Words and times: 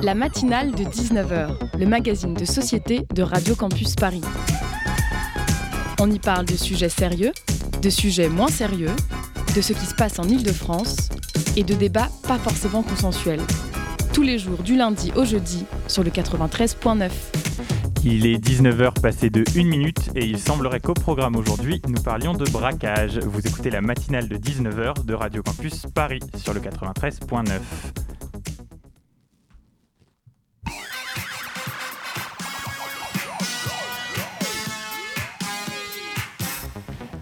La 0.00 0.14
matinale 0.14 0.70
de 0.70 0.84
19h, 0.84 1.76
le 1.76 1.86
magazine 1.86 2.32
de 2.32 2.44
société 2.44 3.04
de 3.12 3.22
Radio 3.22 3.56
Campus 3.56 3.96
Paris. 3.96 4.22
On 6.00 6.08
y 6.08 6.20
parle 6.20 6.46
de 6.46 6.54
sujets 6.54 6.88
sérieux, 6.88 7.32
de 7.82 7.90
sujets 7.90 8.28
moins 8.28 8.46
sérieux, 8.46 8.94
de 9.56 9.60
ce 9.60 9.72
qui 9.72 9.86
se 9.86 9.96
passe 9.96 10.20
en 10.20 10.22
Ile-de-France 10.22 11.08
et 11.56 11.64
de 11.64 11.74
débats 11.74 12.10
pas 12.28 12.38
forcément 12.38 12.84
consensuels. 12.84 13.42
Tous 14.12 14.22
les 14.22 14.38
jours 14.38 14.62
du 14.62 14.76
lundi 14.76 15.10
au 15.16 15.24
jeudi 15.24 15.66
sur 15.88 16.04
le 16.04 16.10
93.9. 16.10 17.10
Il 18.04 18.26
est 18.26 18.38
19h 18.38 19.00
passé 19.00 19.30
de 19.30 19.42
1 19.56 19.64
minute 19.64 20.10
et 20.14 20.24
il 20.24 20.38
semblerait 20.38 20.80
qu'au 20.80 20.94
programme 20.94 21.34
aujourd'hui, 21.34 21.82
nous 21.88 22.00
parlions 22.00 22.34
de 22.34 22.48
braquage. 22.48 23.18
Vous 23.18 23.40
écoutez 23.44 23.70
la 23.70 23.80
matinale 23.80 24.28
de 24.28 24.36
19h 24.36 25.04
de 25.04 25.14
Radio 25.14 25.42
Campus 25.42 25.86
Paris 25.92 26.20
sur 26.36 26.54
le 26.54 26.60
93.9. 26.60 27.58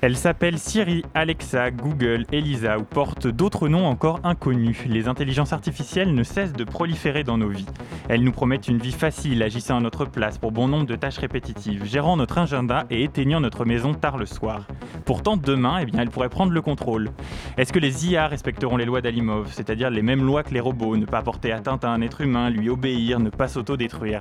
Elle 0.07 0.17
s'appelle 0.17 0.57
Siri, 0.57 1.03
Alexa, 1.15 1.73
Google, 1.73 2.27
Elisa 2.31 2.79
ou 2.79 2.85
porte 2.85 3.27
d'autres 3.27 3.67
noms 3.67 3.87
encore 3.87 4.21
inconnus. 4.23 4.85
Les 4.87 5.09
intelligences 5.09 5.53
artificielles 5.53 6.15
ne 6.15 6.23
cessent 6.23 6.53
de 6.53 6.63
proliférer 6.63 7.25
dans 7.25 7.39
nos 7.39 7.49
vies. 7.49 7.67
Elles 8.09 8.23
nous 8.23 8.31
promettent 8.31 8.69
une 8.69 8.79
vie 8.79 8.93
facile, 8.93 9.43
agissant 9.43 9.79
à 9.79 9.81
notre 9.81 10.05
place 10.05 10.39
pour 10.39 10.53
bon 10.53 10.69
nombre 10.69 10.87
de 10.87 10.95
tâches 10.95 11.19
répétitives, 11.19 11.85
gérant 11.85 12.17
notre 12.17 12.39
agenda 12.39 12.87
et 12.89 13.03
éteignant 13.03 13.41
notre 13.41 13.65
maison 13.65 13.95
tard 13.95 14.17
le 14.17 14.27
soir. 14.27 14.69
Pourtant, 15.05 15.37
demain, 15.37 15.79
eh 15.83 15.87
bien, 15.87 16.03
elles 16.03 16.11
pourraient 16.11 16.29
prendre 16.29 16.53
le 16.53 16.63
contrôle. 16.63 17.11
Est-ce 17.59 17.73
que 17.73 17.81
les 17.81 18.07
IA 18.07 18.29
respecteront 18.29 18.77
les 18.77 18.85
lois 18.85 19.01
d'Alimov, 19.01 19.49
c'est-à-dire 19.51 19.91
les 19.91 20.03
mêmes 20.03 20.23
lois 20.23 20.45
que 20.45 20.55
les 20.55 20.61
robots, 20.61 20.97
ne 20.97 21.05
pas 21.05 21.23
porter 21.23 21.51
atteinte 21.51 21.85
à 21.85 21.91
un 21.91 22.01
être 22.01 22.21
humain, 22.21 22.49
lui 22.49 22.69
obéir, 22.69 23.19
ne 23.19 23.31
pas 23.31 23.49
s'auto-détruire? 23.49 24.21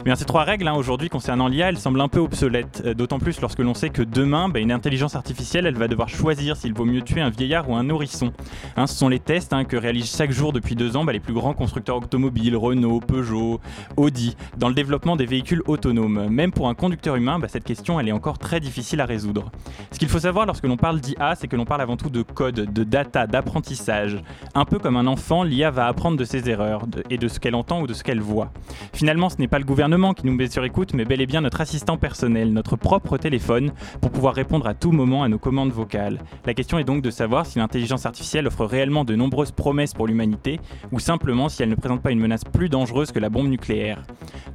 Eh 0.00 0.02
Bien, 0.02 0.16
ces 0.16 0.24
trois 0.24 0.42
règles, 0.42 0.66
hein, 0.66 0.74
aujourd'hui, 0.74 1.08
concernant 1.08 1.46
l'IA, 1.46 1.68
elles 1.68 1.78
semblent 1.78 2.00
un 2.00 2.08
peu 2.08 2.18
obsolètes, 2.18 2.82
euh, 2.84 2.94
d'autant 2.94 3.20
plus 3.20 3.40
lorsque 3.40 3.60
l'on 3.60 3.74
sait 3.74 3.90
que 3.90 4.02
demain, 4.02 4.48
bah, 4.48 4.58
une 4.58 4.72
intelligence 4.72 5.11
artificielle, 5.16 5.66
elle 5.66 5.76
va 5.76 5.88
devoir 5.88 6.08
choisir 6.08 6.56
s'il 6.56 6.74
vaut 6.74 6.84
mieux 6.84 7.02
tuer 7.02 7.20
un 7.20 7.30
vieillard 7.30 7.68
ou 7.68 7.74
un 7.74 7.84
nourrisson. 7.84 8.32
Hein, 8.76 8.86
ce 8.86 8.94
sont 8.94 9.08
les 9.08 9.18
tests 9.18 9.52
hein, 9.52 9.64
que 9.64 9.76
réalisent 9.76 10.14
chaque 10.16 10.32
jour 10.32 10.52
depuis 10.52 10.74
deux 10.74 10.96
ans 10.96 11.04
bah, 11.04 11.12
les 11.12 11.20
plus 11.20 11.34
grands 11.34 11.54
constructeurs 11.54 11.96
automobiles, 11.96 12.56
Renault, 12.56 13.00
Peugeot, 13.00 13.60
Audi, 13.96 14.36
dans 14.56 14.68
le 14.68 14.74
développement 14.74 15.16
des 15.16 15.26
véhicules 15.26 15.62
autonomes. 15.66 16.28
Même 16.28 16.52
pour 16.52 16.68
un 16.68 16.74
conducteur 16.74 17.16
humain, 17.16 17.38
bah, 17.38 17.48
cette 17.48 17.64
question, 17.64 18.00
est 18.00 18.12
encore 18.12 18.38
très 18.38 18.60
difficile 18.60 19.00
à 19.00 19.06
résoudre. 19.06 19.50
Ce 19.90 19.98
qu'il 19.98 20.08
faut 20.08 20.18
savoir 20.18 20.46
lorsque 20.46 20.64
l'on 20.64 20.76
parle 20.76 21.00
d'IA, 21.00 21.34
c'est 21.34 21.48
que 21.48 21.56
l'on 21.56 21.64
parle 21.64 21.80
avant 21.80 21.96
tout 21.96 22.10
de 22.10 22.22
code, 22.22 22.72
de 22.72 22.84
data, 22.84 23.26
d'apprentissage. 23.26 24.18
Un 24.54 24.64
peu 24.64 24.78
comme 24.78 24.96
un 24.96 25.06
enfant, 25.06 25.42
l'IA 25.42 25.70
va 25.70 25.86
apprendre 25.86 26.16
de 26.16 26.24
ses 26.24 26.48
erreurs 26.48 26.86
et 27.10 27.18
de 27.18 27.28
ce 27.28 27.40
qu'elle 27.40 27.54
entend 27.54 27.82
ou 27.82 27.86
de 27.86 27.94
ce 27.94 28.02
qu'elle 28.02 28.20
voit. 28.20 28.52
Finalement, 28.92 29.28
ce 29.28 29.36
n'est 29.38 29.48
pas 29.48 29.58
le 29.58 29.64
gouvernement 29.64 30.14
qui 30.14 30.26
nous 30.26 30.34
met 30.34 30.48
sur 30.48 30.64
écoute, 30.64 30.94
mais 30.94 31.04
bel 31.04 31.20
et 31.20 31.26
bien 31.26 31.40
notre 31.40 31.60
assistant 31.60 31.96
personnel, 31.96 32.52
notre 32.52 32.76
propre 32.76 33.18
téléphone, 33.18 33.72
pour 34.00 34.10
pouvoir 34.10 34.34
répondre 34.34 34.66
à 34.66 34.74
tout 34.74 34.92
à 35.02 35.28
nos 35.28 35.38
commandes 35.38 35.72
vocales. 35.72 36.20
La 36.46 36.54
question 36.54 36.78
est 36.78 36.84
donc 36.84 37.02
de 37.02 37.10
savoir 37.10 37.44
si 37.44 37.58
l'intelligence 37.58 38.06
artificielle 38.06 38.46
offre 38.46 38.64
réellement 38.64 39.04
de 39.04 39.16
nombreuses 39.16 39.50
promesses 39.50 39.94
pour 39.94 40.06
l'humanité, 40.06 40.60
ou 40.92 41.00
simplement 41.00 41.48
si 41.48 41.62
elle 41.62 41.70
ne 41.70 41.74
présente 41.74 42.02
pas 42.02 42.12
une 42.12 42.20
menace 42.20 42.44
plus 42.44 42.68
dangereuse 42.68 43.10
que 43.10 43.18
la 43.18 43.28
bombe 43.28 43.48
nucléaire. 43.48 44.04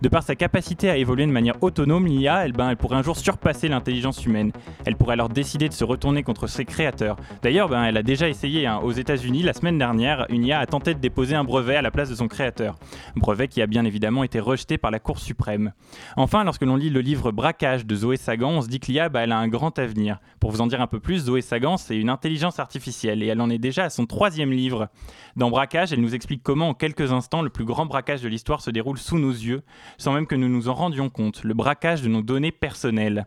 De 0.02 0.08
par 0.08 0.24
sa 0.24 0.36
capacité 0.36 0.90
à 0.90 0.96
évoluer 0.96 1.26
de 1.26 1.32
manière 1.32 1.62
autonome, 1.62 2.08
l'IA, 2.08 2.46
elle, 2.46 2.54
ben, 2.54 2.70
elle 2.70 2.78
pourrait 2.78 2.96
un 2.96 3.04
jour 3.04 3.18
surpasser 3.18 3.68
l'intelligence 3.68 4.26
humaine. 4.26 4.52
Elle 4.86 4.96
pourrait 4.96 5.14
alors 5.14 5.28
décider 5.28 5.68
de 5.68 5.74
se 5.74 5.84
retourner 5.84 6.24
contre 6.24 6.48
ses 6.48 6.64
créateurs. 6.64 7.18
D'ailleurs, 7.42 7.68
ben, 7.68 7.84
elle 7.84 7.98
a 7.98 8.04
déjà 8.04 8.30
essayé 8.30 8.68
hein. 8.68 8.80
aux 8.82 8.94
États-Unis 8.94 9.44
la 9.44 9.54
semaine 9.54 9.78
dernière, 9.78 10.26
une 10.30 10.46
IA 10.46 10.60
a 10.60 10.66
tenté 10.66 10.94
de 10.94 11.00
déposer 11.00 11.36
un 11.36 11.44
brevet 11.44 11.76
à 11.76 11.82
la 11.82 11.92
place 11.92 12.10
de 12.10 12.16
son 12.16 12.30
créateur. 12.30 12.78
Brevet 13.18 13.50
qui 13.50 13.62
a 13.62 13.68
bien 13.68 13.84
évidemment 13.84 14.24
été 14.24 14.40
rejeté 14.40 14.78
par 14.78 14.92
la 14.92 15.00
Cour 15.00 15.20
suprême. 15.20 15.74
Enfin, 16.16 16.46
lorsque 16.46 16.64
l'on 16.64 16.78
lit 16.78 16.90
le 16.90 17.02
livre 17.02 17.32
Braquage 17.32 17.86
de 17.86 17.96
Zoé 17.96 18.16
Sagan, 18.16 18.52
on 18.52 18.62
se 18.62 18.68
dit 18.68 18.80
que 18.80 18.92
l'IA, 18.92 19.10
ben, 19.10 19.22
elle 19.22 19.32
a 19.32 19.38
un 19.38 19.48
grand 19.48 19.78
avenir. 19.80 20.20
Pour 20.40 20.52
vous 20.52 20.62
en 20.62 20.68
dire 20.68 20.82
un 20.82 20.88
peu 20.88 21.00
plus, 21.00 21.26
Zoé 21.26 21.42
Sagan, 21.42 21.78
c'est 21.78 21.98
une 21.98 22.10
intelligence 22.10 22.60
artificielle 22.60 23.24
et 23.24 23.28
elle 23.28 23.42
en 23.42 23.50
est 23.50 23.58
déjà 23.58 23.86
à 23.86 23.90
son 23.90 24.06
troisième 24.06 24.52
livre. 24.52 24.88
Dans 25.36 25.50
Braquage, 25.50 25.94
elle 25.94 26.02
nous 26.02 26.14
explique 26.14 26.44
comment 26.44 26.70
en 26.70 26.74
quelques 26.76 27.12
instants 27.12 27.42
le 27.42 27.50
plus 27.50 27.66
grand 27.66 27.88
braquage 27.88 28.22
de 28.22 28.28
l'histoire 28.28 28.62
se 28.62 28.70
déroule 28.70 29.00
sous 29.00 29.18
nos 29.18 29.32
yeux, 29.32 29.64
sans 29.98 30.14
même 30.14 30.28
que 30.28 30.36
nous 30.36 30.48
nous 30.48 30.70
en 30.70 30.76
rendions 30.76 31.10
compte, 31.10 31.44
le 31.44 31.56
braquage 31.56 32.04
de 32.04 32.08
nos 32.08 32.22
données 32.22 32.52
personnelles. 32.52 33.26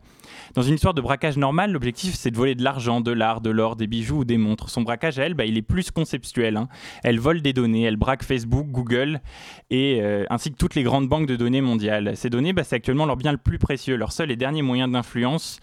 Dans 0.54 0.62
une 0.62 0.74
histoire 0.74 0.94
de 0.94 1.00
braquage 1.00 1.36
normal, 1.36 1.72
l'objectif 1.72 2.14
c'est 2.14 2.30
de 2.30 2.36
voler 2.36 2.54
de 2.54 2.62
l'argent, 2.62 3.00
de 3.00 3.10
l'art, 3.10 3.40
de 3.40 3.50
l'or, 3.50 3.74
des 3.74 3.88
bijoux 3.88 4.18
ou 4.18 4.24
des 4.24 4.38
montres. 4.38 4.70
Son 4.70 4.82
braquage 4.82 5.18
elle, 5.18 5.34
bah, 5.34 5.44
il 5.44 5.56
est 5.56 5.62
plus 5.62 5.90
conceptuel. 5.90 6.56
Hein. 6.56 6.68
Elle 7.02 7.18
vole 7.18 7.42
des 7.42 7.52
données, 7.52 7.82
elle 7.82 7.96
braque 7.96 8.22
Facebook, 8.22 8.68
Google 8.68 9.20
et 9.70 10.00
euh, 10.00 10.24
ainsi 10.30 10.52
que 10.52 10.56
toutes 10.56 10.76
les 10.76 10.84
grandes 10.84 11.08
banques 11.08 11.26
de 11.26 11.36
données 11.36 11.60
mondiales. 11.60 12.16
Ces 12.16 12.30
données, 12.30 12.52
bah, 12.52 12.62
c'est 12.62 12.76
actuellement 12.76 13.06
leur 13.06 13.16
bien 13.16 13.32
le 13.32 13.38
plus 13.38 13.58
précieux, 13.58 13.96
leur 13.96 14.12
seul 14.12 14.30
et 14.30 14.36
dernier 14.36 14.62
moyen 14.62 14.86
d'influence. 14.86 15.58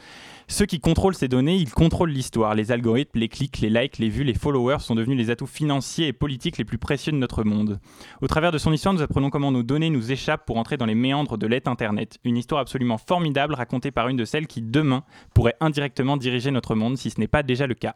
Ceux 0.50 0.66
qui 0.66 0.80
contrôlent 0.80 1.14
ces 1.14 1.28
données, 1.28 1.58
ils 1.58 1.70
contrôlent 1.70 2.10
l'histoire. 2.10 2.56
Les 2.56 2.72
algorithmes, 2.72 3.20
les 3.20 3.28
clics, 3.28 3.60
les 3.60 3.70
likes, 3.70 3.98
les 3.98 4.08
vues, 4.08 4.24
les 4.24 4.34
followers 4.34 4.80
sont 4.80 4.96
devenus 4.96 5.18
les 5.18 5.30
atouts 5.30 5.46
financiers 5.46 6.08
et 6.08 6.14
politiques 6.14 6.58
les 6.58 6.64
plus 6.64 6.78
précieux 6.78 7.12
de 7.12 7.18
notre 7.18 7.44
monde. 7.44 7.82
Au 8.22 8.28
travers 8.28 8.54
de 8.54 8.58
son 8.58 8.72
histoire, 8.72 8.94
nous 8.94 9.02
apprenons 9.02 9.30
comment 9.30 9.52
nos 9.52 9.62
données 9.62 9.90
nous 9.90 10.10
échappent 10.10 10.46
pour 10.46 10.58
entrer 10.58 10.78
dans 10.78 10.86
les 10.86 10.96
méandres 10.96 11.38
de 11.38 11.48
l'être 11.48 11.68
Internet. 11.68 12.18
Une 12.24 12.38
histoire 12.38 12.62
absolument 12.62 12.98
formidable 12.98 13.56
racontée 13.56 13.92
par 13.92 14.08
une 14.08 14.16
de 14.16 14.24
celles 14.24 14.48
qui, 14.48 14.62
demain, 14.62 15.04
pourrait 15.34 15.56
indirectement 15.60 16.16
diriger 16.16 16.50
notre 16.50 16.76
monde 16.76 16.98
si 16.98 17.10
ce 17.10 17.20
n'est 17.20 17.28
pas 17.28 17.44
déjà 17.44 17.68
le 17.68 17.76
cas. 17.76 17.96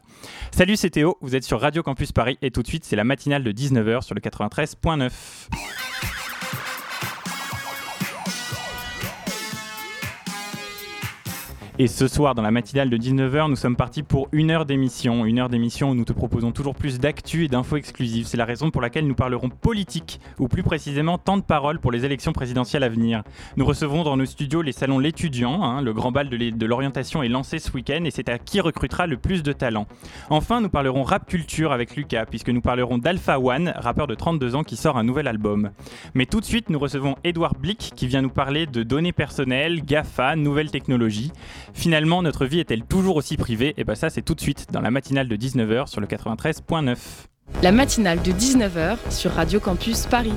Salut, 0.52 0.76
c'est 0.76 0.90
Théo, 0.90 1.18
vous 1.22 1.38
êtes 1.38 1.46
sur 1.46 1.62
Radio 1.62 1.84
Campus 1.84 2.12
Paris 2.12 2.38
et 2.42 2.52
tout 2.52 2.64
de 2.64 2.68
suite, 2.68 2.84
c'est 2.84 2.98
la 2.98 3.06
matinale 3.06 3.46
de 3.46 3.54
19h 3.54 4.02
sur 4.02 4.14
le 4.14 4.20
93.9. 4.20 6.21
Et 11.81 11.88
ce 11.88 12.08
soir, 12.08 12.36
dans 12.36 12.44
la 12.44 12.52
matinale 12.52 12.92
de 12.92 12.97
19h, 12.97 13.50
nous 13.50 13.56
sommes 13.56 13.75
partis 13.75 14.03
pour 14.03 14.28
une 14.34 14.52
heure 14.52 14.68
d'émission. 14.68 15.25
Une 15.25 15.40
heure 15.40 15.50
d'émission 15.50 15.90
où 15.90 15.96
nous 15.96 16.06
te 16.06 16.14
proposons 16.14 16.52
toujours 16.52 16.75
plus 16.75 17.00
d'actu 17.00 17.46
et 17.46 17.47
d'infos 17.47 17.75
exclusives. 17.75 18.28
C'est 18.28 18.38
la 18.38 18.46
raison 18.46 18.69
pour 18.69 18.84
laquelle 18.84 19.08
nous 19.08 19.16
parlerons 19.16 19.50
politique, 19.50 20.20
ou 20.38 20.47
plus 20.47 20.62
précisément 20.62 21.18
temps 21.18 21.38
de 21.38 21.41
parole 21.41 21.80
pour 21.80 21.91
les 21.91 22.06
élections 22.06 22.34
présidentielles 22.34 22.84
à 22.84 22.90
venir. 22.90 23.24
Nous 23.58 23.66
recevons 23.66 24.03
dans 24.03 24.16
nos 24.16 24.28
studios 24.28 24.62
les 24.62 24.74
salons 24.74 25.00
L'étudiant. 25.00 25.64
Hein, 25.64 25.81
le 25.81 25.91
grand 25.91 26.12
bal 26.12 26.30
de 26.30 26.66
l'orientation 26.68 27.24
est 27.24 27.30
lancé 27.30 27.58
ce 27.58 27.72
week-end 27.72 28.03
et 28.06 28.12
c'est 28.12 28.30
à 28.30 28.38
qui 28.38 28.62
recrutera 28.62 29.08
le 29.08 29.18
plus 29.18 29.41
de 29.41 29.52
talent. 29.52 29.88
Enfin, 30.30 30.62
nous 30.62 30.70
parlerons 30.70 31.02
rap 31.02 31.25
culture 31.25 31.72
avec 31.72 31.96
Lucas, 31.96 32.28
puisque 32.28 32.50
nous 32.50 32.62
parlerons 32.62 33.00
d'Alpha 33.00 33.40
One, 33.40 33.74
rappeur 33.75 34.06
de 34.06 34.14
32 34.14 34.53
ans 34.53 34.64
qui 34.64 34.75
sort 34.75 35.00
un 35.00 35.03
nouvel 35.03 35.28
album. 35.28 35.72
Mais 36.14 36.28
tout 36.28 36.41
de 36.41 36.46
suite, 36.46 36.70
nous 36.70 36.78
recevons 36.78 37.16
Edouard 37.24 37.56
Blick 37.56 37.94
qui 37.96 38.06
vient 38.06 38.22
nous 38.22 38.30
parler 38.30 38.68
de 38.68 38.84
données 38.84 39.14
personnelles, 39.14 39.84
GAFA, 39.84 40.36
nouvelles 40.36 40.70
technologies. 40.70 41.31
Finalement, 41.74 42.22
notre 42.22 42.46
vie 42.46 42.59
est-elle 42.59 42.84
toujours 42.84 43.16
aussi 43.16 43.38
privée? 43.38 43.70
Et 43.70 43.74
eh 43.78 43.84
bien 43.84 43.96
ça, 43.96 44.09
c'est 44.09 44.22
tout 44.22 44.36
de 44.36 44.42
suite 44.42 44.68
dans 44.72 44.82
la 44.82 44.92
matinale 44.92 45.28
de 45.28 45.36
19h 45.36 45.88
sur 45.88 46.02
le 46.02 46.08
93.9. 46.08 46.98
La 47.64 47.72
matinale 47.72 48.22
de 48.22 48.32
19h 48.32 48.98
sur 49.09 49.32
Radio 49.32 49.59
Campus 49.59 50.06
Paris. 50.08 50.34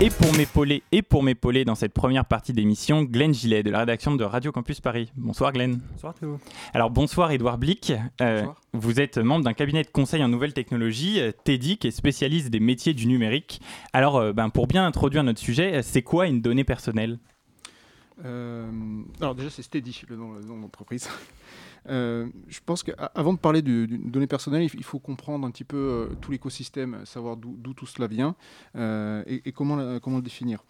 Et 0.00 0.10
pour 0.10 0.32
m'épauler 0.34 0.82
et 0.90 1.02
pour 1.02 1.22
m'épauler 1.22 1.64
dans 1.64 1.76
cette 1.76 1.92
première 1.92 2.24
partie 2.24 2.52
d'émission, 2.52 3.04
Glenn 3.04 3.32
Gillet 3.32 3.62
de 3.62 3.70
la 3.70 3.78
rédaction 3.80 4.16
de 4.16 4.24
Radio 4.24 4.50
Campus 4.50 4.80
Paris. 4.80 5.12
Bonsoir 5.16 5.52
Glenn. 5.52 5.80
Bonsoir 5.92 6.14
Théo. 6.14 6.40
Alors 6.72 6.90
bonsoir 6.90 7.30
Edouard 7.30 7.58
Blick. 7.58 7.92
Euh, 8.20 8.44
vous 8.72 9.00
êtes 9.00 9.18
membre 9.18 9.44
d'un 9.44 9.52
cabinet 9.52 9.84
de 9.84 9.88
conseil 9.88 10.22
en 10.24 10.28
nouvelles 10.28 10.52
technologies, 10.52 11.20
euh, 11.20 11.30
TEDIC, 11.44 11.82
qui 11.82 11.86
est 11.86 11.92
spécialiste 11.92 12.50
des 12.50 12.58
métiers 12.58 12.92
du 12.92 13.06
numérique. 13.06 13.60
Alors 13.92 14.16
euh, 14.16 14.32
ben, 14.32 14.50
pour 14.50 14.66
bien 14.66 14.84
introduire 14.84 15.22
notre 15.22 15.40
sujet, 15.40 15.80
c'est 15.82 16.02
quoi 16.02 16.26
une 16.26 16.40
donnée 16.40 16.64
personnelle? 16.64 17.18
Euh, 18.24 19.02
alors 19.20 19.34
déjà, 19.34 19.50
c'est 19.50 19.62
Steady, 19.62 20.02
le 20.08 20.16
nom, 20.16 20.40
de 20.40 20.46
l'entreprise. 20.46 21.08
Euh, 21.86 22.28
je 22.48 22.60
pense 22.64 22.82
qu'avant 22.82 23.34
de 23.34 23.38
parler 23.38 23.60
de, 23.60 23.84
données 23.84 24.26
personnelles, 24.26 24.70
il 24.72 24.82
faut 24.84 24.98
comprendre 24.98 25.46
un 25.46 25.50
petit 25.50 25.64
peu 25.64 25.76
euh, 25.76 26.14
tout 26.22 26.30
l'écosystème, 26.30 27.04
savoir 27.04 27.36
d'où 27.36 27.74
tout 27.74 27.84
cela 27.84 28.06
vient 28.06 28.36
et, 28.74 29.42
et, 29.44 29.52
comment, 29.52 30.00
comment 30.00 30.16
le 30.16 30.22
définir. 30.22 30.64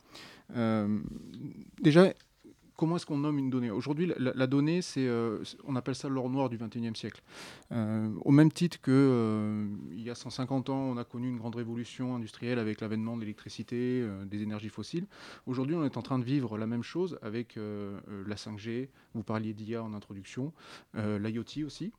déjà, 1.81 2.13
comment 2.77 2.97
est-ce 2.97 3.07
qu'on 3.07 3.19
nomme 3.19 3.39
une 3.39 3.51
donnée? 3.51 3.71
Aujourd'hui, 3.71 4.13
la, 4.17 4.47
donnée, 4.47 4.83
c'est, 4.83 5.07
euh, 5.07 5.43
on 5.65 5.77
appelle 5.77 5.95
ça 5.95 6.09
l'or 6.09 6.29
noir 6.31 6.49
du 6.49 6.59
21e 6.59 6.95
siècle. 6.95 7.23
Euh, 7.73 8.09
au 8.25 8.31
même 8.31 8.51
titre 8.51 8.81
que 8.81 8.91
euh, 8.91 9.67
il 9.93 10.03
y 10.03 10.11
a 10.11 10.15
150 10.15 10.71
ans, 10.71 10.79
on 10.79 10.97
a 10.97 11.05
connu 11.05 11.29
une 11.29 11.39
grande 11.39 11.57
révolution 11.57 12.15
industrielle 12.17 12.59
avec 12.59 12.81
l'avènement 12.81 13.17
de 13.17 13.23
l'électricité, 13.23 14.07
des 14.27 14.43
énergies 14.43 14.69
fossiles. 14.69 15.07
Aujourd'hui, 15.47 15.77
on 15.77 15.85
est 15.85 15.97
en 15.97 16.03
train 16.03 16.19
de 16.19 16.25
vivre 16.25 16.59
la 16.59 16.67
même 16.67 16.83
chose 16.83 17.19
avec 17.23 17.57
la 17.57 18.37
5G. 18.37 18.89
Vous 19.15 19.23
parliez 19.23 19.53
d'IA 19.53 19.83
en 19.83 19.95
introduction, 19.95 20.53
l'IoT 20.95 21.65
aussi 21.65 21.93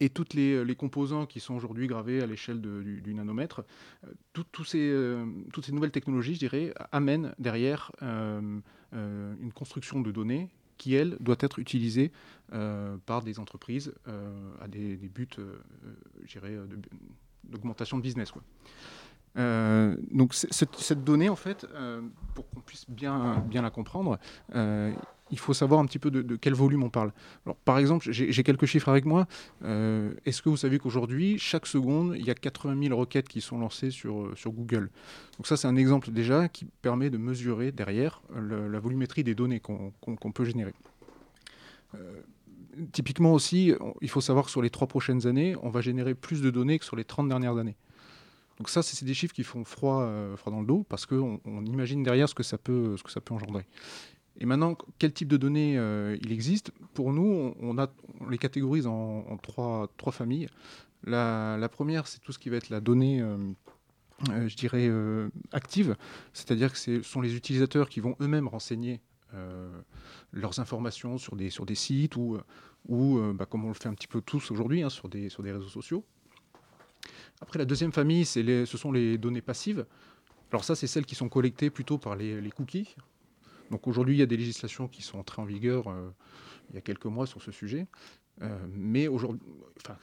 et 0.00 0.08
toutes 0.08 0.32
les, 0.32 0.74
composants 0.76 1.26
qui 1.26 1.40
sont 1.40 1.54
aujourd'hui 1.54 1.86
gravés 1.86 2.22
à 2.22 2.26
l'échelle 2.26 2.60
du, 2.60 3.14
nanomètre, 3.14 3.64
toutes 4.32 4.66
ces 4.66 5.72
nouvelles 5.72 5.90
technologies, 5.90 6.34
je 6.34 6.38
dirais, 6.38 6.74
amènent 6.90 7.34
derrière 7.38 7.92
une 8.94 9.52
construction 9.52 10.00
de 10.00 10.10
données 10.12 10.48
qui, 10.78 10.94
elle, 10.94 11.16
doit 11.20 11.36
être 11.40 11.58
utilisée 11.58 12.12
euh, 12.52 12.96
par 13.06 13.22
des 13.22 13.38
entreprises 13.38 13.94
euh, 14.08 14.52
à 14.60 14.68
des, 14.68 14.96
buts, 14.96 15.28
d'augmentation 17.44 17.96
de 17.98 18.02
business. 18.02 18.30
Quoi. 18.30 18.42
donc 20.12 20.34
cette, 20.34 21.04
donnée, 21.04 21.28
en 21.28 21.36
fait, 21.36 21.66
pour 22.34 22.48
qu'on 22.50 22.60
puisse 22.60 22.88
bien, 22.88 23.44
bien 23.48 23.62
la 23.62 23.70
comprendre, 23.70 24.18
il 25.30 25.38
faut 25.38 25.54
savoir 25.54 25.80
un 25.80 25.86
petit 25.86 25.98
peu 25.98 26.10
de, 26.10 26.36
quel 26.36 26.54
volume 26.54 26.82
on 26.82 26.90
parle. 26.90 27.12
Par 27.64 27.78
exemple, 27.78 28.10
j'ai 28.10 28.42
quelques 28.42 28.66
chiffres 28.66 28.88
avec 28.88 29.04
moi. 29.04 29.26
Euh, 29.64 30.12
est-ce 30.26 30.42
que 30.42 30.48
vous 30.48 30.56
savez 30.56 30.78
qu'aujourd'hui, 30.78 31.38
chaque 31.38 31.66
seconde, 31.66 32.14
il 32.16 32.24
y 32.24 32.30
a 32.30 32.34
80 32.34 32.80
000 32.88 32.98
requêtes 32.98 33.28
qui 33.28 33.40
sont 33.40 33.58
lancées 33.58 33.90
sur, 33.90 34.26
euh, 34.26 34.34
Google? 34.46 34.90
Donc 35.38 35.46
ça, 35.46 35.56
c'est 35.56 35.66
un 35.66 35.76
exemple 35.76 36.10
déjà 36.10 36.48
qui 36.48 36.66
permet 36.82 37.10
de 37.10 37.16
mesurer 37.16 37.72
derrière 37.72 38.22
la 38.34 38.78
volumétrie 38.78 39.24
des 39.24 39.34
données 39.34 39.60
qu'on 39.60 40.32
peut 40.32 40.44
générer. 40.44 40.74
Euh, 41.94 42.20
typiquement 42.92 43.32
aussi, 43.32 43.72
il 44.02 44.10
faut 44.10 44.20
savoir 44.20 44.44
que 44.44 44.50
sur 44.50 44.62
les 44.62 44.70
trois 44.70 44.88
prochaines 44.88 45.26
années, 45.26 45.56
on 45.62 45.70
va 45.70 45.80
générer 45.80 46.14
plus 46.14 46.42
de 46.42 46.50
données 46.50 46.78
que 46.78 46.84
sur 46.84 46.96
les 46.96 47.04
30 47.04 47.28
dernières 47.28 47.56
années. 47.56 47.76
Donc 48.58 48.68
ça, 48.68 48.82
c'est 48.82 49.04
des 49.04 49.14
chiffres 49.14 49.34
qui 49.34 49.42
font 49.42 49.64
froid, 49.64 50.06
dans 50.46 50.60
le 50.60 50.66
dos 50.66 50.84
parce 50.88 51.06
qu'on 51.06 51.40
on 51.44 51.64
imagine 51.64 52.04
derrière 52.04 52.28
ce 52.28 52.34
que 52.34 52.44
ça 52.44 52.58
peut 52.58 52.96
engendrer. 53.30 53.66
Et 54.40 54.46
maintenant, 54.46 54.76
quel 54.98 55.12
type 55.12 55.28
de 55.28 55.36
données 55.36 55.78
euh, 55.78 56.16
il 56.20 56.32
existe? 56.32 56.72
Pour 56.92 57.12
nous, 57.12 57.54
on, 57.60 57.76
les 58.28 58.38
catégorise 58.38 58.86
en, 58.86 59.36
trois, 59.38 59.88
familles. 60.10 60.48
La, 61.04 61.68
première, 61.70 62.06
c'est 62.06 62.20
tout 62.20 62.32
ce 62.32 62.38
qui 62.38 62.48
va 62.48 62.56
être 62.56 62.70
la 62.70 62.80
donnée, 62.80 63.20
euh, 63.20 63.36
euh, 64.30 64.48
je 64.48 64.56
dirais, 64.56 64.90
active, 65.52 65.96
c'est-à-dire 66.32 66.72
que 66.72 66.78
ce 66.78 67.02
sont 67.02 67.20
les 67.20 67.36
utilisateurs 67.36 67.88
qui 67.88 68.00
vont 68.00 68.16
eux-mêmes 68.20 68.48
renseigner 68.48 69.00
leurs 70.32 70.60
informations 70.60 71.18
sur 71.18 71.34
des, 71.34 71.50
sites 71.74 72.16
ou, 72.16 72.38
bah, 73.34 73.46
comme 73.46 73.64
on 73.64 73.68
le 73.68 73.74
fait 73.74 73.88
un 73.88 73.94
petit 73.94 74.06
peu 74.06 74.20
tous 74.20 74.50
aujourd'hui, 74.50 74.82
hein, 74.82 74.90
sur, 74.90 75.08
des, 75.08 75.28
réseaux 75.38 75.68
sociaux. 75.68 76.04
Après, 77.40 77.58
la 77.58 77.64
deuxième 77.64 77.92
famille, 77.92 78.24
ce 78.24 78.64
sont 78.64 78.90
les 78.90 79.18
données 79.18 79.42
passives. 79.42 79.86
Alors 80.50 80.64
ça, 80.64 80.76
c'est 80.76 80.86
celles 80.86 81.06
qui 81.06 81.16
sont 81.16 81.28
collectées 81.28 81.70
plutôt 81.70 81.98
par 81.98 82.16
les 82.16 82.50
cookies. 82.56 82.94
Donc 83.70 83.86
aujourd'hui, 83.86 84.16
il 84.16 84.18
y 84.18 84.22
a 84.22 84.26
des 84.26 84.36
législations 84.36 84.88
qui 84.88 85.02
sont 85.02 85.18
entrées 85.18 85.42
en 85.42 85.44
vigueur 85.44 85.88
euh, 85.88 86.10
il 86.70 86.74
y 86.74 86.78
a 86.78 86.80
quelques 86.80 87.06
mois 87.06 87.26
sur 87.26 87.42
ce 87.42 87.52
sujet. 87.52 87.86
Euh, 88.42 88.58
mais 88.72 89.06
aujourd'hui, 89.06 89.40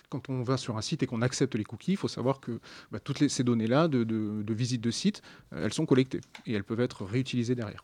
quand 0.09 0.29
on 0.29 0.41
va 0.41 0.57
sur 0.57 0.77
un 0.77 0.81
site 0.81 1.03
et 1.03 1.07
qu'on 1.07 1.21
accepte 1.21 1.55
les 1.55 1.65
cookies, 1.65 1.93
il 1.93 1.97
faut 1.97 2.07
savoir 2.07 2.39
que 2.39 2.59
bah, 2.91 2.99
toutes 2.99 3.27
ces 3.27 3.43
données-là 3.43 3.87
de, 3.87 4.53
visite 4.53 4.81
de 4.81 4.91
site, 4.91 5.21
euh, 5.53 5.65
elles 5.65 5.73
sont 5.73 5.85
collectées 5.85 6.21
et 6.45 6.53
elles 6.53 6.63
peuvent 6.63 6.79
être 6.79 7.03
réutilisées 7.03 7.55
derrière. 7.55 7.83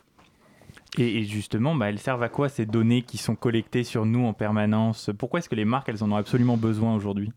Et, 0.96 1.24
justement, 1.24 1.74
bah, 1.74 1.90
elles 1.90 1.98
servent 1.98 2.22
à 2.22 2.28
quoi 2.28 2.48
ces 2.48 2.64
données 2.64 3.02
qui 3.02 3.18
sont 3.18 3.36
collectées 3.36 3.84
sur 3.84 4.06
nous 4.06 4.24
en 4.24 4.32
permanence? 4.32 5.10
Pourquoi 5.18 5.40
est-ce 5.40 5.48
que 5.48 5.54
les 5.54 5.66
marques, 5.66 5.88
elles 5.88 6.02
en 6.02 6.10
ont 6.10 6.16
absolument 6.16 6.56
besoin 6.56 6.94
aujourd'hui? 6.94 7.30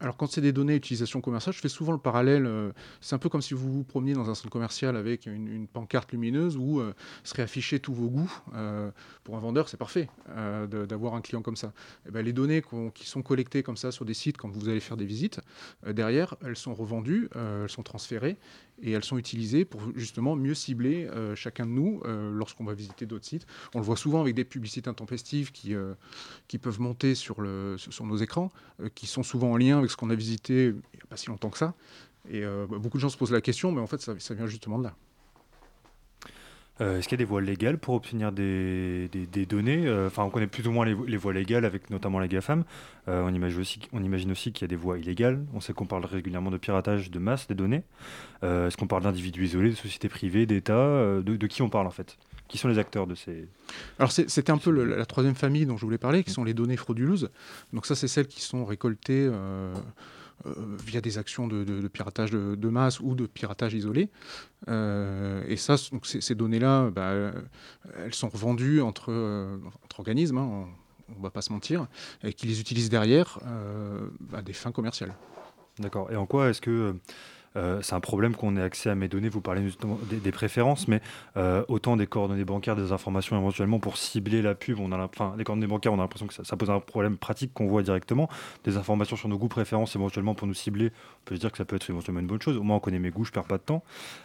Alors 0.00 0.16
quand 0.16 0.30
c'est 0.30 0.40
des 0.40 0.52
données 0.52 0.74
d'utilisation 0.74 1.20
commerciale, 1.20 1.54
je 1.54 1.60
fais 1.60 1.68
souvent 1.68 1.92
le 1.92 1.98
parallèle. 1.98 2.46
Euh, 2.46 2.72
c'est 3.00 3.14
un 3.14 3.18
peu 3.18 3.28
comme 3.28 3.42
si 3.42 3.54
vous 3.54 3.70
vous 3.70 3.84
promeniez 3.84 4.14
dans 4.14 4.30
un 4.30 4.34
centre 4.34 4.50
commercial 4.50 4.96
avec 4.96 5.26
une, 5.26 5.66
pancarte 5.66 6.12
lumineuse 6.12 6.56
où 6.56 6.80
euh, 6.80 6.94
seraient 7.24 7.42
affichés 7.42 7.80
tous 7.80 7.92
vos 7.92 8.08
goûts. 8.08 8.32
Euh, 8.54 8.90
pour 9.24 9.36
un 9.36 9.40
vendeur, 9.40 9.68
c'est 9.68 9.76
parfait 9.76 10.08
d'avoir 10.68 11.14
un 11.14 11.20
client 11.20 11.42
comme 11.42 11.56
ça. 11.56 11.72
Eh 12.06 12.10
ben, 12.10 12.24
les 12.24 12.32
données 12.32 12.62
qui 12.94 13.06
sont 13.06 13.22
collectées 13.22 13.62
comme 13.62 13.76
ça 13.76 13.90
sur 13.90 14.04
des 14.04 14.14
sites 14.14 14.36
quand 14.36 14.48
vous 14.48 14.68
allez 14.68 14.80
faire 14.80 14.96
des 14.96 15.04
visites, 15.04 15.40
derrière, 15.86 16.36
elles 16.44 16.56
sont 16.56 16.74
revendues, 16.74 17.28
elles 17.34 17.68
sont 17.68 17.82
transférées 17.82 18.38
et 18.82 18.92
elles 18.92 19.04
sont 19.04 19.18
utilisées 19.18 19.64
pour 19.64 19.80
justement 19.94 20.36
mieux 20.36 20.54
cibler 20.54 21.08
chacun 21.34 21.66
de 21.66 21.70
nous 21.70 22.00
lorsqu'on 22.32 22.64
va 22.64 22.74
visiter 22.74 23.06
d'autres 23.06 23.24
sites. 23.24 23.46
On 23.74 23.78
le 23.78 23.84
voit 23.84 23.96
souvent 23.96 24.20
avec 24.20 24.34
des 24.34 24.44
publicités 24.44 24.88
intempestives 24.88 25.52
qui, 25.52 25.74
qui 26.46 26.58
peuvent 26.58 26.80
monter 26.80 27.14
sur, 27.14 27.40
le, 27.40 27.76
sur 27.78 28.06
nos 28.06 28.16
écrans, 28.16 28.50
qui 28.94 29.06
sont 29.06 29.22
souvent 29.22 29.52
en 29.52 29.56
lien 29.56 29.78
avec 29.78 29.90
ce 29.90 29.96
qu'on 29.96 30.10
a 30.10 30.14
visité 30.14 30.68
il 30.68 30.96
n'y 30.96 31.02
a 31.02 31.06
pas 31.08 31.16
si 31.16 31.28
longtemps 31.28 31.50
que 31.50 31.58
ça. 31.58 31.74
Et 32.30 32.44
euh, 32.44 32.66
beaucoup 32.66 32.98
de 32.98 33.00
gens 33.00 33.08
se 33.08 33.16
posent 33.16 33.32
la 33.32 33.40
question, 33.40 33.72
mais 33.72 33.80
en 33.80 33.86
fait, 33.86 34.00
ça, 34.00 34.34
vient 34.34 34.46
justement 34.46 34.78
de 34.78 34.84
là. 34.84 34.94
Euh, 36.80 36.98
est-ce 36.98 37.08
qu'il 37.08 37.18
y 37.18 37.20
a 37.20 37.24
des 37.24 37.28
voies 37.28 37.40
légales 37.40 37.78
pour 37.78 37.94
obtenir 37.94 38.30
des, 38.32 39.08
des, 39.08 39.46
données 39.46 39.86
euh, 39.86 40.06
Enfin, 40.06 40.22
on 40.22 40.30
connaît 40.30 40.46
plus 40.46 40.66
ou 40.66 40.70
moins 40.70 40.84
les, 40.84 41.16
voies 41.16 41.32
légales 41.32 41.64
avec 41.64 41.90
notamment 41.90 42.18
la 42.18 42.28
GAFAM. 42.28 42.64
on, 43.06 43.34
imagine 43.34 43.60
aussi, 43.60 43.80
on 43.92 44.02
imagine 44.02 44.30
aussi 44.30 44.52
qu'il 44.52 44.62
y 44.62 44.64
a 44.66 44.68
des 44.68 44.76
voies 44.76 44.98
illégales. 44.98 45.44
On 45.54 45.60
sait 45.60 45.72
qu'on 45.72 45.86
parle 45.86 46.04
régulièrement 46.04 46.50
de 46.50 46.58
piratage 46.58 47.10
de 47.10 47.18
masse 47.18 47.48
des 47.48 47.54
données. 47.54 47.82
Est-ce 48.42 48.76
qu'on 48.76 48.86
parle 48.86 49.02
d'individus 49.02 49.44
isolés, 49.44 49.70
de 49.70 49.74
sociétés 49.74 50.08
privées, 50.08 50.46
d'États 50.46 51.20
de, 51.20 51.46
qui 51.46 51.62
on 51.62 51.68
parle 51.68 51.86
en 51.86 51.90
fait? 51.90 52.16
Qui 52.46 52.56
sont 52.56 52.68
les 52.68 52.78
acteurs 52.78 53.06
de 53.06 53.14
ces... 53.14 53.46
Alors 53.98 54.10
c'était 54.10 54.50
un 54.50 54.56
peu 54.56 54.70
la 54.70 55.04
troisième 55.04 55.34
famille 55.34 55.66
dont 55.66 55.76
je 55.76 55.84
voulais 55.84 55.98
parler, 55.98 56.24
qui 56.24 56.30
sont 56.30 56.44
les 56.44 56.54
données 56.54 56.78
frauduleuses. 56.78 57.30
Donc 57.72 57.84
ça, 57.84 57.94
c'est 57.94 58.08
celles 58.08 58.28
qui 58.28 58.40
sont 58.40 58.64
récoltées 58.64 59.26
euh, 59.26 59.74
euh, 59.74 59.74
via 60.44 61.00
des 61.00 61.18
actions 61.18 61.48
de, 61.48 61.88
piratage 61.88 62.30
de, 62.30 62.68
masse 62.68 63.00
ou 63.00 63.14
de 63.14 63.26
piratage 63.26 63.74
isolé. 63.74 64.08
Euh, 64.68 65.42
et 65.46 65.56
ça, 65.56 65.76
donc 65.92 66.06
ces, 66.06 66.34
données-là, 66.34 66.90
bah, 66.90 67.32
elles 67.96 68.14
sont 68.14 68.28
revendues 68.28 68.80
entre, 68.80 69.12
entre 69.84 70.00
organismes, 70.00 70.38
hein, 70.38 70.66
on 71.14 71.18
ne 71.18 71.22
va 71.22 71.30
pas 71.30 71.42
se 71.42 71.52
mentir, 71.52 71.86
et 72.22 72.32
qui 72.32 72.46
les 72.46 72.60
utilisent 72.60 72.90
derrière 72.90 73.38
à 74.32 74.42
des 74.42 74.52
fins 74.52 74.72
commerciales. 74.72 75.14
D'accord. 75.78 76.10
Et 76.10 76.16
en 76.16 76.26
quoi 76.26 76.50
est-ce 76.50 76.60
que 76.60 76.96
euh, 77.56 77.80
c'est 77.82 77.94
un 77.94 78.00
problème 78.00 78.34
qu'on 78.34 78.56
ait 78.56 78.62
accès 78.62 78.90
à 78.90 78.94
mes 78.94 79.08
données. 79.08 79.28
Vous 79.28 79.40
parlez 79.40 79.62
des, 80.10 80.32
préférences, 80.32 80.88
mais 80.88 81.00
euh, 81.36 81.64
autant 81.68 81.96
des 81.96 82.06
coordonnées 82.06 82.44
bancaires, 82.44 82.76
des 82.76 82.92
informations 82.92 83.36
éventuellement 83.36 83.78
pour 83.78 83.96
cibler 83.96 84.42
la 84.42 84.54
pub. 84.54 84.78
On 84.78 84.92
a, 84.92 84.98
enfin, 84.98 85.34
les 85.36 85.44
coordonnées 85.44 85.66
bancaires, 85.66 85.92
on 85.92 85.98
a 85.98 86.02
l'impression 86.02 86.26
que 86.26 86.34
ça, 86.34 86.56
pose 86.56 86.70
un 86.70 86.80
problème 86.80 87.16
pratique 87.16 87.52
qu'on 87.52 87.66
voit 87.66 87.82
directement. 87.82 88.28
Des 88.64 88.76
informations 88.76 89.16
sur 89.16 89.28
nos 89.28 89.38
goûts, 89.38 89.48
préférences, 89.48 89.96
éventuellement 89.96 90.34
pour 90.34 90.46
nous 90.46 90.54
cibler. 90.54 90.92
On 91.22 91.24
peut 91.24 91.34
se 91.34 91.40
dire 91.40 91.50
que 91.50 91.58
ça 91.58 91.64
peut 91.64 91.76
être 91.76 91.88
éventuellement 91.88 92.20
une 92.20 92.26
bonne 92.26 92.42
chose. 92.42 92.56
Au 92.56 92.62
moins, 92.62 92.76
on 92.76 92.80
connaît 92.80 92.98
mes 92.98 93.10
goûts, 93.10 93.24
je 93.24 93.32
perds 93.32 93.44
pas 93.44 93.58
de 93.58 93.62
temps. 93.62 93.82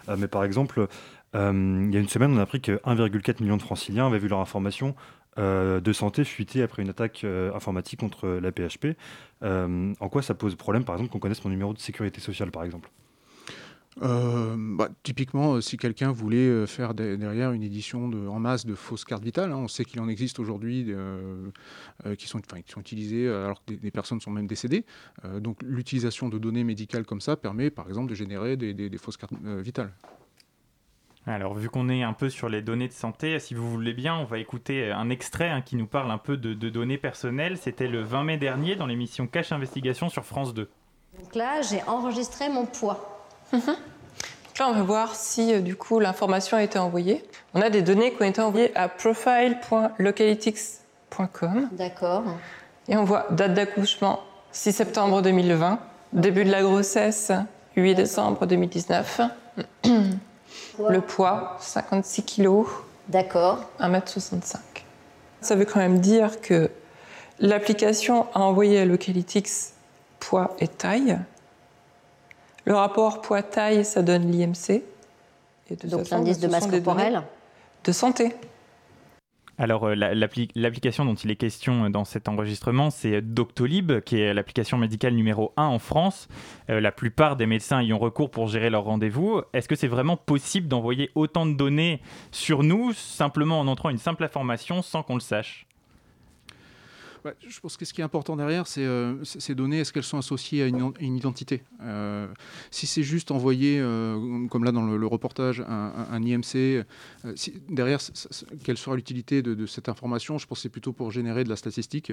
Euh, 0.09 0.15
mais 0.17 0.27
par 0.27 0.43
exemple, 0.43 0.87
il 1.33 1.39
y 1.39 1.97
a 1.97 1.99
une 1.99 2.09
semaine, 2.09 2.31
on 2.31 2.37
a 2.37 2.43
appris 2.43 2.61
que 2.61 2.73
1,4 2.85 3.41
million 3.41 3.57
de 3.57 3.63
franciliens 3.63 4.05
avaient 4.05 4.19
vu 4.19 4.27
leur 4.27 4.39
information 4.39 4.95
de 5.35 5.93
santé 5.93 6.25
fuiter 6.25 6.61
après 6.61 6.83
une 6.83 6.89
attaque 6.89 7.25
informatique 7.55 7.99
contre 7.99 8.27
la 8.27 8.51
PHP. 8.51 8.95
en 9.41 10.09
quoi 10.11 10.21
ça 10.21 10.35
pose 10.35 10.53
problème, 10.53 10.83
par 10.83 10.93
exemple, 10.93 11.11
qu'on 11.11 11.17
connaisse 11.17 11.43
mon 11.43 11.49
numéro 11.49 11.73
de 11.73 11.79
sécurité 11.79 12.21
sociale, 12.21 12.51
par 12.51 12.63
exemple? 12.63 12.91
Euh, 14.01 14.55
bah, 14.57 14.89
typiquement, 15.03 15.53
euh, 15.53 15.61
si 15.61 15.77
quelqu'un 15.77 16.11
voulait 16.11 16.37
euh, 16.37 16.65
faire 16.65 16.93
derrière 16.93 17.51
une 17.51 17.63
édition 17.63 18.09
de, 18.09 18.27
en 18.27 18.39
masse 18.39 18.65
de 18.65 18.75
fausses 18.75 19.05
cartes 19.05 19.23
vitales, 19.23 19.51
hein, 19.51 19.57
on 19.57 19.67
sait 19.67 19.85
qu'il 19.85 19.99
en 20.01 20.07
existe 20.07 20.39
aujourd'hui 20.39 20.93
qui, 22.17 22.27
sont, 22.27 22.39
qui 22.39 22.71
sont 22.71 22.81
utilisées 22.81 23.27
alors 23.29 23.63
que 23.63 23.73
des, 23.73 23.91
personnes 23.91 24.19
sont 24.19 24.31
même 24.31 24.47
décédées. 24.47 24.85
donc 25.39 25.61
l'utilisation 25.63 26.29
de 26.29 26.37
données 26.37 26.63
médicales 26.63 27.05
comme 27.05 27.21
ça 27.21 27.35
permet 27.35 27.69
par 27.69 27.87
exemple 27.87 28.09
de 28.09 28.15
générer 28.15 28.57
des, 28.57 28.97
fausses 28.97 29.17
cartes 29.17 29.33
vitales. 29.43 29.91
Alors, 31.25 31.53
vu 31.53 31.69
qu'on 31.69 31.87
est 31.87 32.03
un 32.03 32.11
peu 32.11 32.29
sur 32.29 32.49
les 32.49 32.61
données 32.61 32.89
de 32.89 32.93
santé, 32.93 33.39
si 33.39 33.53
vous 33.53 33.69
voulez 33.69 33.93
bien, 33.93 34.15
on 34.17 34.25
va 34.25 34.39
écouter 34.39 34.91
un 34.91 35.09
extrait 35.09 35.49
hein, 35.49 35.61
qui 35.61 35.77
nous 35.77 35.87
parle 35.87 36.11
un 36.11 36.17
peu 36.17 36.35
de, 36.35 36.53
de 36.53 36.69
données 36.69 36.97
personnelles. 36.97 37.57
C'était 37.57 37.87
le 37.87 38.01
20 38.01 38.23
mai 38.25 38.37
dernier 38.37 38.75
dans 38.75 38.87
l'émission 38.87 39.25
Cache 39.25 39.53
Investigation 39.53 40.09
sur 40.09 40.25
France 40.25 40.53
2. 40.53 40.69
Donc 41.21 41.35
là, 41.35 41.61
j'ai 41.61 41.81
enregistré 41.83 42.49
mon 42.49 42.65
poids. 42.65 43.13
Là, 44.59 44.67
on 44.69 44.73
va 44.73 44.83
voir 44.83 45.15
si 45.15 45.51
euh, 45.51 45.61
du 45.61 45.75
coup 45.75 45.99
l'information 45.99 46.57
a 46.57 46.63
été 46.63 46.77
envoyée. 46.77 47.25
On 47.55 47.61
a 47.61 47.71
des 47.71 47.81
données 47.81 48.13
qui 48.13 48.21
ont 48.21 48.25
été 48.25 48.41
envoyées 48.41 48.71
à 48.75 48.87
profile.localytics.com. 48.87 51.69
D'accord. 51.71 52.23
Et 52.87 52.95
on 52.97 53.03
voit 53.03 53.25
date 53.31 53.55
d'accouchement 53.55 54.19
6 54.51 54.73
septembre 54.73 55.23
2020, 55.23 55.79
début 56.13 56.43
de 56.43 56.51
la 56.51 56.61
grossesse 56.61 57.31
8 57.75 57.95
décembre 57.95 58.45
2019. 58.45 59.21
Le 60.89 61.01
poids 61.01 61.57
56 61.59 62.23
kg. 62.23 62.65
D'accord. 63.07 63.65
1m65. 63.79 64.57
Ça 65.41 65.55
veut 65.55 65.65
quand 65.65 65.79
même 65.79 65.99
dire 65.99 66.41
que 66.41 66.69
l'application 67.39 68.27
a 68.33 68.41
envoyé 68.41 68.79
à 68.79 68.85
Localytics 68.85 69.49
poids 70.19 70.55
et 70.59 70.67
taille 70.67 71.17
le 72.65 72.73
rapport 72.75 73.21
poids-taille, 73.21 73.83
ça 73.83 74.01
donne 74.01 74.31
l'IMC. 74.31 74.83
Donc 75.85 76.09
l'indice 76.09 76.39
de 76.39 76.47
masse 76.47 76.67
corporelle 76.67 77.23
De 77.83 77.91
santé. 77.91 78.33
Alors, 79.59 79.87
euh, 79.87 79.95
l'application 79.95 81.05
dont 81.05 81.13
il 81.13 81.29
est 81.29 81.35
question 81.35 81.89
dans 81.89 82.05
cet 82.05 82.27
enregistrement, 82.27 82.89
c'est 82.89 83.21
Doctolib, 83.21 83.99
qui 84.01 84.19
est 84.19 84.33
l'application 84.33 84.79
médicale 84.79 85.13
numéro 85.13 85.53
1 85.57 85.65
en 85.65 85.77
France. 85.77 86.27
Euh, 86.71 86.81
la 86.81 86.91
plupart 86.91 87.35
des 87.35 87.45
médecins 87.45 87.81
y 87.81 87.93
ont 87.93 87.99
recours 87.99 88.31
pour 88.31 88.47
gérer 88.47 88.71
leurs 88.71 88.83
rendez-vous. 88.83 89.41
Est-ce 89.53 89.67
que 89.67 89.75
c'est 89.75 89.87
vraiment 89.87 90.17
possible 90.17 90.67
d'envoyer 90.67 91.11
autant 91.13 91.45
de 91.45 91.53
données 91.53 92.01
sur 92.31 92.63
nous, 92.63 92.93
simplement 92.93 93.59
en 93.59 93.67
entrant 93.67 93.89
une 93.89 93.99
simple 93.99 94.23
information 94.23 94.81
sans 94.81 95.03
qu'on 95.03 95.15
le 95.15 95.19
sache? 95.19 95.67
Je 97.47 97.59
pense 97.59 97.77
que 97.77 97.85
ce 97.85 97.93
qui 97.93 98.01
est 98.01 98.03
important 98.03 98.35
derrière, 98.35 98.67
c'est 98.67 98.85
euh, 98.85 99.23
ces 99.23 99.55
données, 99.55 99.79
est-ce 99.79 99.93
qu'elles 99.93 100.03
sont 100.03 100.17
associées 100.17 100.63
à 100.63 100.67
une, 100.67 100.93
identité 100.99 101.63
euh, 101.81 102.27
Si 102.71 102.87
c'est 102.87 103.03
juste 103.03 103.31
envoyer, 103.31 103.79
euh, 103.79 104.47
comme 104.47 104.63
là 104.63 104.71
dans 104.71 104.85
le, 104.85 105.07
reportage, 105.07 105.63
un, 105.67 106.21
IMC, 106.21 106.85
derrière, 107.69 107.99
quelle 108.63 108.77
sera 108.77 108.95
l'utilité 108.95 109.41
de, 109.41 109.65
cette 109.65 109.89
information 109.89 110.37
Je 110.37 110.47
pense 110.47 110.59
que 110.59 110.63
c'est 110.63 110.69
plutôt 110.69 110.93
pour 110.93 111.11
générer 111.11 111.43
de 111.43 111.49
la 111.49 111.55
statistique. 111.55 112.11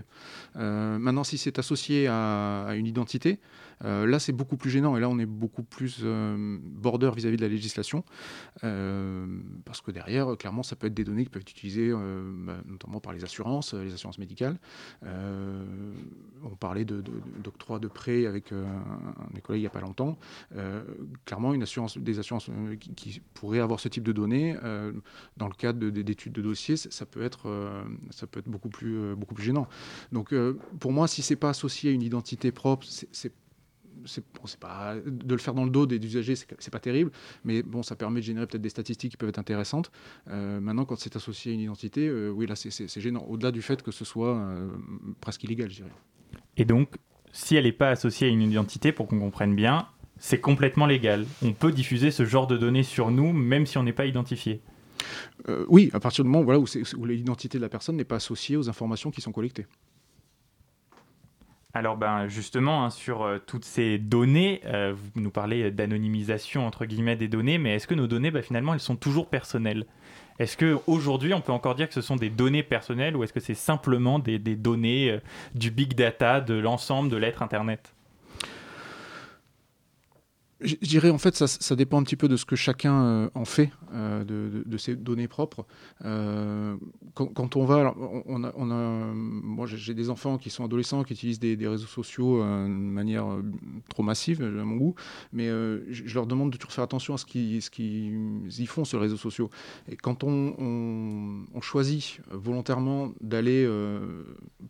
maintenant, 0.54 1.24
si 1.24 1.38
c'est 1.38 1.58
associé 1.58 2.06
à, 2.08 2.68
une 2.74 2.86
identité, 2.86 3.38
là, 3.82 4.18
c'est 4.18 4.32
beaucoup 4.32 4.56
plus 4.56 4.70
gênant. 4.70 4.96
Et 4.96 5.00
là, 5.00 5.08
on 5.08 5.18
est 5.18 5.26
beaucoup 5.26 5.62
plus 5.62 6.04
border 6.04 7.10
vis-à-vis 7.14 7.36
de 7.36 7.42
la 7.42 7.48
législation. 7.48 8.04
parce 8.60 9.80
que 9.80 9.90
derrière, 9.90 10.36
clairement, 10.36 10.62
ça 10.62 10.76
peut 10.76 10.86
être 10.86 10.94
des 10.94 11.04
données 11.04 11.24
qui 11.24 11.30
peuvent 11.30 11.42
être 11.42 11.50
utilisées 11.50 11.92
bah, 11.92 12.60
notamment 12.66 13.00
par 13.00 13.12
les 13.12 13.24
assurances, 13.24 13.74
les 13.74 13.92
assurances 13.92 14.18
médicales. 14.18 14.58
Euh, 15.04 15.64
on 16.42 16.56
parlait 16.56 16.84
d'octroi 16.84 17.78
de, 17.78 17.88
de, 17.88 17.92
prêts 17.92 18.26
avec 18.26 18.52
euh, 18.52 18.64
un, 18.64 19.34
des 19.34 19.40
collègues 19.40 19.60
il 19.60 19.64
n'y 19.64 19.66
a 19.66 19.70
pas 19.70 19.80
longtemps. 19.80 20.18
Euh, 20.56 20.82
clairement, 21.24 21.54
une 21.54 21.62
assurance, 21.62 21.98
des 21.98 22.18
assurances 22.18 22.50
qui, 22.96 23.20
pourraient 23.34 23.60
avoir 23.60 23.80
ce 23.80 23.88
type 23.88 24.04
de 24.04 24.12
données, 24.12 24.56
dans 25.36 25.48
le 25.48 25.54
cadre 25.54 25.88
d'études 25.88 26.32
de, 26.32 26.42
dossiers, 26.42 26.76
ça 26.76 27.06
peut 27.06 27.22
être, 27.22 27.84
ça 28.10 28.26
peut 28.26 28.40
être 28.40 28.48
beaucoup, 28.48 28.68
plus, 28.68 29.14
beaucoup 29.16 29.34
plus 29.34 29.44
gênant. 29.44 29.68
Donc, 30.12 30.34
pour 30.78 30.92
moi, 30.92 31.08
si 31.08 31.22
ce 31.22 31.32
n'est 31.32 31.38
pas 31.38 31.50
associé 31.50 31.90
à 31.90 31.92
une 31.92 32.02
identité 32.02 32.52
propre, 32.52 32.86
c'est 32.88 33.32
c'est 34.06 34.24
pas 34.58 34.94
de 35.04 35.34
le 35.34 35.40
faire 35.40 35.54
dans 35.54 35.64
le 35.64 35.70
dos 35.70 35.86
des 35.86 35.96
usagers, 35.96 36.34
c'est 36.36 36.70
pas 36.70 36.80
terrible, 36.80 37.10
mais 37.44 37.62
bon, 37.62 37.82
ça 37.82 37.96
permet 37.96 38.20
de 38.20 38.24
générer 38.24 38.46
peut-être 38.46 38.62
des 38.62 38.68
statistiques 38.68 39.12
qui 39.12 39.16
peuvent 39.16 39.28
être 39.28 39.38
intéressantes. 39.38 39.90
Euh, 40.28 40.60
maintenant, 40.60 40.84
quand 40.84 40.96
c'est 40.96 41.16
associé 41.16 41.52
à 41.52 41.54
une 41.54 41.60
identité, 41.60 42.06
euh, 42.06 42.30
oui, 42.30 42.46
là, 42.46 42.54
c'est 42.56 43.00
gênant. 43.00 43.24
Au-delà 43.28 43.50
du 43.50 43.62
fait 43.62 43.82
que 43.82 43.90
ce 43.90 44.04
soit 44.04 44.36
euh, 44.36 44.68
presque 45.20 45.44
illégal, 45.44 45.70
je 45.70 45.76
dirais. 45.76 45.92
Et 46.56 46.64
donc, 46.64 46.94
si 47.32 47.56
elle 47.56 47.64
n'est 47.64 47.72
pas 47.72 47.90
associée 47.90 48.28
à 48.28 48.30
une 48.30 48.42
identité, 48.42 48.92
pour 48.92 49.06
qu'on 49.06 49.18
comprenne 49.18 49.54
bien, 49.54 49.86
c'est 50.18 50.40
complètement 50.40 50.86
légal. 50.86 51.26
On 51.42 51.52
peut 51.52 51.72
diffuser 51.72 52.10
ce 52.10 52.24
genre 52.24 52.46
de 52.46 52.56
données 52.56 52.82
sur 52.82 53.10
nous, 53.10 53.32
même 53.32 53.66
si 53.66 53.78
on 53.78 53.82
n'est 53.82 53.92
pas 53.92 54.06
identifié. 54.06 54.60
oui, 55.68 55.90
à 55.94 56.00
partir 56.00 56.24
du 56.24 56.30
moment 56.30 56.44
voilà, 56.44 56.60
où 56.60 57.04
l'identité 57.06 57.56
de 57.56 57.62
la 57.62 57.70
personne 57.70 57.96
n'est 57.96 58.04
pas 58.04 58.16
associée 58.16 58.56
aux 58.56 58.68
informations 58.68 59.10
qui 59.10 59.20
sont 59.20 59.32
collectées. 59.32 59.66
Alors 61.72 61.96
ben 61.96 62.26
justement 62.26 62.84
hein, 62.84 62.90
sur 62.90 63.22
euh, 63.22 63.38
toutes 63.38 63.64
ces 63.64 63.98
données, 63.98 64.60
euh, 64.64 64.92
vous 64.92 65.20
nous 65.20 65.30
parlez 65.30 65.70
d'anonymisation 65.70 66.66
entre 66.66 66.84
guillemets 66.84 67.14
des 67.14 67.28
données, 67.28 67.58
mais 67.58 67.76
est-ce 67.76 67.86
que 67.86 67.94
nos 67.94 68.08
données 68.08 68.32
ben, 68.32 68.42
finalement 68.42 68.74
elles 68.74 68.80
sont 68.80 68.96
toujours 68.96 69.28
personnelles? 69.28 69.86
Est-ce 70.40 70.56
qu'aujourd'hui 70.56 71.32
on 71.32 71.40
peut 71.40 71.52
encore 71.52 71.76
dire 71.76 71.86
que 71.86 71.94
ce 71.94 72.00
sont 72.00 72.16
des 72.16 72.30
données 72.30 72.64
personnelles 72.64 73.16
ou 73.16 73.22
est-ce 73.22 73.32
que 73.32 73.40
c'est 73.40 73.54
simplement 73.54 74.18
des, 74.18 74.38
données 74.38 75.10
euh, 75.12 75.20
du 75.54 75.70
big 75.70 75.94
data 75.94 76.40
de 76.40 76.54
l'ensemble 76.54 77.08
de 77.08 77.16
l'être 77.16 77.40
Internet? 77.40 77.94
Je 80.60 80.76
dirais 80.76 81.10
en 81.10 81.18
fait 81.18 81.34
ça, 81.36 81.76
dépend 81.76 81.98
un 81.98 82.02
petit 82.02 82.16
peu 82.16 82.28
de 82.28 82.36
ce 82.36 82.44
que 82.44 82.56
chacun 82.56 83.02
euh, 83.02 83.30
en 83.34 83.44
fait 83.44 83.70
euh, 83.94 84.24
de, 84.24 84.76
ses 84.76 84.94
données 84.96 85.28
propres. 85.28 85.66
Euh, 86.04 86.76
quand, 87.14 87.56
on 87.56 87.64
va, 87.64 87.94
moi 87.96 89.66
j'ai 89.66 89.94
des 89.94 90.10
enfants 90.10 90.38
qui 90.38 90.50
sont 90.50 90.64
adolescents 90.64 91.02
qui 91.02 91.14
utilisent 91.14 91.40
des, 91.40 91.56
réseaux 91.66 91.86
sociaux 91.86 92.42
de 92.42 92.68
manière 92.68 93.26
trop 93.88 94.02
massive 94.02 94.42
à 94.42 94.64
mon 94.64 94.76
goût, 94.76 94.94
mais 95.32 95.48
je, 95.48 96.14
leur 96.14 96.26
demande 96.26 96.50
de 96.50 96.56
toujours 96.56 96.72
faire 96.72 96.84
attention 96.84 97.14
à 97.14 97.18
ce 97.18 97.24
qu'ils 97.24 98.60
y 98.60 98.66
font 98.66 98.84
sur 98.84 98.98
les 98.98 99.04
réseaux 99.04 99.16
sociaux. 99.16 99.50
Et 99.88 99.96
quand 99.96 100.24
on, 100.24 101.46
on, 101.54 101.60
choisit 101.60 102.20
volontairement 102.30 103.12
d'aller 103.20 103.68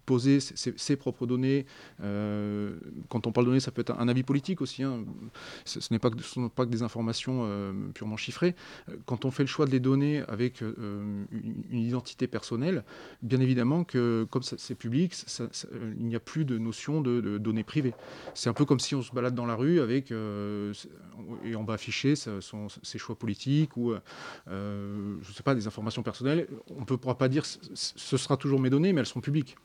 poser 0.06 0.40
ses, 0.40 0.97
propres 0.97 1.26
données, 1.26 1.66
quand 1.99 3.26
on 3.26 3.32
parle 3.32 3.47
de 3.47 3.50
données, 3.50 3.61
ça 3.61 3.70
peut 3.70 3.80
être 3.80 3.99
un, 3.99 4.09
avis 4.09 4.23
politique 4.23 4.61
aussi. 4.61 4.82
Hein, 4.82 5.04
ce 5.80 5.92
n'est 5.92 5.99
pas, 5.99 6.10
pas 6.54 6.66
que 6.66 6.70
des 6.70 6.82
informations 6.82 7.40
euh, 7.44 7.72
purement 7.94 8.16
chiffrées. 8.16 8.54
Euh, 8.88 8.96
quand 9.06 9.25
on 9.25 9.30
fait 9.30 9.42
le 9.42 9.49
choix 9.49 9.66
de 9.66 9.70
les 9.70 9.80
donner 9.80 10.22
avec 10.28 10.62
euh, 10.62 11.25
une, 11.32 11.80
identité 11.80 12.26
personnelle, 12.26 12.84
bien 13.22 13.40
évidemment 13.40 13.84
que 13.84 14.26
comme 14.30 14.42
c'est 14.42 14.75
public, 14.75 15.14
il 15.99 16.06
n'y 16.06 16.14
a 16.14 16.20
plus 16.20 16.44
de 16.44 16.58
notion 16.58 17.00
de, 17.00 17.38
données 17.38 17.64
privées. 17.64 17.94
C'est 18.34 18.50
un 18.50 18.52
peu 18.52 18.64
comme 18.64 18.78
si 18.78 18.94
on 18.94 19.02
se 19.02 19.12
balade 19.12 19.34
dans 19.34 19.46
la 19.46 19.54
rue 19.54 19.80
avec 19.80 20.10
et 20.10 21.56
on 21.56 21.64
va 21.64 21.75
afficher 21.75 22.14
ses 22.16 22.99
choix 22.99 23.16
politiques 23.16 23.76
ou 23.76 23.94
je 24.46 25.32
sais 25.32 25.42
pas 25.42 25.54
des 25.54 25.66
informations 25.66 26.02
personnelles. 26.02 26.46
On 26.76 26.80
ne 26.80 26.84
pourra 26.84 27.16
pas 27.16 27.28
dire 27.28 27.44
ce 27.44 28.16
sera 28.16 28.37
toujours 28.37 28.60
mes 28.60 28.70
données, 28.70 28.92
mais 28.92 29.00
elles 29.00 29.06
sont 29.06 29.20
publiques. 29.20 29.56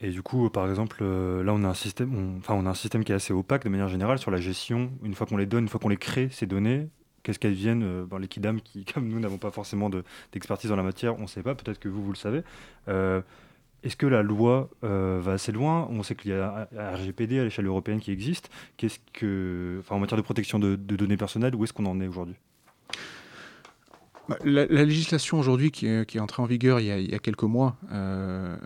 Et 0.00 0.10
du 0.10 0.22
coup, 0.22 0.48
par 0.48 0.68
exemple, 0.68 0.98
euh, 1.02 1.42
là, 1.44 1.52
on 1.52 1.62
a 1.62 1.68
un 1.68 1.74
système, 1.74 2.38
enfin, 2.38 2.54
on 2.54 2.64
a 2.64 2.70
un 2.70 2.74
système 2.74 3.04
qui 3.04 3.12
est 3.12 3.14
assez 3.14 3.34
opaque 3.34 3.64
de 3.64 3.68
manière 3.68 3.88
générale 3.88 4.18
sur 4.18 4.30
la 4.30 4.40
gestion. 4.40 4.92
Une 5.02 5.14
fois 5.14 5.26
qu'on 5.26 5.36
les 5.36 5.46
donne, 5.46 5.64
une 5.64 5.68
fois 5.68 5.78
qu'on 5.78 5.90
les 5.90 5.98
crée, 5.98 6.28
ces 6.30 6.46
données, 6.46 6.88
qu'est-ce 7.22 7.38
qu'elles 7.38 7.52
viennent 7.52 7.82
euh, 7.82 8.06
ben, 8.06 8.18
Les 8.18 8.28
kidam 8.28 8.60
qui, 8.62 8.84
comme 8.94 9.08
nous, 9.08 9.20
n'avons 9.20 9.36
pas 9.38 9.50
forcément 9.50 9.90
d'expertise 9.90 10.70
dans 10.70 10.76
la 10.76 10.82
matière, 10.82 11.18
on 11.18 11.22
ne 11.22 11.26
sait 11.26 11.42
pas. 11.42 11.54
Peut-être 11.54 11.78
que 11.78 11.88
vous, 11.88 12.02
vous 12.02 12.12
le 12.12 12.16
savez. 12.16 12.42
Euh, 12.88 13.20
est-ce 13.82 13.96
que 13.96 14.06
la 14.06 14.22
loi 14.22 14.68
va 14.82 15.32
assez 15.32 15.52
loin? 15.52 15.88
On 15.90 16.02
sait 16.02 16.14
qu'il 16.14 16.32
y 16.32 16.34
a 16.34 16.68
un 16.76 16.90
RGPD 16.96 17.38
à 17.38 17.44
l'échelle 17.44 17.66
européenne 17.66 17.98
qui 17.98 18.12
existe. 18.12 18.50
Qu'est-ce 18.76 18.98
que, 19.14 19.78
enfin, 19.80 19.96
en 19.96 19.98
matière 20.00 20.18
de 20.18 20.22
protection 20.22 20.58
de, 20.58 20.76
de 20.76 20.96
données 20.96 21.16
personnelles, 21.16 21.54
où 21.54 21.64
est-ce 21.64 21.72
qu'on 21.72 21.86
en 21.86 21.98
est 22.00 22.06
aujourd'hui? 22.06 22.36
Bah, 24.30 24.36
la, 24.44 24.84
législation 24.84 25.40
aujourd'hui 25.40 25.72
qui, 25.72 25.86
est 25.86 26.20
entrée 26.20 26.40
en 26.40 26.46
vigueur 26.46 26.78
il 26.78 26.86
y 26.86 27.14
a, 27.14 27.18
quelques 27.18 27.42
mois, 27.42 27.76
euh, 27.90 28.56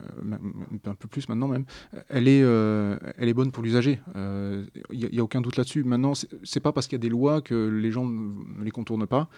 un 0.84 0.94
peu 0.94 1.08
plus 1.08 1.26
maintenant 1.30 1.48
même, 1.48 1.64
elle 2.10 2.28
est, 2.28 2.42
euh, 2.42 2.98
elle 3.16 3.30
est 3.30 3.34
bonne 3.34 3.50
pour 3.50 3.62
l'usager. 3.62 3.98
Euh, 4.14 4.66
il 4.92 5.08
n'y 5.10 5.18
a, 5.18 5.24
aucun 5.24 5.40
doute 5.40 5.56
là-dessus. 5.56 5.82
Maintenant, 5.82 6.12
c'est 6.42 6.60
pas 6.60 6.72
parce 6.72 6.86
qu'il 6.86 6.96
y 6.96 7.00
a 7.00 7.02
des 7.02 7.08
lois 7.08 7.40
que 7.40 7.54
les 7.54 7.90
gens 7.90 8.04
ne 8.04 8.62
les 8.62 8.70
contournent 8.70 9.06
pas. 9.06 9.30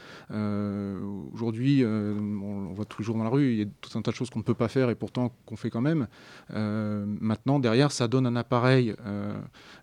aujourd'hui, 1.32 1.84
on, 1.84 2.72
voit 2.74 2.86
tous 2.86 3.02
les 3.02 3.04
jours 3.04 3.16
dans 3.16 3.24
la 3.24 3.30
rue, 3.30 3.52
il 3.52 3.58
y 3.58 3.62
a 3.62 3.66
tout 3.80 3.96
un 3.96 4.02
tas 4.02 4.10
de 4.10 4.16
choses 4.16 4.28
qu'on 4.28 4.40
ne 4.40 4.44
peut 4.44 4.54
pas 4.54 4.68
faire 4.68 4.90
et 4.90 4.96
pourtant 4.96 5.32
qu'on 5.44 5.54
fait 5.54 5.70
quand 5.70 5.80
même. 5.80 6.08
maintenant, 6.50 7.60
derrière, 7.60 7.92
ça 7.92 8.08
donne 8.08 8.26
un 8.26 8.34
appareil, 8.34 8.96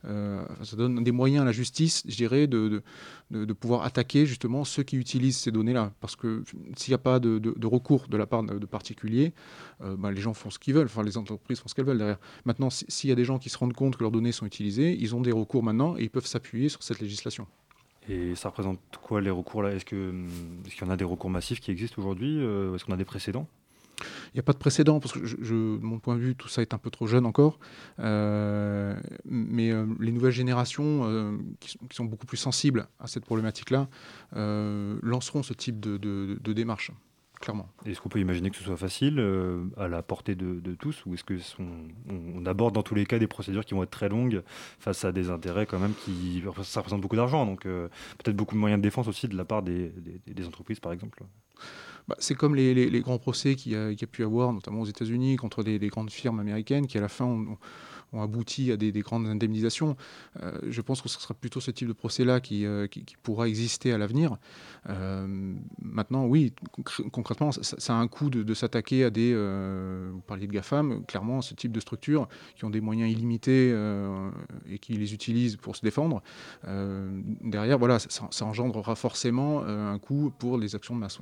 ça 0.03 0.75
donne 0.75 1.05
des 1.05 1.13
moyens 1.13 1.43
à 1.43 1.45
la 1.45 1.53
justice, 1.53 2.03
je 2.05 2.17
dirais, 2.17 2.47
de, 2.47 2.83
de, 3.31 3.45
de 3.45 3.53
pouvoir 3.53 3.83
attaquer 3.83 4.25
justement 4.25 4.65
ceux 4.65 4.83
qui 4.83 4.97
utilisent 4.97 5.38
ces 5.38 5.51
données-là. 5.51 5.93
Parce 6.01 6.17
que 6.17 6.32
s'il 6.75 6.91
n'y 6.91 6.95
a 6.95 6.99
pas 6.99 7.19
de, 7.19 7.65
recours 7.65 8.07
de 8.07 8.17
la 8.17 8.25
part 8.25 8.43
de, 8.43 8.65
particuliers, 8.65 9.33
euh, 9.81 9.95
bah, 9.97 10.11
les 10.11 10.21
gens 10.21 10.33
font 10.33 10.49
ce 10.49 10.59
qu'ils 10.59 10.73
veulent, 10.73 10.85
enfin 10.85 11.03
les 11.03 11.17
entreprises 11.17 11.59
font 11.59 11.67
ce 11.67 11.75
qu'elles 11.75 11.85
veulent 11.85 11.97
derrière. 11.97 12.19
Maintenant, 12.45 12.69
s'il 12.69 13.09
y 13.09 13.13
a 13.13 13.15
des 13.15 13.25
gens 13.25 13.39
qui 13.39 13.49
se 13.49 13.57
rendent 13.57 13.73
compte 13.73 13.97
que 13.97 14.03
leurs 14.03 14.11
données 14.11 14.31
sont 14.31 14.45
utilisées, 14.45 14.97
ils 14.99 15.15
ont 15.15 15.21
des 15.21 15.31
recours 15.31 15.63
maintenant 15.63 15.97
et 15.97 16.03
ils 16.03 16.09
peuvent 16.09 16.25
s'appuyer 16.25 16.69
sur 16.69 16.83
cette 16.83 16.99
législation. 16.99 17.47
Et 18.09 18.35
ça 18.35 18.49
représente 18.49 18.79
quoi 19.01 19.21
les 19.21 19.29
recours 19.29 19.63
là? 19.63 19.71
Est-ce 19.71 19.85
qu'il 19.85 19.97
y 19.97 20.83
en 20.83 20.89
a 20.89 20.97
des 20.97 21.05
recours 21.05 21.29
massifs 21.29 21.59
qui 21.61 21.71
existent 21.71 22.01
aujourd'hui? 22.01 22.37
Euh, 22.39 22.75
Est-ce 22.75 22.83
qu'on 22.85 22.93
a 22.93 22.97
des 22.97 23.05
précédents? 23.05 23.47
Il 24.33 24.36
n'y 24.36 24.39
a 24.39 24.43
pas 24.43 24.53
de 24.53 24.57
précédent, 24.57 25.00
parce 25.00 25.13
que 25.13 25.19
de 25.19 25.79
mon 25.81 26.00
point 26.00 26.15
de 26.15 26.22
vue, 26.22 26.36
tout 26.36 26.48
ça 26.48 26.62
est 26.62 26.74
un 26.74 26.77
peu 26.77 26.89
trop 26.89 27.07
jeune 27.07 27.25
encore. 27.25 27.60
Euh, 28.00 28.95
mais 29.25 29.72
euh, 29.72 29.86
les 30.00 30.12
nouvelles 30.12 30.31
générations, 30.31 31.01
euh, 31.03 31.38
qui, 31.60 31.77
sont 31.91 32.05
beaucoup 32.05 32.25
plus 32.25 32.38
sensibles 32.38 32.88
à 33.00 33.07
cette 33.07 33.25
problématique-là, 33.25 33.88
lanceront 35.01 35.43
ce 35.43 35.53
type 35.53 35.79
de, 35.79 36.53
démarche. 36.53 36.91
Clairement. 37.41 37.67
Est-ce 37.86 38.00
qu'on 38.00 38.07
peut 38.07 38.22
imaginer 38.22 38.50
que 38.50 38.55
ce 38.55 38.63
soit 38.63 38.77
facile, 38.77 39.19
à 39.75 39.89
la 39.89 40.01
portée 40.01 40.36
de, 40.36 40.75
tous, 40.75 41.05
ou 41.05 41.13
est-ce 41.13 41.24
que 41.24 41.38
on, 41.60 42.45
aborde 42.45 42.74
dans 42.74 42.83
tous 42.83 42.95
les 42.95 43.05
cas 43.05 43.19
des 43.19 43.27
procédures 43.27 43.65
qui 43.65 43.74
vont 43.74 43.83
être 43.83 43.91
très 43.91 44.10
longues 44.10 44.43
face 44.79 45.03
à 45.03 45.12
des 45.12 45.29
intérêts 45.29 45.65
quand 45.65 45.79
même 45.79 45.93
qui 46.05 46.41
ça 46.63 46.79
représente 46.79 47.01
beaucoup 47.01 47.15
d'argent, 47.17 47.45
donc 47.45 47.63
peut-être 47.63 48.36
beaucoup 48.36 48.55
de 48.55 48.60
moyens 48.60 48.79
de 48.79 48.83
défense 48.83 49.07
aussi 49.07 49.27
de 49.27 49.36
la 49.36 49.45
part 49.45 49.62
des 49.62 49.91
entreprises 50.48 50.79
par 50.79 50.93
exemple. 50.93 51.24
Bah, 52.07 52.15
c'est 52.19 52.36
comme 52.36 52.55
les, 52.55 53.01
grands 53.01 53.17
procès 53.17 53.55
qu'il 53.55 53.72
y, 53.72 53.75
a, 53.75 54.07
pu 54.07 54.24
avoir, 54.24 54.51
notamment 54.51 54.81
aux 54.81 54.86
États-Unis, 54.86 55.38
contre 55.38 55.63
des, 55.63 55.79
grandes 55.88 56.12
firmes 56.12 56.39
américaines 56.39 56.88
qui, 56.88 56.98
à 56.98 57.01
la 57.01 57.07
fin, 57.07 57.25
ont, 57.25 57.57
abouti 58.22 58.72
à 58.72 58.77
des, 58.77 58.91
grandes 59.01 59.25
indemnisations. 59.25 59.95
Euh, 60.41 60.60
je 60.69 60.81
pense 60.81 61.01
que 61.01 61.10
ce 61.10 61.19
sera 61.19 61.33
plutôt 61.33 61.60
ce 61.60 61.72
type 61.72 61.88
de 61.88 61.93
procès-là 61.93 62.41
qui, 62.41 62.65
euh, 62.65 62.88
pourra 63.24 63.48
exister 63.48 63.91
à 63.91 63.98
l'avenir. 63.98 64.38
Euh, 64.89 65.55
maintenant, 65.81 66.25
oui, 66.25 66.53
concrètement, 67.12 67.51
ça, 67.51 67.95
a 67.95 67.98
un 67.98 68.07
coût 68.07 68.29
de, 68.29 68.53
s'attaquer 68.53 69.05
à 69.05 69.10
des. 69.10 69.33
vous 69.33 70.22
parliez 70.22 70.45
de 70.45 70.51
GAFAM, 70.51 71.05
clairement, 71.05 71.41
ce 71.41 71.55
type 71.55 71.72
de 71.72 71.79
structures 71.79 72.27
qui 72.55 72.65
ont 72.65 72.69
des 72.69 72.81
moyens 72.81 73.12
illimités 73.12 73.69
et 74.69 74.77
qui 74.77 74.93
les 74.93 75.13
utilisent 75.13 75.55
pour 75.55 75.75
se 75.75 75.81
défendre. 75.81 76.22
derrière, 77.41 77.79
voilà, 77.79 77.98
ça, 77.98 78.27
ça, 78.29 78.45
engendrera 78.45 78.95
forcément 78.95 79.63
un 79.63 79.98
coût 79.98 80.31
pour 80.38 80.57
les 80.57 80.75
actions 80.75 80.93
de 80.93 81.00
masse. 81.00 81.19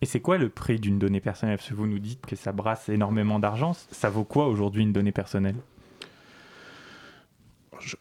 Et 0.00 0.06
c'est 0.06 0.20
quoi 0.20 0.38
le 0.38 0.48
prix 0.48 0.78
d'une 0.78 0.98
donnée 0.98 1.20
personnelle? 1.20 1.56
Parce 1.56 1.68
que 1.68 1.74
vous 1.74 1.86
nous 1.86 1.98
dites 1.98 2.24
que 2.24 2.36
ça 2.36 2.52
brasse 2.52 2.88
énormément 2.88 3.38
d'argent. 3.38 3.72
Ça 3.90 4.10
vaut 4.10 4.24
quoi 4.24 4.46
aujourd'hui 4.46 4.82
une 4.82 4.92
donnée 4.92 5.12
personnelle? 5.12 5.56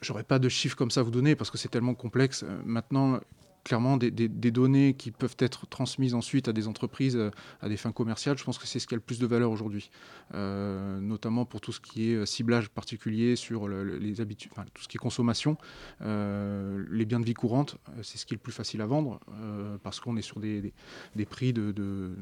J'aurais 0.01 0.23
pas 0.23 0.39
de 0.39 0.49
chiffres 0.49 0.75
comme 0.75 0.91
ça 0.91 1.01
à 1.01 1.03
vous 1.03 1.11
donner 1.11 1.35
parce 1.35 1.49
que 1.49 1.57
c'est 1.57 1.69
tellement 1.69 1.95
complexe. 1.95 2.43
Euh, 2.43 2.61
maintenant, 2.65 3.19
clairement 3.67 3.97
des, 3.97 4.11
données 4.51 4.93
qui 4.93 5.11
peuvent 5.11 5.35
être 5.39 5.67
transmises 5.67 6.13
ensuite 6.13 6.47
à 6.47 6.53
des 6.53 6.69
entreprises 6.69 7.19
à 7.59 7.67
des 7.67 7.75
fins 7.75 7.91
commerciales, 7.91 8.37
je 8.37 8.45
pense 8.45 8.57
que 8.57 8.65
c'est 8.65 8.79
ce 8.79 8.87
qui 8.87 8.93
a 8.93 8.97
le 8.97 9.01
plus 9.01 9.19
de 9.19 9.27
valeur 9.27 9.51
aujourd'hui, 9.51 9.91
notamment 10.33 11.43
pour 11.43 11.59
tout 11.59 11.73
ce 11.73 11.81
qui 11.81 12.11
est 12.11 12.25
ciblage 12.25 12.69
particulier 12.69 13.35
sur 13.35 13.67
les 13.67 14.21
habitudes, 14.21 14.51
tout 14.73 14.83
ce 14.83 14.87
qui 14.87 14.95
est 14.95 14.99
consommation. 14.99 15.57
les 15.99 17.05
biens 17.05 17.19
de 17.19 17.25
vie 17.25 17.33
courante, 17.33 17.75
c'est 18.03 18.17
ce 18.17 18.25
qui 18.25 18.35
est 18.35 18.37
le 18.37 18.41
plus 18.41 18.53
facile 18.53 18.81
à 18.81 18.85
vendre 18.85 19.19
parce 19.83 19.99
qu'on 19.99 20.15
est 20.15 20.21
sur 20.21 20.39
des, 20.39 20.71
prix 21.29 21.51
de, 21.51 22.15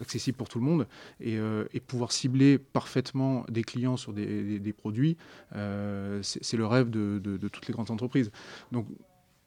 accessibles 0.00 0.36
pour 0.36 0.48
tout 0.48 0.58
le 0.58 0.64
monde 0.64 0.88
et, 1.20 1.38
pouvoir 1.86 2.10
cibler 2.10 2.58
parfaitement 2.58 3.44
des 3.48 3.62
clients 3.62 3.96
sur 3.96 4.12
des, 4.12 4.74
produits, 4.76 5.16
c'est 5.52 6.56
le 6.56 6.66
rêve 6.66 6.90
de, 6.90 7.20
de, 7.22 7.48
toutes 7.48 7.68
les 7.68 7.72
grandes 7.72 7.92
entreprises. 7.92 8.32
Donc, 8.72 8.88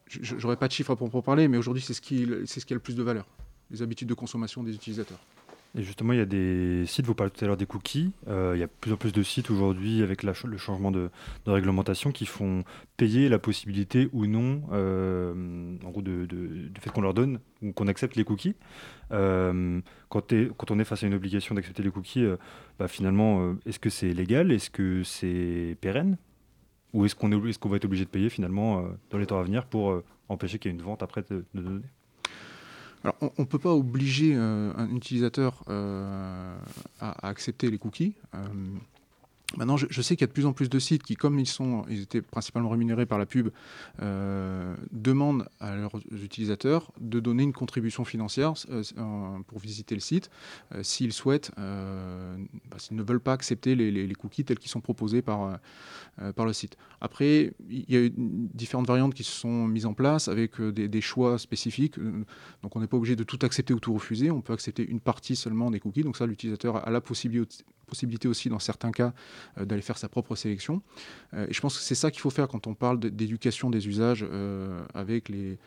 j'aurais 0.08 0.58
pas 0.58 0.68
de 0.68 0.74
chiffres 0.74 0.96
pour, 0.96 1.10
pour 1.10 1.24
parler, 1.24 1.48
mais 1.48 1.58
aujourd'hui, 1.58 1.82
c'est 1.82 1.94
ce, 1.94 2.02
qui, 2.02 2.28
ce 2.46 2.60
qui 2.60 2.74
a 2.74 2.76
le 2.76 2.80
plus 2.80 2.96
de 2.96 3.04
valeur, 3.04 3.26
les 3.72 3.82
habitudes 3.82 4.08
de 4.08 4.14
consommation 4.14 4.64
des 4.64 4.74
utilisateurs. 4.74 5.20
Et 5.78 5.84
justement, 5.84 6.14
il 6.14 6.20
y 6.20 6.22
a 6.22 6.26
des 6.26 6.86
sites, 6.86 7.06
vous 7.06 7.16
parlez 7.16 7.32
tout 7.32 7.44
à 7.44 7.48
l'heure 7.48 7.58
des 7.58 7.66
cookies, 7.66 8.12
euh, 8.30 8.54
il 8.56 8.60
y 8.60 8.64
a 8.64 8.68
plus 8.68 8.94
en 8.94 8.96
plus 8.96 9.12
de 9.12 9.22
sites 9.24 9.52
aujourd'hui 9.52 10.04
avec 10.04 10.24
le 10.24 10.58
changement 10.58 10.90
de, 10.90 11.10
réglementation 11.46 12.14
qui 12.14 12.26
font 12.26 12.64
payer 12.96 13.28
la 13.28 13.40
possibilité 13.40 14.08
ou 14.14 14.26
non, 14.26 14.62
euh, 14.72 15.76
en 15.84 15.90
gros, 15.90 16.02
de, 16.02 16.26
du 16.26 16.72
fait 16.80 16.92
qu'on 16.92 17.02
leur 17.02 17.14
donne 17.14 17.40
ou 17.62 17.74
qu'on 17.74 17.88
accepte 17.88 18.16
les 18.16 18.24
cookies. 18.24 18.56
Euh, 19.12 19.82
quand, 20.08 20.32
on 20.72 20.80
est 20.80 20.86
face 20.86 21.04
à 21.04 21.08
une 21.08 21.14
obligation 21.14 21.56
d'accepter 21.56 21.84
les 21.84 21.92
cookies, 21.92 22.26
bah, 22.80 22.88
finalement, 22.88 23.56
est-ce 23.66 23.80
que 23.80 23.90
c'est 23.90 24.14
légal? 24.14 24.54
Est-ce 24.54 24.70
que 24.70 25.04
c'est 25.04 25.76
pérenne? 25.82 26.18
Ou 26.96 27.06
est-ce 27.06 27.14
qu'on 27.14 27.32
est, 27.32 27.60
qu'on 27.60 27.70
va 27.70 27.76
être 27.76 27.86
obligé 27.86 28.06
de 28.06 28.10
payer 28.10 28.30
finalement 28.30 28.80
euh, 28.80 28.88
dans 29.12 29.18
les 29.18 29.26
temps 29.28 29.38
à 29.38 29.44
venir 29.44 29.66
pour 29.66 29.92
euh, 29.92 30.04
empêcher 30.30 30.58
qu'il 30.58 30.72
y 30.72 30.74
ait 30.74 30.78
une 30.78 30.84
vente 30.84 31.04
après 31.04 31.24
de, 31.30 31.46
données 31.54 31.84
alors, 33.04 33.18
on 33.22 33.44
ne 33.44 33.46
peut 33.46 33.60
pas 33.60 33.72
obliger 33.72 34.34
euh, 34.34 34.74
un 34.76 34.90
utilisateur 34.96 35.64
à, 35.70 37.28
accepter 37.28 37.70
les 37.70 37.78
cookies. 37.78 38.16
Maintenant, 39.58 39.78
je, 39.78 40.02
sais 40.02 40.16
qu'il 40.16 40.24
y 40.24 40.26
a 40.26 40.28
de 40.28 40.34
plus 40.34 40.48
en 40.48 40.54
plus 40.54 40.70
de 40.70 40.80
sites 40.80 41.04
qui, 41.04 41.16
comme 41.16 41.40
ils 41.40 41.48
sont, 41.48 41.86
ils 41.88 42.02
étaient 42.02 42.22
principalement 42.22 42.70
rémunérés 42.70 43.06
par 43.06 43.20
la 43.20 43.26
pub, 43.26 43.50
euh, 44.02 44.76
demandent 44.92 45.48
à 45.60 45.76
leurs 45.76 45.96
utilisateurs 46.12 46.92
de 47.00 47.20
donner 47.20 47.44
une 47.44 47.54
contribution 47.54 48.04
financière 48.06 48.54
euh, 48.70 48.84
pour 49.48 49.60
visiter 49.60 49.96
le 49.96 50.02
site 50.02 50.30
euh, 50.74 50.82
s'ils 50.84 51.14
souhaitent, 51.14 51.52
bah, 51.56 52.78
s'ils 52.78 52.98
ne 52.98 53.04
veulent 53.04 53.20
pas 53.20 53.34
accepter 53.34 53.76
les, 53.76 54.16
cookies 54.16 54.46
tels 54.46 54.60
qu'ils 54.60 54.72
sont 54.72 54.82
proposés 54.82 55.22
par, 55.22 55.60
par 56.36 56.46
le 56.46 56.54
site. 56.54 56.78
Après, 57.00 57.54
il 57.70 57.86
y 57.90 57.96
a 57.98 58.00
eu 58.02 58.14
différentes 58.16 58.88
variantes 58.88 59.14
qui 59.14 59.24
se 59.24 59.32
sont 59.32 59.68
mises 59.68 59.86
en 59.86 59.94
place 59.94 60.28
avec 60.28 60.60
des, 60.62 60.88
des 60.88 61.02
choix 61.02 61.38
spécifiques. 61.38 62.00
Donc, 62.00 62.76
on 62.76 62.80
n'est 62.80 62.88
pas 62.88 62.98
obligé 62.98 63.16
de 63.16 63.24
tout 63.24 63.40
accepter 63.42 63.74
ou 63.74 63.80
tout 63.80 63.94
refuser. 63.94 64.32
On 64.32 64.42
peut 64.42 64.54
accepter 64.54 64.88
une 64.88 65.00
partie 65.00 65.36
seulement 65.36 65.70
des 65.70 65.80
cookies. 65.80 66.04
Donc 66.04 66.18
ça, 66.18 66.26
l'utilisateur 66.26 66.88
a 66.88 66.90
la 66.90 67.02
possibilité 67.02 67.64
possibilité 67.86 68.28
aussi 68.28 68.50
dans 68.50 68.60
certains 68.60 68.92
cas 68.92 69.14
euh, 69.58 69.66
d'aller 69.66 69.82
faire 69.82 69.98
sa 69.98 70.10
propre 70.10 70.36
sélection. 70.36 70.82
Euh, 71.34 71.48
et 71.50 71.54
je 71.54 71.62
pense 71.62 71.78
que 71.78 71.84
c'est 71.84 71.96
ça 71.96 72.12
qu'il 72.12 72.22
faut 72.22 72.30
faire 72.30 72.48
quand 72.48 72.68
on 72.68 72.74
parle 72.74 73.00
d'éducation 73.00 73.70
des 73.70 73.88
usages 73.88 74.26
euh, 74.30 74.84
avec 74.94 75.30
les, 75.30 75.58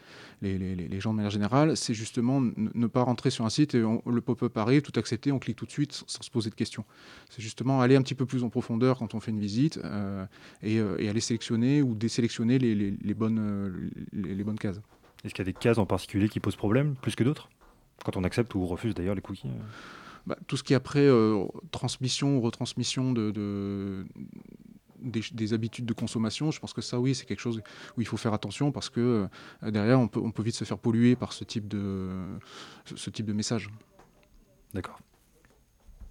gens 1.01 1.13
de 1.13 1.17
manière 1.17 1.31
générale, 1.31 1.77
c'est 1.77 1.95
justement 1.95 2.41
ne 2.41 2.87
pas 2.87 3.03
rentrer 3.03 3.31
sur 3.31 3.45
un 3.45 3.51
site 3.51 3.75
et 3.75 3.81
le 3.81 4.21
pop-up 4.21 4.57
arrive, 4.57 4.83
tout 4.83 4.99
accepter, 4.99 5.33
on 5.33 5.39
clique 5.39 5.57
tout 5.57 5.67
de 5.67 5.71
suite 5.71 5.93
sans 5.93 6.23
se 6.23 6.31
poser 6.31 6.51
de 6.51 6.55
questions. 6.55 6.85
C'est 7.31 7.43
justement 7.43 7.81
aller 7.81 7.97
un 7.97 8.03
petit 8.03 8.15
peu 8.15 8.27
plus 8.27 8.45
en 8.45 8.51
profondeur 8.51 8.99
quand 8.99 9.15
on 9.15 9.21
fait 9.21 9.31
une 9.31 9.41
visite 9.41 9.81
et, 10.63 10.81
aller 10.81 11.21
sélectionner 11.21 11.83
ou 11.83 11.95
désélectionner 11.95 12.59
les, 12.59 13.15
bonnes 13.15 14.59
cases. 14.61 14.81
Est-ce 15.25 15.35
qu'il 15.35 15.45
y 15.45 15.49
a 15.49 15.53
des 15.53 15.59
cases 15.59 15.79
en 15.79 15.87
particulier 15.87 16.29
qui 16.29 16.41
posent 16.41 16.57
problème 16.57 16.95
plus 16.97 17.15
que 17.15 17.25
d'autres? 17.25 17.49
Quand 18.05 18.17
on 18.17 18.25
accepte 18.25 18.55
ou 18.55 18.67
refuse 18.67 18.95
d'ailleurs 18.95 19.17
les 19.17 19.21
cookies 19.21 19.49
bah, 20.29 20.37
tout 20.47 20.59
ce 20.59 20.63
qui 20.63 20.75
est 20.75 20.77
après 20.77 21.01
euh, 21.01 21.47
transmission 21.71 22.37
ou 22.37 22.43
retransmission 22.43 23.13
de, 23.13 24.05
des, 25.01 25.55
habitudes 25.55 25.87
de 25.87 25.95
consommation, 25.95 26.51
je 26.51 26.61
pense 26.61 26.75
que 26.75 26.83
ça, 26.83 27.01
oui, 27.01 27.15
c'est 27.15 27.25
quelque 27.25 27.41
chose 27.41 27.63
où 27.97 28.01
il 28.03 28.07
faut 28.07 28.19
faire 28.19 28.35
attention 28.35 28.71
parce 28.71 28.91
que 28.91 29.27
euh, 29.63 29.71
derrière, 29.71 29.99
on 29.99 30.07
peut, 30.07 30.21
on 30.23 30.31
peut 30.31 30.43
vite 30.43 30.55
se 30.55 30.65
faire 30.65 30.77
polluer 30.77 31.17
par 31.17 31.33
ce 31.33 31.45
type 31.45 31.67
de, 31.67 32.11
ce 32.85 33.09
type 33.09 33.25
de 33.25 33.33
message. 33.33 33.71
D'accord. 34.75 35.01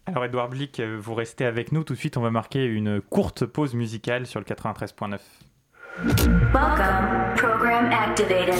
Alors, 0.07 0.25
Edouard 0.25 0.49
Blick, 0.49 0.81
vous 0.81 1.13
restez 1.13 1.45
avec 1.45 1.71
nous. 1.71 1.83
Tout 1.83 1.93
de 1.93 1.99
suite, 1.99 2.17
on 2.17 2.21
va 2.21 2.31
marquer 2.31 2.65
une 2.65 3.01
courte 3.01 3.45
pause 3.45 3.75
musicale 3.75 4.25
sur 4.25 4.39
le 4.39 4.45
93.9. 4.45 5.19
Welcome, 6.53 7.35
program 7.35 7.91
activated. 7.91 8.55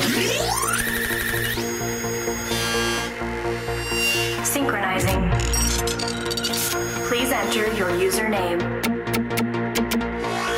Enter 7.58 7.76
your 7.76 7.89
username. 7.89 8.60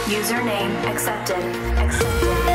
Username 0.08 0.76
accepted. 0.92 1.38
Accepted. 1.78 2.49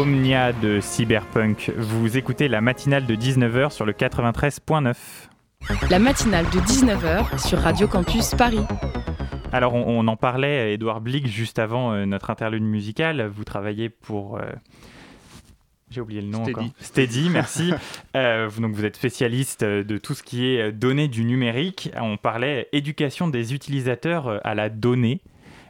Omnia 0.00 0.54
de 0.54 0.80
Cyberpunk. 0.80 1.72
Vous 1.76 2.16
écoutez 2.16 2.48
la 2.48 2.62
matinale 2.62 3.04
de 3.04 3.14
19h 3.14 3.70
sur 3.70 3.84
le 3.84 3.92
93.9. 3.92 4.94
La 5.90 5.98
matinale 5.98 6.46
de 6.46 6.58
19h 6.58 7.46
sur 7.46 7.58
Radio 7.58 7.86
Campus 7.86 8.34
Paris. 8.34 8.64
Alors 9.52 9.74
on, 9.74 10.08
en 10.08 10.16
parlait, 10.16 10.72
Edouard 10.72 11.02
Blick, 11.02 11.26
juste 11.26 11.58
avant 11.58 11.92
euh, 11.92 12.06
notre 12.06 12.30
interlude 12.30 12.62
musical. 12.62 13.26
Vous 13.26 13.44
travaillez 13.44 13.90
pour... 13.90 14.38
Euh, 14.38 14.44
j'ai 15.90 16.00
oublié 16.00 16.22
le 16.22 16.28
nom 16.28 16.44
Steady. 16.44 16.58
encore. 16.58 16.68
Steady, 16.80 17.28
merci. 17.28 17.74
Euh, 18.16 18.48
donc 18.58 18.74
vous 18.74 18.86
êtes 18.86 18.96
spécialiste 18.96 19.62
de 19.64 19.98
tout 19.98 20.14
ce 20.14 20.22
qui 20.22 20.46
est 20.46 20.72
données 20.72 21.08
du 21.08 21.24
numérique. 21.24 21.90
On 22.00 22.16
parlait 22.16 22.68
éducation 22.72 23.28
des 23.28 23.52
utilisateurs 23.52 24.40
à 24.44 24.54
la 24.54 24.70
donnée. 24.70 25.20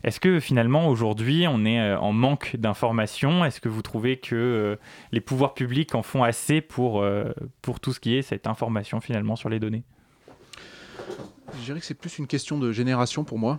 Est-ce 0.02 0.20
que 0.20 0.40
finalement 0.40 0.88
aujourd'hui 0.88 1.46
on 1.48 1.64
est 1.64 1.80
euh, 1.80 1.98
en 1.98 2.12
manque 2.12 2.56
d'informations? 2.56 3.44
Est-ce 3.44 3.60
que 3.60 3.68
vous 3.68 3.82
trouvez 3.82 4.16
que 4.16 4.34
euh, 4.34 4.76
les 5.12 5.20
pouvoirs 5.20 5.54
publics 5.54 5.94
en 5.94 6.02
font 6.02 6.22
assez 6.22 6.60
pour, 6.60 7.02
euh, 7.02 7.32
pour 7.62 7.80
tout 7.80 7.92
ce 7.92 8.00
qui 8.00 8.14
est 8.14 8.22
cette 8.22 8.46
information 8.46 9.00
finalement 9.00 9.36
sur 9.36 9.48
les 9.48 9.60
données? 9.60 9.82
Je 11.58 11.64
dirais 11.64 11.80
que 11.80 11.86
c'est 11.86 11.94
plus 11.94 12.18
une 12.18 12.28
question 12.28 12.58
de 12.58 12.70
génération 12.70 13.24
pour 13.24 13.38
moi. 13.38 13.58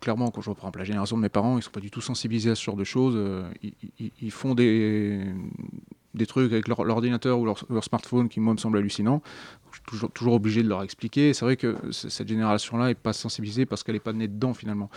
clairement, 0.00 0.30
quand 0.30 0.40
je 0.40 0.50
reprends 0.50 0.72
la 0.76 0.84
génération 0.84 1.16
de 1.16 1.22
mes 1.22 1.28
parents, 1.28 1.52
ils 1.52 1.56
ne 1.56 1.60
sont 1.60 1.70
pas 1.70 1.80
du 1.80 1.90
tout 1.90 2.00
sensibilisés 2.00 2.50
à 2.50 2.56
ce 2.56 2.64
genre 2.64 2.74
de 2.74 2.82
choses. 2.82 3.16
ils, 4.00 4.30
font 4.32 4.56
des, 4.56 5.24
des 6.16 6.26
trucs 6.26 6.52
avec 6.52 6.66
leur, 6.66 6.80
ordinateur 6.80 7.38
ou 7.38 7.44
leur, 7.44 7.84
smartphone 7.84 8.28
qui, 8.28 8.40
moi, 8.40 8.54
me 8.54 8.58
semblent 8.58 8.78
hallucinants. 8.78 9.22
Toujours, 9.86 10.34
obligé 10.34 10.62
de 10.62 10.68
leur 10.68 10.82
expliquer. 10.82 11.32
C'est 11.32 11.44
vrai 11.44 11.56
que 11.56 11.76
cette 11.92 12.26
génération-là 12.26 12.88
n'est 12.88 12.94
pas 12.94 13.12
sensibilisée 13.12 13.66
parce 13.66 13.84
qu'elle 13.84 13.94
n'est 13.94 14.00
pas 14.00 14.12
née 14.12 14.26
dedans, 14.26 14.52
finalement. 14.52 14.90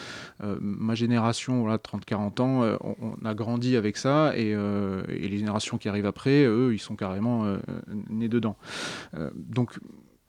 Euh, 0.44 0.58
ma 0.60 0.96
génération, 0.96 1.62
voilà, 1.62 1.78
30-40 1.78 2.42
ans, 2.42 2.64
euh, 2.64 2.76
on, 2.82 3.14
a 3.24 3.36
grandi 3.36 3.76
avec 3.76 3.98
ça 3.98 4.30
euh, 4.32 5.04
et, 5.08 5.28
les 5.28 5.38
générations 5.38 5.78
qui 5.78 5.90
arrivent 5.90 6.08
après, 6.08 6.44
eux, 6.44 6.74
ils 6.74 6.80
sont 6.80 6.96
carrément 6.96 7.46
nés 8.10 8.30
dedans. 8.30 8.58
donc, 9.36 9.78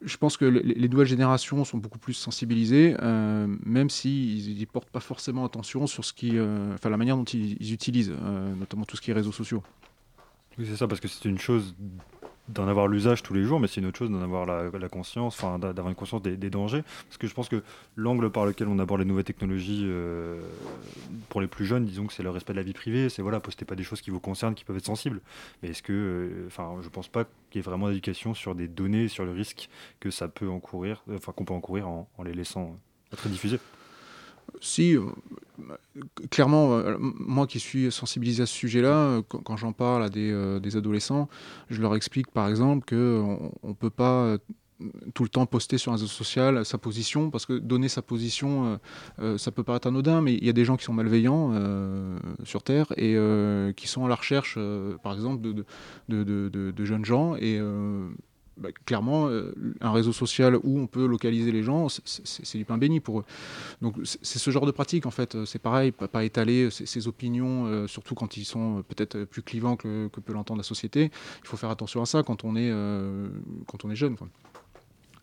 je 0.03 0.17
pense 0.17 0.39
que 0.39 0.47
les 0.47 0.89
nouvelles 0.89 1.07
générations 1.07 1.63
sont 1.65 1.77
beaucoup 1.79 1.99
plus 1.99 2.15
sensibilisées, 2.15 2.97
même 3.01 3.91
s'ils 3.91 4.59
ne 4.59 4.65
portent 4.67 4.91
pas 4.91 5.01
forcément 5.01 5.45
attention 5.45 5.87
sur 5.87 6.05
ce 6.05 6.13
qui, 6.13 6.39
enfin, 6.39 6.91
la 6.91 6.97
manière 6.97 7.17
dont 7.17 7.25
ils, 7.25 7.57
ils 7.61 7.73
utilisent, 7.73 8.13
notamment 8.59 8.85
tout 8.85 8.97
ce 8.97 9.03
qui 9.03 9.11
est 9.11 9.15
réseaux 9.15 9.33
sociaux. 9.33 9.63
Oui, 10.59 10.67
c'est 10.69 10.77
ça, 10.77 10.87
parce 10.87 11.01
que 11.01 11.09
c'est 11.09 11.29
une 11.29 11.39
chose 11.39 11.75
d'en 12.53 12.69
avoir 12.69 12.89
l'usage 12.89 13.23
tous 13.23 13.35
les 13.35 13.45
jours, 13.45 13.61
mais 13.61 13.67
c'est 13.67 13.81
une 13.81 13.87
autre 13.87 13.99
chose 13.99 14.11
d'en 14.11 14.23
avoir 14.23 14.47
la, 14.47 14.89
conscience, 14.89 15.37
enfin 15.39 15.59
d'avoir 15.59 15.89
une 15.89 15.95
conscience 15.95 16.23
des, 16.23 16.51
dangers. 16.51 16.83
Parce 17.09 17.19
que 17.19 17.27
je 17.27 17.35
pense 17.35 17.49
que 17.49 17.63
l'angle 17.97 18.31
par 18.31 18.47
lequel 18.47 18.69
on 18.69 18.79
aborde 18.79 19.01
les 19.01 19.07
nouvelles 19.07 19.25
technologies 19.25 19.83
euh, 19.85 20.41
pour 21.29 21.41
les 21.41 21.47
plus 21.47 21.65
jeunes, 21.65 21.85
disons 21.85 22.07
que 22.07 22.13
c'est 22.13 22.23
le 22.23 22.31
respect 22.31 22.53
de 22.53 22.59
la 22.59 22.63
vie 22.63 22.73
privée, 22.73 23.09
c'est 23.09 23.23
voilà, 23.23 23.41
postez 23.41 23.65
pas 23.65 23.77
des 23.77 23.83
choses 23.83 24.01
qui 24.01 24.11
vous 24.11 24.21
concernent, 24.21 24.55
qui 24.55 24.65
peuvent 24.65 24.77
être 24.77 24.87
sensibles. 24.87 25.21
Mais 25.63 25.71
est-ce 25.71 25.83
que, 25.83 25.93
euh, 25.93 26.47
enfin, 26.47 26.77
je 26.83 26.89
pense 26.89 27.09
pas 27.09 27.25
qu'il 27.51 27.59
y 27.59 27.59
ait 27.59 27.63
vraiment 27.63 27.89
d'éducation 27.89 28.35
sur 28.35 28.55
des 28.55 28.69
données, 28.69 29.09
sur 29.09 29.25
le 29.25 29.33
risque 29.33 29.69
que 30.01 30.11
ça 30.11 30.29
peut 30.29 30.49
encourir, 30.49 31.03
euh, 31.09 31.17
enfin 31.17 31.33
qu'on 31.33 31.45
peut 31.45 31.55
encourir 31.55 31.89
en, 31.89 32.09
les 32.25 32.35
laissant 32.35 32.79
être 33.13 33.29
diffusés. 33.29 33.61
Si, 34.61 34.97
euh, 34.97 35.05
clairement, 36.31 36.75
euh, 36.75 36.97
moi 36.99 37.47
qui 37.47 37.61
suis 37.61 37.91
sensibilisé 37.91 38.43
à 38.43 38.47
ce 38.47 38.55
sujet-là, 38.55 38.95
euh, 38.95 39.23
quand, 39.23 39.57
j'en 39.57 39.73
parle 39.73 40.05
à 40.05 40.09
des, 40.09 40.77
adolescents, 40.77 41.29
je 41.69 41.81
leur 41.81 41.95
explique 41.95 42.31
par 42.31 42.49
exemple 42.49 42.87
qu'on 42.89 43.53
ne 43.69 43.75
peut 43.75 43.91
pas 43.91 44.37
tout 45.13 45.25
le 45.25 45.29
temps 45.29 45.45
poster 45.45 45.77
sur 45.77 45.93
un 45.93 45.97
réseau 45.97 46.07
social 46.07 46.65
sa 46.65 46.79
position, 46.79 47.31
parce 47.31 47.45
que 47.45 47.59
donner 47.59 47.89
sa 47.89 48.01
position, 48.01 48.81
ça 49.37 49.51
peut 49.51 49.63
paraître 49.63 49.89
anodin, 49.89 50.23
mais 50.23 50.35
il 50.35 50.45
y 50.45 50.49
a 50.49 50.55
des 50.55 50.65
gens 50.65 50.77
qui 50.79 50.85
sont 50.85 50.95
malveillants 50.95 51.53
sur 52.45 52.63
Terre 52.63 52.87
et 52.97 53.15
qui 53.77 53.89
sont 53.89 54.07
à 54.07 54.09
la 54.09 54.15
recherche, 54.15 54.59
par 55.03 55.13
exemple, 55.13 55.43
de, 55.43 55.65
de 56.71 56.85
jeunes 56.85 57.05
gens. 57.05 57.37
Et 57.37 57.61
bah, 58.61 58.69
clairement, 58.85 59.29
euh, 59.29 59.55
un 59.81 59.91
réseau 59.91 60.13
social 60.13 60.57
où 60.63 60.79
on 60.79 60.87
peut 60.87 61.07
localiser 61.07 61.51
les 61.51 61.63
gens, 61.63 61.89
c'est 61.89 62.59
du 62.59 62.65
pain 62.65 62.77
béni 62.79 63.01
pour 63.01 63.21
eux. 63.21 63.25
Donc 63.81 63.97
c'est 64.05 64.39
ce 64.39 64.51
genre 64.51 64.67
de 64.67 64.71
pratique, 64.71 65.07
en 65.07 65.11
fait. 65.11 65.45
C'est 65.47 65.59
pareil, 65.59 65.93
pas, 65.93 66.25
étaler 66.25 66.71
ses, 66.71 67.09
opinions, 67.09 67.67
euh, 67.67 67.87
surtout 67.87 68.15
quand 68.15 68.37
ils 68.37 68.45
sont 68.45 68.85
peut-être 68.89 69.25
plus 69.25 69.43
clivants 69.43 69.77
que, 69.77 70.09
peut 70.09 70.33
l'entendre 70.35 70.59
la 70.59 70.65
société. 70.65 71.11
Il 71.43 71.49
faut 71.49 71.57
faire 71.57 71.71
attention 71.71 72.03
à 72.03 72.07
ça 72.07 72.23
quand 72.23 72.45
on 72.45 72.55
est, 72.55 72.71
euh, 72.71 73.29
quand 73.67 73.85
on 73.85 73.91
est 73.91 73.97
jeune. 73.97 74.17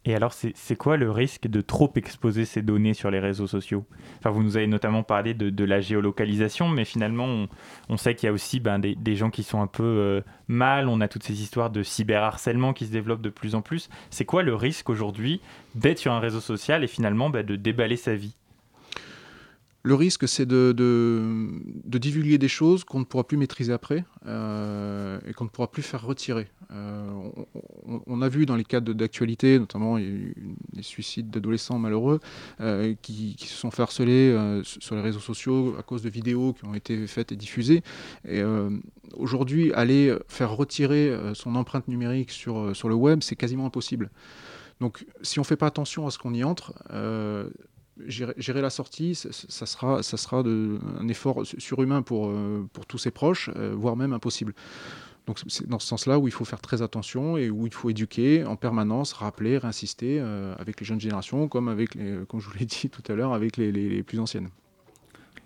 Et 0.08 0.16
alors, 0.16 0.32
c'est 0.32 0.76
quoi 0.78 0.96
le 0.96 1.12
risque 1.12 1.48
de 1.48 1.60
trop 1.60 1.92
exposer 1.98 2.46
ces 2.46 2.62
données 2.62 2.94
sur 2.94 3.12
les 3.12 3.20
réseaux 3.20 3.46
sociaux? 3.46 3.84
Enfin, 4.20 4.30
vous 4.30 4.42
nous 4.42 4.56
avez 4.56 4.66
notamment 4.66 5.04
parlé 5.04 5.34
de, 5.34 5.64
la 5.66 5.82
géolocalisation, 5.82 6.70
mais 6.70 6.86
finalement, 6.86 7.48
on, 7.90 7.98
sait 7.98 8.16
qu'il 8.16 8.28
y 8.28 8.30
a 8.30 8.32
aussi 8.32 8.62
ben, 8.62 8.80
des, 8.80 9.16
gens 9.18 9.30
qui 9.30 9.44
sont 9.44 9.62
un 9.62 9.68
peu 9.68 9.84
euh, 9.84 10.22
mal. 10.48 10.88
On 10.88 11.02
a 11.02 11.10
toutes 11.10 11.24
ces 11.24 11.42
histoires 11.42 11.72
de 11.72 11.84
cyberharcèlement 11.84 12.72
qui 12.72 12.86
se 12.86 12.92
développent 12.94 13.22
de 13.22 13.30
plus 13.30 13.54
en 13.54 13.62
plus. 13.62 13.90
C'est 14.10 14.24
quoi 14.24 14.44
le 14.44 14.56
risque 14.56 14.90
aujourd'hui 14.90 15.42
d'être 15.76 16.00
sur 16.00 16.14
un 16.14 16.22
réseau 16.22 16.40
social 16.40 16.86
et 16.86 16.88
finalement 16.88 17.30
ben, 17.30 17.46
de 17.46 17.58
déballer 17.58 17.98
sa 17.98 18.16
vie? 18.16 18.38
Le 19.88 19.96
risque, 19.96 20.28
c'est 20.28 20.46
de, 20.46 20.74
de, 20.74 21.98
divulguer 21.98 22.38
des 22.38 22.50
choses 22.50 22.84
qu'on 22.84 23.00
ne 23.00 23.06
pourra 23.06 23.26
plus 23.26 23.38
maîtriser 23.38 23.72
après 23.72 24.04
euh, 24.26 25.18
et 25.26 25.34
qu'on 25.34 25.46
ne 25.46 25.50
pourra 25.50 25.72
plus 25.72 25.82
faire 25.82 26.06
retirer. 26.06 26.48
Euh, 26.72 27.10
on, 27.38 27.46
a 28.22 28.30
vu 28.30 28.46
dans 28.46 28.56
les 28.56 28.64
cas 28.64 28.80
d'actualité, 28.80 29.60
notamment 29.60 29.98
des 29.98 30.82
suicides 30.82 31.30
d'adolescents 31.30 31.80
malheureux 31.80 32.20
euh, 32.62 32.94
qui, 33.02 33.36
se 33.40 33.56
sont 33.56 33.72
fait 33.72 33.82
harceler 33.82 34.36
sur 34.64 34.96
les 34.96 35.02
réseaux 35.02 35.20
sociaux 35.20 35.76
à 35.80 35.84
cause 35.84 36.02
de 36.02 36.10
vidéos 36.10 36.54
qui 36.54 36.66
ont 36.66 36.74
été 36.74 37.08
faites 37.08 37.32
et 37.32 37.36
diffusées. 37.36 37.84
Et 38.28 38.42
aujourd'hui, 39.16 39.74
aller 39.74 40.16
faire 40.28 40.52
retirer 40.56 41.12
son 41.34 41.56
empreinte 41.56 41.88
numérique 41.88 42.32
sur, 42.32 42.74
le 42.88 42.96
web, 42.96 43.20
c'est 43.22 43.36
quasiment 43.36 43.66
impossible. 43.66 44.10
Donc, 44.80 45.06
si 45.22 45.40
on 45.40 45.42
ne 45.42 45.48
fait 45.48 45.56
pas 45.56 45.68
attention 45.68 46.06
à 46.06 46.12
ce 46.12 46.18
qu'on 46.18 46.34
y 46.34 46.44
entre, 46.44 46.74
gérer 48.06 48.62
la 48.62 48.70
sortie, 48.70 49.16
ça 49.16 49.66
sera, 49.66 50.00
un 50.00 51.08
effort 51.08 51.46
surhumain 51.58 52.02
pour, 52.02 52.28
euh, 52.28 52.68
tous 52.88 52.98
ses 52.98 53.12
proches, 53.12 53.50
euh, 53.56 53.74
voire 53.76 53.96
même 53.96 54.14
impossible. 54.14 54.54
Donc 55.28 55.40
c'est 55.48 55.68
dans 55.68 55.80
ce 55.80 55.88
sens-là 55.88 56.18
où 56.20 56.28
il 56.28 56.32
faut 56.32 56.46
faire 56.46 56.62
très 56.62 56.82
attention 56.82 57.38
et 57.38 57.50
où 57.50 57.68
il 57.68 57.74
faut 57.74 57.90
éduquer 57.90 58.46
en 58.46 58.56
permanence, 58.56 59.14
rappeler, 59.14 59.58
réinsister 59.58 60.20
euh, 60.20 60.56
avec 60.58 60.80
les 60.80 60.86
jeunes 60.86 61.02
générations, 61.02 61.48
comme 61.48 61.68
avec 61.68 61.96
les, 61.96 62.20
comme 62.28 62.40
je 62.40 62.48
vous 62.50 62.58
l'ai 62.58 62.66
dit 62.66 62.90
tout 62.90 63.04
à 63.12 63.16
l'heure, 63.16 63.34
avec 63.34 63.58
les 63.58 64.04
plus 64.04 64.20
anciennes. 64.20 64.50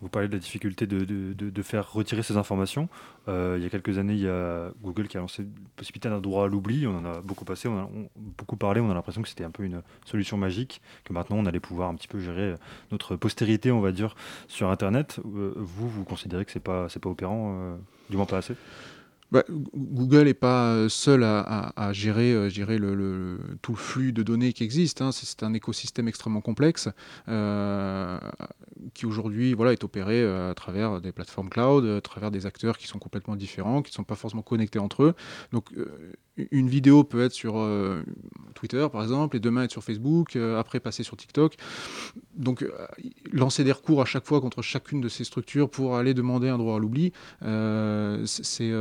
Vous 0.02 0.10
parlez 0.10 0.28
de 0.28 0.34
la 0.34 0.40
difficulté 0.40 0.88
de, 0.88 1.62
faire 1.62 1.94
retirer 1.94 2.24
ces 2.24 2.36
informations. 2.36 2.90
Euh, 3.28 3.56
il 3.60 3.64
y 3.64 3.68
a 3.68 3.70
quelques 3.70 4.00
années, 4.00 4.14
il 4.14 4.22
y 4.22 4.28
a 4.28 4.72
Google 4.82 5.08
qui 5.08 5.18
a 5.18 5.20
lancé 5.20 5.44
la 5.44 5.50
possibilité 5.76 6.10
d'un 6.10 6.20
droit 6.20 6.46
à 6.46 6.48
l'oubli. 6.48 6.88
On 6.88 6.98
en 6.98 7.06
a 7.06 7.22
beaucoup 7.22 7.46
passé, 7.46 7.68
on 7.68 7.78
a 7.78 7.88
beaucoup 8.16 8.58
parlé. 8.58 8.82
On 8.82 8.90
a 8.90 8.96
l'impression 8.96 9.22
que 9.22 9.30
c'était 9.30 9.44
un 9.44 9.52
peu 9.52 9.64
une 9.64 9.84
solution 10.06 10.38
magique, 10.38 10.82
que 11.04 11.14
maintenant 11.14 11.38
on 11.38 11.46
allait 11.46 11.60
pouvoir 11.60 11.90
un 11.90 11.96
petit 11.96 12.08
peu 12.08 12.20
gérer 12.20 12.56
notre 12.92 13.16
postérité, 13.16 13.72
on 13.72 13.80
va 13.80 13.92
dire, 13.92 14.16
sur 14.48 14.72
Internet. 14.72 15.20
Euh, 15.24 15.54
vous, 15.56 15.88
vous 15.88 16.04
considérez 16.04 16.46
que 16.46 16.52
c'est 16.52 16.60
pas, 16.60 16.88
pas 16.88 17.10
opérant, 17.10 17.60
euh, 17.60 17.76
du 18.10 18.18
moins 18.18 18.26
pas 18.26 18.38
assez? 18.38 18.56
Bah, 19.32 19.46
Google 19.50 20.26
n'est 20.26 20.34
pas 20.34 20.74
euh, 20.74 20.90
seul 20.90 21.24
à, 21.24 21.94
gérer, 21.94 22.34
euh, 22.34 23.38
tout 23.62 23.72
le 23.72 23.78
flux 23.78 24.12
de 24.12 24.24
données 24.24 24.52
qui 24.52 24.64
existe. 24.64 25.02
Hein. 25.02 25.12
C'est 25.14 25.44
un 25.44 25.54
écosystème 25.54 26.08
extrêmement 26.10 26.42
complexe 26.42 26.90
euh, 27.30 28.20
qui 28.94 29.06
aujourd'hui 29.06 29.52
est 29.52 29.84
opéré 29.84 30.24
à 30.24 30.54
travers 30.54 31.00
des 31.00 31.12
plateformes 31.12 31.50
cloud, 31.50 31.86
à 31.86 32.02
travers 32.02 32.32
des 32.32 32.46
acteurs 32.46 32.78
qui 32.78 32.88
sont 32.88 33.00
complètement 33.00 33.36
différents, 33.36 33.82
qui 33.82 33.92
ne 33.92 33.96
sont 33.96 34.04
pas 34.04 34.16
forcément 34.16 34.42
connectés 34.42 34.80
entre 34.80 35.04
eux. 35.04 35.14
Donc 35.54 35.70
une 36.52 36.68
vidéo 36.68 37.04
peut 37.04 37.24
être 37.24 37.34
sur 37.34 37.66
Twitter 38.56 38.86
par 38.92 39.04
exemple, 39.04 39.38
et 39.38 39.40
demain 39.40 39.64
être 39.64 39.72
sur 39.72 39.84
Facebook, 39.84 40.36
après 40.36 40.80
passer 40.80 41.04
sur 41.04 41.16
TikTok. 41.16 41.56
Donc 42.36 42.66
lancer 43.32 43.64
des 43.64 43.72
recours 43.72 44.02
à 44.02 44.06
chaque 44.06 44.26
fois 44.26 44.42
contre 44.42 44.62
chacune 44.62 45.00
de 45.00 45.10
ces 45.10 45.24
structures 45.24 45.70
pour 45.70 45.96
aller 45.96 46.14
demander 46.14 46.50
un 46.50 46.58
droit 46.58 46.76
à 46.76 46.80
l'oubli, 46.80 47.14
c'est 48.26 48.72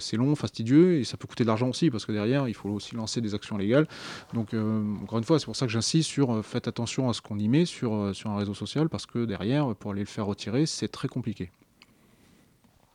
c'est 0.00 0.16
long, 0.16 0.34
fastidieux 0.34 0.98
et 0.98 1.04
ça 1.04 1.16
peut 1.16 1.26
coûter 1.26 1.44
de 1.44 1.48
l'argent 1.48 1.68
aussi 1.68 1.90
parce 1.90 2.06
que 2.06 2.12
derrière, 2.12 2.48
il 2.48 2.54
faut 2.54 2.68
aussi 2.70 2.94
lancer 2.94 3.20
des 3.20 3.34
actions 3.34 3.56
légales. 3.56 3.86
Donc, 4.34 4.54
euh, 4.54 4.82
encore 5.02 5.18
une 5.18 5.24
fois, 5.24 5.38
c'est 5.38 5.46
pour 5.46 5.56
ça 5.56 5.66
que 5.66 5.72
j'insiste 5.72 6.08
sur 6.08 6.32
euh, 6.32 6.42
faites 6.42 6.68
attention 6.68 7.08
à 7.08 7.12
ce 7.12 7.20
qu'on 7.20 7.38
y 7.38 7.48
met 7.48 7.64
sur, 7.64 7.94
euh, 7.94 8.12
sur 8.12 8.30
un 8.30 8.36
réseau 8.36 8.54
social 8.54 8.88
parce 8.88 9.06
que 9.06 9.24
derrière, 9.24 9.74
pour 9.74 9.92
aller 9.92 10.00
le 10.00 10.06
faire 10.06 10.26
retirer, 10.26 10.66
c'est 10.66 10.88
très 10.88 11.08
compliqué. 11.08 11.50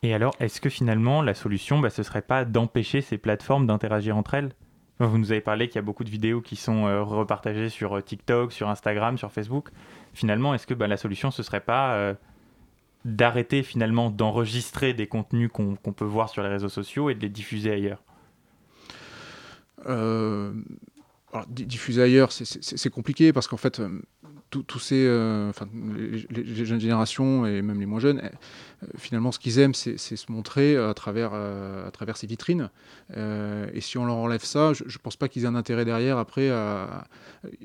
Et 0.02 0.14
alors, 0.14 0.36
est-ce 0.40 0.60
que 0.60 0.70
finalement, 0.70 1.22
la 1.22 1.34
solution, 1.34 1.80
bah, 1.80 1.90
ce 1.90 2.04
serait 2.04 2.22
pas 2.22 2.44
d'empêcher 2.44 3.02
ces 3.02 3.18
plateformes 3.18 3.68
d'interagir 3.68 4.18
entre 4.18 4.34
elles? 4.34 4.54
Vous 5.00 5.18
nous 5.18 5.32
avez 5.32 5.42
parlé 5.42 5.68
qu'il 5.68 5.78
y 5.78 5.80
a 5.80 5.84
beaucoup 5.84 6.04
de 6.04 6.10
vidéos 6.10 6.42
qui 6.42 6.56
sont 6.56 6.84
repartagées 7.04 7.70
sur 7.70 8.02
TikTok, 8.04 8.54
sur 8.54 8.70
Instagram, 8.70 9.18
sur 9.18 9.32
Facebook. 9.32 9.70
Finalement, 10.14 10.54
est-ce 10.54 10.68
que 10.68 10.74
bah, 10.74 10.88
la 10.88 10.98
solution, 10.98 11.32
ce 11.32 11.42
serait 11.42 11.62
pas 11.62 12.16
d'arrêter 13.06 13.64
finalement 13.64 14.10
d'enregistrer 14.10 14.94
des 14.94 15.08
contenus 15.08 15.50
qu'on 15.52 15.76
peut 15.76 16.06
voir 16.06 16.30
sur 16.30 16.42
les 16.44 16.50
réseaux 16.50 16.70
sociaux 16.70 17.10
et 17.10 17.16
de 17.16 17.20
les 17.20 17.30
diffuser 17.30 17.72
ailleurs 17.72 18.02
euh, 19.86 20.54
Diffuser 21.50 22.04
ailleurs, 22.04 22.32
c'est 22.32 22.90
compliqué 22.92 23.34
parce 23.34 23.48
qu'en 23.48 23.58
fait, 23.58 23.80
euh, 23.80 23.90
tous 24.62 24.80
ces, 24.80 25.08
enfin, 25.50 25.68
les, 26.30 26.66
jeunes 26.66 26.80
générations 26.80 27.46
et 27.46 27.62
même 27.62 27.80
les 27.80 27.86
moins 27.86 28.00
jeunes, 28.00 28.22
finalement, 28.98 29.32
ce 29.32 29.40
qu'ils 29.40 29.60
aiment, 29.60 29.74
c'est 29.74 29.98
se 29.98 30.32
montrer 30.32 30.76
à 30.78 30.94
travers, 30.94 31.32
travers 31.92 32.18
ces 32.18 32.28
vitrines. 32.28 32.70
et 33.16 33.82
si 33.82 33.98
on 33.98 34.06
leur 34.06 34.18
enlève 34.18 34.44
ça, 34.44 34.74
je 34.74 34.84
ne 34.84 35.02
pense 35.02 35.16
pas 35.16 35.28
qu'ils 35.28 35.44
aient 35.44 35.48
un 35.48 35.56
intérêt 35.56 35.86
derrière 35.86 36.18
après. 36.18 36.52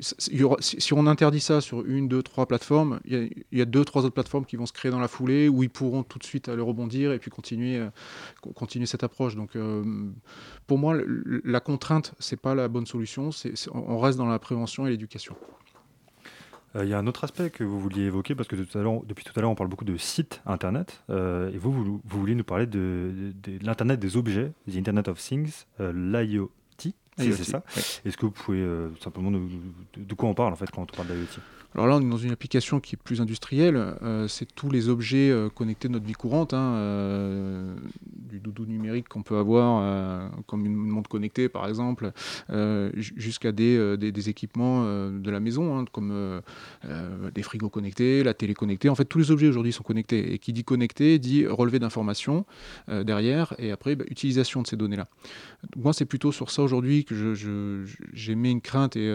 si 0.01 0.93
on 0.93 1.07
interdit 1.07 1.41
ça 1.41 1.61
sur 1.61 1.85
une, 1.85 2.09
deux, 2.09 2.23
trois 2.23 2.47
plateformes, 2.47 3.01
il 3.05 3.31
y, 3.53 3.61
a, 3.61 3.65
deux, 3.65 3.85
trois 3.85 4.05
autres 4.05 4.15
plateformes 4.15 4.45
qui 4.45 4.57
vont 4.57 4.67
se 4.67 4.73
créer 4.73 4.91
dans 4.91 5.01
la 5.01 5.09
foulée 5.09 5.49
où 5.49 5.63
ils 5.63 5.71
pourront 5.71 6.03
tout 6.03 6.19
de 6.19 6.25
suite 6.25 6.49
aller 6.49 6.63
rebondir 6.63 7.13
et 7.13 7.19
puis 7.19 7.31
continuer, 7.31 7.87
continuer 8.55 8.87
cette 8.87 9.05
approche. 9.05 9.37
Donc, 9.37 9.51
pour 10.67 10.79
moi, 10.79 10.97
la 11.45 11.61
contrainte, 11.61 12.15
c'est 12.19 12.41
pas 12.41 12.55
la 12.55 12.69
bonne 12.69 12.87
solution. 12.87 13.31
on 13.73 13.99
reste 13.99 14.19
dans 14.19 14.27
la 14.27 14.39
prévention 14.39 14.87
et 14.87 14.91
l'éducation. 14.91 15.37
Euh, 16.77 16.85
il 16.85 16.91
y 16.91 16.95
a 16.95 16.99
un 16.99 17.07
autre 17.07 17.25
aspect 17.25 17.51
que 17.51 17.65
vous 17.65 17.81
vouliez 17.81 18.05
évoquer, 18.05 18.35
parce 18.35 18.49
que 18.49 18.57
depuis 18.57 19.25
tout 19.25 19.33
à 19.37 19.41
l'heure, 19.43 19.51
on 19.51 19.55
parle 19.55 19.71
beaucoup 19.71 19.85
de 19.85 19.97
sites 19.97 20.43
Internet, 20.47 21.03
euh, 21.11 21.51
et 21.53 21.59
vous, 21.59 21.73
vous, 21.73 22.01
vouliez 22.05 22.35
nous 22.35 22.45
parler 22.45 22.67
de, 22.67 23.33
l'Internet 23.63 23.99
des 23.99 24.17
objets, 24.17 24.53
the 24.71 24.77
Internet 24.77 25.09
of 25.09 25.19
Things, 25.19 25.65
euh, 25.81 25.93
l'IoT, 25.93 26.51
c'est 27.17 27.33
ça? 27.45 27.65
Est-ce 28.05 28.17
que 28.17 28.27
vous 28.27 28.33
pouvez 28.33 28.65
simplement 29.01 29.31
nous, 29.31 29.51
de, 29.97 30.15
quoi 30.15 30.29
on 30.29 30.35
parle 30.35 30.53
en 30.53 30.57
fait 30.57 30.71
quand 30.71 30.83
on 30.83 30.97
parle 30.97 31.09
d'IoT? 31.09 31.41
Alors 31.75 31.87
là, 31.87 31.97
on 31.97 32.01
est 32.01 32.09
dans 32.09 32.17
une 32.17 32.31
application 32.31 32.81
qui 32.81 32.95
est 32.95 33.03
plus 33.03 33.21
industrielle. 33.21 33.77
Euh, 34.03 34.27
c'est 34.27 34.47
tous 34.55 34.71
les 34.71 34.89
objets 34.89 35.31
euh, 35.31 35.51
connectés 35.51 35.89
de 35.89 35.93
notre 35.93 36.07
vie 36.07 36.15
courante, 36.15 36.55
hein, 36.55 36.75
euh, 36.77 37.75
du 38.03 38.41
doudou 38.41 38.65
numérique 38.65 39.09
qu'on 39.09 39.23
peut 39.23 39.37
avoir, 39.37 40.31
comme 40.47 40.65
une 40.65 40.75
montre 40.75 41.09
connectée 41.09 41.49
par 41.49 41.67
exemple, 41.69 42.13
jusqu'à 42.95 43.53
des, 43.53 44.29
équipements 44.29 44.85
de 44.85 45.31
la 45.31 45.41
maison, 45.41 45.79
hein, 45.79 45.85
comme 45.91 46.43
des 47.35 47.43
frigos 47.43 47.71
connectés, 47.71 48.23
la 48.23 48.35
télé 48.35 48.55
connectée. 48.55 48.89
En 48.89 48.95
fait, 48.95 49.05
tous 49.05 49.19
les 49.19 49.31
objets 49.31 49.49
aujourd'hui 49.49 49.73
sont 49.73 49.83
connectés. 49.83 50.35
Et 50.35 50.39
qui 50.39 50.53
dit 50.53 50.65
connecté 50.65 51.19
dit 51.19 51.47
relevé 51.47 51.79
d'informations 51.79 52.45
derrière, 52.89 53.55
et 53.59 53.71
après 53.73 53.97
bah, 53.97 54.05
utilisation 54.09 54.63
de 54.63 54.67
ces 54.67 54.77
données-là. 54.77 55.09
Moi, 55.77 55.93
c'est 55.93 56.05
plutôt 56.05 56.33
sur 56.33 56.51
ça 56.51 56.63
aujourd'hui 56.63 57.05
que 57.05 57.85
j'ai 58.13 58.35
mis 58.35 58.51
une 58.51 58.61
crainte 58.61 58.97
et, 58.97 59.09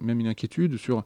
même 0.00 0.20
une 0.20 0.28
inquiétude 0.28 0.76
sur 0.76 1.04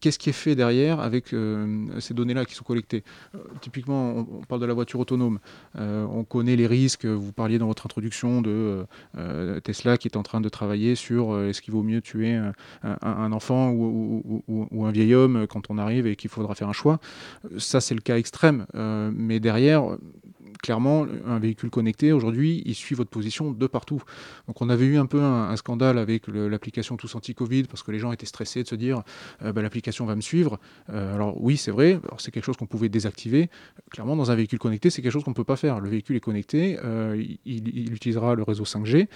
qu'est-ce 0.00 0.18
qui 0.18 0.30
est 0.30 0.34
fait 0.34 0.54
derrière 0.54 1.00
avec 1.00 1.32
euh, 1.32 1.86
ces 2.00 2.14
données-là 2.14 2.44
qui 2.44 2.54
sont 2.54 2.64
collectées? 2.64 3.02
Euh, 3.34 3.38
Typiquement, 3.60 4.16
on, 4.18 4.44
parle 4.44 4.60
de 4.60 4.66
la 4.66 4.74
voiture 4.74 5.00
autonome. 5.00 5.38
on 5.74 6.24
connaît 6.24 6.56
les 6.56 6.66
risques. 6.66 7.06
Vous 7.06 7.32
parliez 7.32 7.58
dans 7.58 7.66
votre 7.66 7.86
introduction 7.86 8.42
de 8.42 8.86
Tesla 9.64 9.98
qui 9.98 10.08
est 10.08 10.16
en 10.16 10.22
train 10.22 10.40
de 10.40 10.48
travailler 10.48 10.94
sur 10.94 11.38
est-ce 11.40 11.60
qu'il 11.60 11.72
vaut 11.72 11.82
mieux 11.82 12.00
tuer 12.00 12.38
un, 12.82 13.32
enfant 13.32 13.70
ou, 13.70 14.42
ou, 14.46 14.84
un 14.86 14.90
vieil 14.92 15.14
homme 15.14 15.46
quand 15.48 15.70
on 15.70 15.78
arrive 15.78 16.06
et 16.06 16.16
qu'il 16.16 16.30
faudra 16.30 16.54
faire 16.54 16.68
un 16.68 16.72
choix? 16.72 17.00
Ça, 17.58 17.80
c'est 17.80 17.94
le 17.94 18.00
cas 18.00 18.18
extrême. 18.18 18.66
mais 18.74 19.40
derrière, 19.40 19.96
clairement, 20.62 21.06
un 21.26 21.38
véhicule 21.38 21.70
connecté, 21.70 22.12
aujourd'hui, 22.12 22.62
il 22.66 22.74
suit 22.74 22.94
votre 22.94 23.10
position 23.10 23.52
de 23.52 23.66
partout. 23.66 24.02
Donc 24.46 24.60
on 24.60 24.68
avait 24.68 24.86
eu 24.86 24.98
un 24.98 25.06
peu 25.06 25.20
un, 25.20 25.54
scandale 25.56 25.98
avec 25.98 26.28
l'application 26.28 26.96
Tous 26.96 27.14
Anti-Covid, 27.14 27.64
parce 27.64 27.82
que 27.82 27.90
les 27.90 27.98
gens 27.98 28.12
étaient 28.12 28.26
stressés 28.26 28.62
de 28.62 28.68
se 28.68 28.74
dire, 28.74 29.02
euh, 29.42 29.52
bah, 29.52 29.62
l'application 29.62 30.06
va 30.06 30.14
me 30.14 30.20
suivre. 30.20 30.58
Euh, 30.90 31.14
alors 31.14 31.40
oui, 31.42 31.56
c'est 31.56 31.70
vrai, 31.70 32.00
c'est 32.18 32.30
quelque 32.30 32.44
chose 32.44 32.56
qu'on 32.56 32.66
pouvait 32.66 32.88
désactiver. 32.88 33.48
Clairement, 33.90 34.16
dans 34.16 34.30
un 34.30 34.34
véhicule 34.34 34.58
connecté, 34.58 34.90
c'est 34.90 35.02
quelque 35.02 35.12
chose 35.12 35.24
qu'on 35.24 35.30
ne 35.30 35.36
peut 35.36 35.44
pas 35.44 35.56
faire. 35.56 35.80
Le 35.80 35.88
véhicule 35.88 36.16
est 36.16 36.20
connecté, 36.20 36.78
euh, 36.84 37.22
il, 37.44 37.92
utilisera 37.92 38.34
le 38.34 38.42
réseau 38.42 38.64
5G 38.64 39.08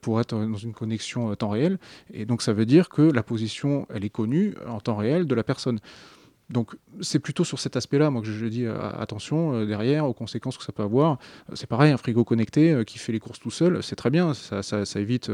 pour 0.00 0.20
être 0.20 0.34
dans 0.34 0.56
une 0.56 0.72
connexion 0.72 1.34
temps 1.34 1.50
réel. 1.50 1.78
Et 2.12 2.24
donc 2.24 2.42
ça 2.42 2.52
veut 2.52 2.66
dire 2.66 2.88
que 2.88 3.02
la 3.02 3.22
position, 3.22 3.86
elle 3.92 4.04
est 4.04 4.10
connue 4.10 4.54
en 4.66 4.80
temps 4.80 4.96
réel 4.96 5.26
de 5.26 5.34
la 5.34 5.42
personne. 5.42 5.80
Donc 6.50 6.76
c'est 7.00 7.18
plutôt 7.18 7.44
sur 7.44 7.58
cet 7.58 7.76
aspect-là, 7.76 8.10
moi, 8.10 8.22
que 8.22 8.28
je, 8.28 8.46
dis 8.46 8.64
euh, 8.64 8.78
attention 8.98 9.52
euh, 9.52 9.66
derrière 9.66 10.06
aux 10.06 10.14
conséquences 10.14 10.56
que 10.56 10.64
ça 10.64 10.72
peut 10.72 10.82
avoir. 10.82 11.18
C'est 11.54 11.66
pareil, 11.66 11.92
un 11.92 11.98
frigo 11.98 12.24
connecté 12.24 12.72
euh, 12.72 12.84
qui 12.84 12.98
fait 12.98 13.12
les 13.12 13.20
courses 13.20 13.38
tout 13.38 13.50
seul, 13.50 13.82
c'est 13.82 13.96
très 13.96 14.10
bien, 14.10 14.32
ça, 14.34 14.60
évite 14.96 15.30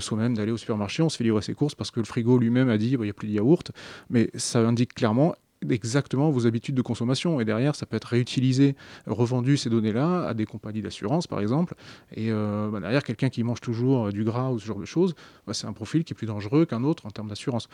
soi-même 0.00 0.34
d'aller 0.34 0.52
au 0.52 0.56
supermarché, 0.56 1.02
on 1.02 1.08
se 1.08 1.16
fait 1.16 1.24
livrer 1.24 1.42
ses 1.42 1.54
courses 1.54 1.74
parce 1.74 1.90
que 1.90 2.00
le 2.00 2.06
frigo 2.06 2.38
lui-même 2.38 2.68
a 2.68 2.78
dit 2.78 2.96
bah, 2.96 3.04
il 3.04 3.06
n'y 3.06 3.10
a 3.10 3.14
plus 3.14 3.28
de 3.28 3.32
yaourt, 3.32 3.70
mais 4.10 4.30
ça 4.34 4.60
indique 4.60 4.94
clairement 4.94 5.34
exactement 5.68 6.30
vos 6.30 6.46
habitudes 6.46 6.74
de 6.74 6.82
consommation. 6.82 7.40
Et 7.40 7.44
derrière, 7.44 7.74
ça 7.74 7.86
peut 7.86 7.96
être 7.96 8.06
réutilisé, 8.06 8.76
revendu 9.06 9.56
ces 9.56 9.70
données-là 9.70 10.28
à 10.28 10.34
des 10.34 10.46
compagnies 10.46 10.82
d'assurance, 10.82 11.26
par 11.26 11.40
exemple. 11.40 11.74
Et 12.14 12.30
bah, 12.30 12.80
derrière, 12.80 13.02
quelqu'un 13.02 13.28
qui 13.28 13.42
mange 13.42 13.60
toujours 13.60 14.12
du 14.12 14.24
gras 14.24 14.50
ou 14.50 14.58
ce 14.58 14.66
genre 14.66 14.80
de 14.80 14.84
choses, 14.84 15.14
bah, 15.46 15.54
c'est 15.54 15.66
un 15.66 15.72
profil 15.72 16.04
qui 16.04 16.12
est 16.12 16.16
plus 16.16 16.26
dangereux 16.26 16.64
qu'un 16.64 16.84
autre 16.84 17.06
en 17.06 17.10
termes 17.10 17.28
d'assurance 17.28 17.68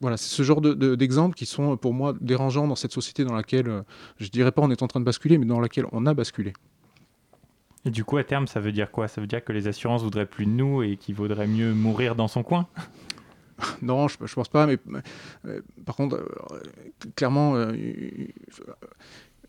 voilà, 0.00 0.16
c'est 0.16 0.28
ce 0.28 0.42
genre 0.42 0.60
d'exemples 0.60 1.34
qui 1.34 1.46
sont 1.46 1.76
pour 1.76 1.94
moi 1.94 2.14
dérangeants 2.20 2.66
dans 2.66 2.74
cette 2.74 2.92
société 2.92 3.24
dans 3.24 3.34
laquelle, 3.34 3.68
euh, 3.68 3.82
je 4.18 4.28
dirais 4.28 4.52
pas 4.52 4.62
on 4.62 4.70
est 4.70 4.82
en 4.82 4.88
train 4.88 5.00
de 5.00 5.04
basculer, 5.04 5.38
mais 5.38 5.46
dans 5.46 5.60
laquelle 5.60 5.86
on 5.92 6.06
a 6.06 6.14
basculé. 6.14 6.52
Et 7.84 7.90
du 7.90 8.04
coup, 8.04 8.16
à 8.16 8.24
terme, 8.24 8.48
ça 8.48 8.60
veut 8.60 8.72
dire 8.72 8.90
quoi? 8.90 9.06
Ça 9.06 9.20
veut 9.20 9.26
dire 9.26 9.44
que 9.44 9.52
les 9.52 9.68
assurances 9.68 10.02
voudraient 10.02 10.26
plus 10.26 10.44
de 10.44 10.50
nous 10.50 10.82
et 10.82 10.96
qu'il 10.96 11.14
vaudrait 11.14 11.46
mieux 11.46 11.72
mourir 11.72 12.16
dans 12.16 12.28
son 12.28 12.42
coin? 12.42 12.66
Non, 13.82 14.08
je, 14.08 14.16
ne 14.20 14.26
pense 14.26 14.48
pas, 14.48 14.66
mais 14.66 14.78
euh, 15.46 15.60
par 15.84 15.96
contre, 15.96 16.16
euh, 16.16 16.60
clairement, 17.14 17.54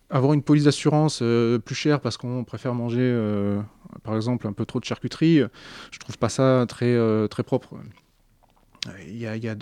avoir 0.10 0.34
une 0.34 0.43
police 0.43 0.63
d'assurance 0.63 1.22
plus 1.65 1.76
chère 1.76 2.00
parce 2.00 2.17
qu'on 2.17 2.43
préfère 2.43 2.74
manger, 2.74 3.60
par 4.04 4.15
exemple, 4.15 4.48
un 4.48 4.54
peu 4.54 4.65
trop 4.65 4.80
de 4.80 4.86
charcuterie, 4.86 5.41
je 5.91 6.00
trouve 6.00 6.17
pas 6.17 6.30
ça 6.30 6.65
très, 6.67 6.98
très 7.30 7.43
propre. 7.43 7.76
Il 9.08 9.17
y 9.17 9.28
a, 9.28 9.56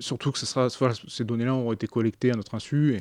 surtout 0.00 0.32
que 0.32 0.38
ces 0.38 1.24
données-là 1.24 1.54
ont 1.54 1.72
été 1.72 1.86
collectées 1.86 2.32
à 2.32 2.36
notre 2.36 2.54
insu. 2.54 2.96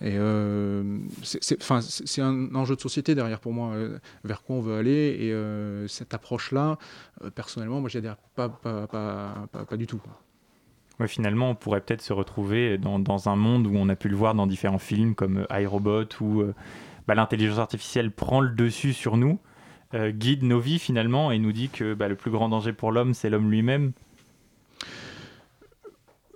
Et, 0.00 0.14
euh, 0.16 0.98
c'est 1.22 2.22
un 2.22 2.54
enjeu 2.54 2.76
de 2.76 2.80
société 2.80 3.14
derrière 3.14 3.40
pour 3.40 3.52
moi, 3.52 3.72
euh, 3.72 3.98
vers 4.24 4.42
quoi 4.42 4.56
on 4.56 4.60
veut 4.60 4.76
aller. 4.76 5.16
Et 5.20 5.32
euh, 5.32 5.86
cette 5.88 6.14
approche-là, 6.14 6.78
personnellement, 7.34 7.80
moi, 7.80 7.88
j'y 7.88 7.98
adhère 7.98 8.16
pas, 8.34 8.48
du 9.76 9.86
tout. 9.86 10.00
Ouais, 11.00 11.08
finalement, 11.08 11.50
on 11.50 11.54
pourrait 11.54 11.80
peut-être 11.80 12.02
se 12.02 12.12
retrouver 12.12 12.78
dans, 12.78 12.98
dans, 12.98 13.28
un 13.28 13.36
monde 13.36 13.66
où 13.66 13.74
on 13.74 13.88
a 13.88 13.96
pu 13.96 14.08
le 14.08 14.16
voir 14.16 14.34
dans 14.34 14.46
différents 14.46 14.78
films 14.78 15.14
comme 15.14 15.46
iRobot, 15.50 16.04
où 16.20 16.44
bah, 17.06 17.14
l'intelligence 17.14 17.58
artificielle 17.58 18.10
prend 18.10 18.40
le 18.40 18.50
dessus 18.50 18.92
sur 18.92 19.16
nous, 19.16 19.38
guide 19.94 20.42
nos 20.42 20.60
vies 20.60 20.78
finalement 20.78 21.32
et 21.32 21.38
nous 21.38 21.52
dit 21.52 21.68
que 21.68 21.94
bah, 21.94 22.08
le 22.08 22.14
plus 22.14 22.30
grand 22.30 22.48
danger 22.48 22.72
pour 22.72 22.92
l'homme, 22.92 23.14
c'est 23.14 23.30
l'homme 23.30 23.50
lui-même 23.50 23.92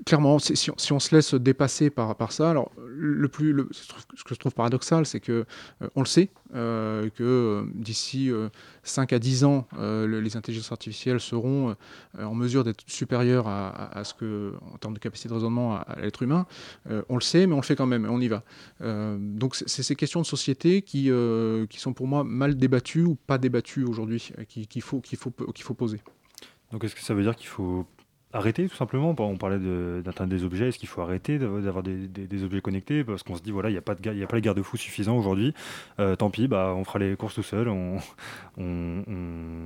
clairement, 0.04 0.38
si 0.38 0.70
on, 0.92 0.98
se 1.00 1.14
laisse 1.14 1.34
dépasser 1.34 1.90
par, 1.90 2.32
ça, 2.32 2.50
alors 2.50 2.70
le 2.76 3.28
plus, 3.28 3.56
ce 3.72 4.24
que 4.24 4.34
je 4.34 4.38
trouve 4.38 4.54
paradoxal, 4.54 5.06
c'est 5.06 5.20
que 5.20 5.44
euh, 5.82 5.88
on 5.94 6.00
le 6.00 6.06
sait, 6.06 6.30
euh, 6.54 7.08
que 7.10 7.22
euh, 7.22 7.62
d'ici 7.74 8.30
5 8.82 9.12
à 9.12 9.18
10 9.18 9.44
ans, 9.44 9.66
les 9.78 10.36
intelligences 10.36 10.72
artificielles 10.72 11.20
seront 11.20 11.74
en 12.18 12.34
mesure 12.34 12.64
d'être 12.64 12.84
supérieures 12.86 13.48
à, 13.48 14.02
ce 14.04 14.14
que, 14.14 14.54
en 14.72 14.78
termes 14.78 14.94
de 14.94 14.98
capacité 14.98 15.28
de 15.28 15.34
raisonnement, 15.34 15.76
à, 15.76 15.96
l'être 16.00 16.22
humain. 16.22 16.46
on 17.08 17.14
le 17.14 17.20
sait, 17.20 17.46
mais 17.46 17.54
on 17.54 17.60
le 17.60 17.62
fait 17.62 17.76
quand 17.76 17.86
même, 17.86 18.06
on 18.08 18.20
y 18.20 18.28
va. 18.28 18.42
donc 18.80 19.56
c'est 19.56 19.82
ces 19.82 19.96
questions 19.96 20.20
de 20.20 20.26
société 20.26 20.82
qui, 20.82 21.10
sont 21.76 21.92
pour 21.92 22.06
moi 22.06 22.24
mal 22.24 22.56
débattues 22.56 23.02
ou 23.02 23.14
pas 23.14 23.38
débattues 23.38 23.84
aujourd'hui, 23.84 24.30
qu'il 24.48 24.82
faut, 24.82 25.02
faut, 25.16 25.30
qu'il 25.30 25.64
faut 25.64 25.74
poser. 25.74 26.00
Donc 26.72 26.82
est-ce 26.84 26.94
que 26.94 27.02
ça 27.02 27.14
veut 27.14 27.22
dire 27.22 27.36
qu'il 27.36 27.46
faut 27.46 27.86
arrêter 28.36 28.68
tout 28.68 28.76
simplement. 28.76 29.14
On 29.18 29.36
parlait 29.36 29.58
d'atteindre 30.02 30.30
des 30.30 30.44
objets. 30.44 30.68
Est-ce 30.68 30.78
qu'il 30.78 30.88
faut 30.88 31.00
arrêter 31.00 31.38
d'avoir 31.38 31.82
des, 31.82 32.44
objets 32.44 32.60
connectés? 32.60 33.04
Parce 33.04 33.22
qu'on 33.22 33.36
se 33.36 33.42
dit, 33.42 33.50
voilà, 33.50 33.70
il 33.70 33.72
n'y 33.72 33.78
a, 33.78 33.82
pas 33.82 33.94
de, 33.94 34.22
a 34.22 34.26
pas 34.26 34.36
les 34.36 34.42
garde-fous 34.42 34.76
suffisants 34.76 35.16
aujourd'hui. 35.16 35.54
Euh, 36.00 36.16
tant 36.16 36.30
pis, 36.30 36.48
bah, 36.48 36.74
on 36.76 36.84
fera 36.84 36.98
les 36.98 37.16
courses 37.16 37.34
tout 37.34 37.42
seul, 37.42 37.68
on, 37.68 37.98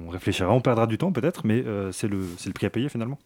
réfléchira, 0.09 0.53
on 0.53 0.61
perdra 0.61 0.87
du 0.87 0.99
temps 0.99 1.13
peut-être, 1.13 1.47
mais 1.47 1.65
euh, 1.67 1.93
c'est 1.93 2.09
le 2.09 2.53
prix 2.53 2.67
à 2.67 2.71
payer 2.71 2.89
finalement 2.89 3.19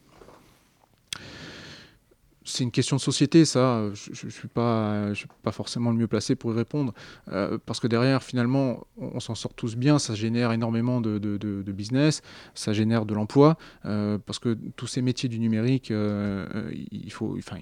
c'est 2.45 2.63
une 2.63 2.71
question 2.71 2.97
de 2.97 3.01
société, 3.01 3.45
ça. 3.47 3.83
Je 3.95 4.27
ne 4.27 4.31
suis, 4.31 4.49
pas, 4.49 5.09
je 5.15 5.21
suis 5.21 5.29
pas 5.43 5.51
forcément 5.51 5.91
le 5.91 5.97
mieux 5.97 6.07
placé 6.07 6.37
pour 6.37 6.53
y 6.53 6.55
répondre. 6.55 6.93
Euh, 7.33 7.59
parce 7.65 7.81
que 7.81 7.87
derrière, 7.87 8.23
finalement, 8.23 8.87
on, 8.99 9.19
s'en 9.21 9.35
sort 9.35 9.55
tous 9.55 9.77
bien. 9.77 9.99
Ça 9.99 10.15
génère 10.15 10.53
énormément 10.53 11.01
de, 11.01 11.73
business, 11.73 12.21
ça 12.55 12.73
génère 12.73 13.07
de 13.07 13.15
l'emploi. 13.15 13.57
Euh, 13.87 14.19
parce 14.19 14.39
que 14.39 14.57
tous 14.77 14.87
ces 14.87 15.01
métiers 15.01 15.29
du 15.29 15.39
numérique, 15.39 15.91
euh, 15.91 16.71
il 16.93 17.11
faut, 17.11 17.35
enfin, 17.39 17.57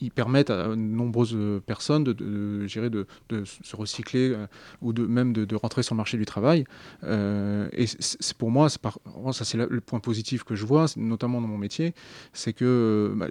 ils, 0.00 0.10
permettent 0.10 0.50
à 0.50 0.74
nombreuses 0.74 1.36
personnes 1.66 2.02
de, 2.02 2.12
de, 2.12 3.44
se 3.44 3.76
recycler 3.76 4.34
ou 4.80 4.92
de, 4.92 5.06
même 5.06 5.32
de, 5.34 5.56
rentrer 5.56 5.82
sur 5.82 5.94
le 5.94 5.98
marché 5.98 6.16
du 6.16 6.24
travail. 6.24 6.64
et 7.02 7.86
c'est 7.86 8.34
pour 8.34 8.50
moi, 8.50 8.68
ça 8.70 9.44
c'est 9.44 9.58
le 9.58 9.80
point 9.80 10.00
positif 10.00 10.44
que 10.44 10.54
je 10.54 10.64
vois, 10.64 10.86
notamment 10.96 11.40
dans 11.40 11.48
mon 11.48 11.58
métier, 11.58 11.94
c'est 12.32 12.52
que 12.52 13.12
bah, 13.16 13.26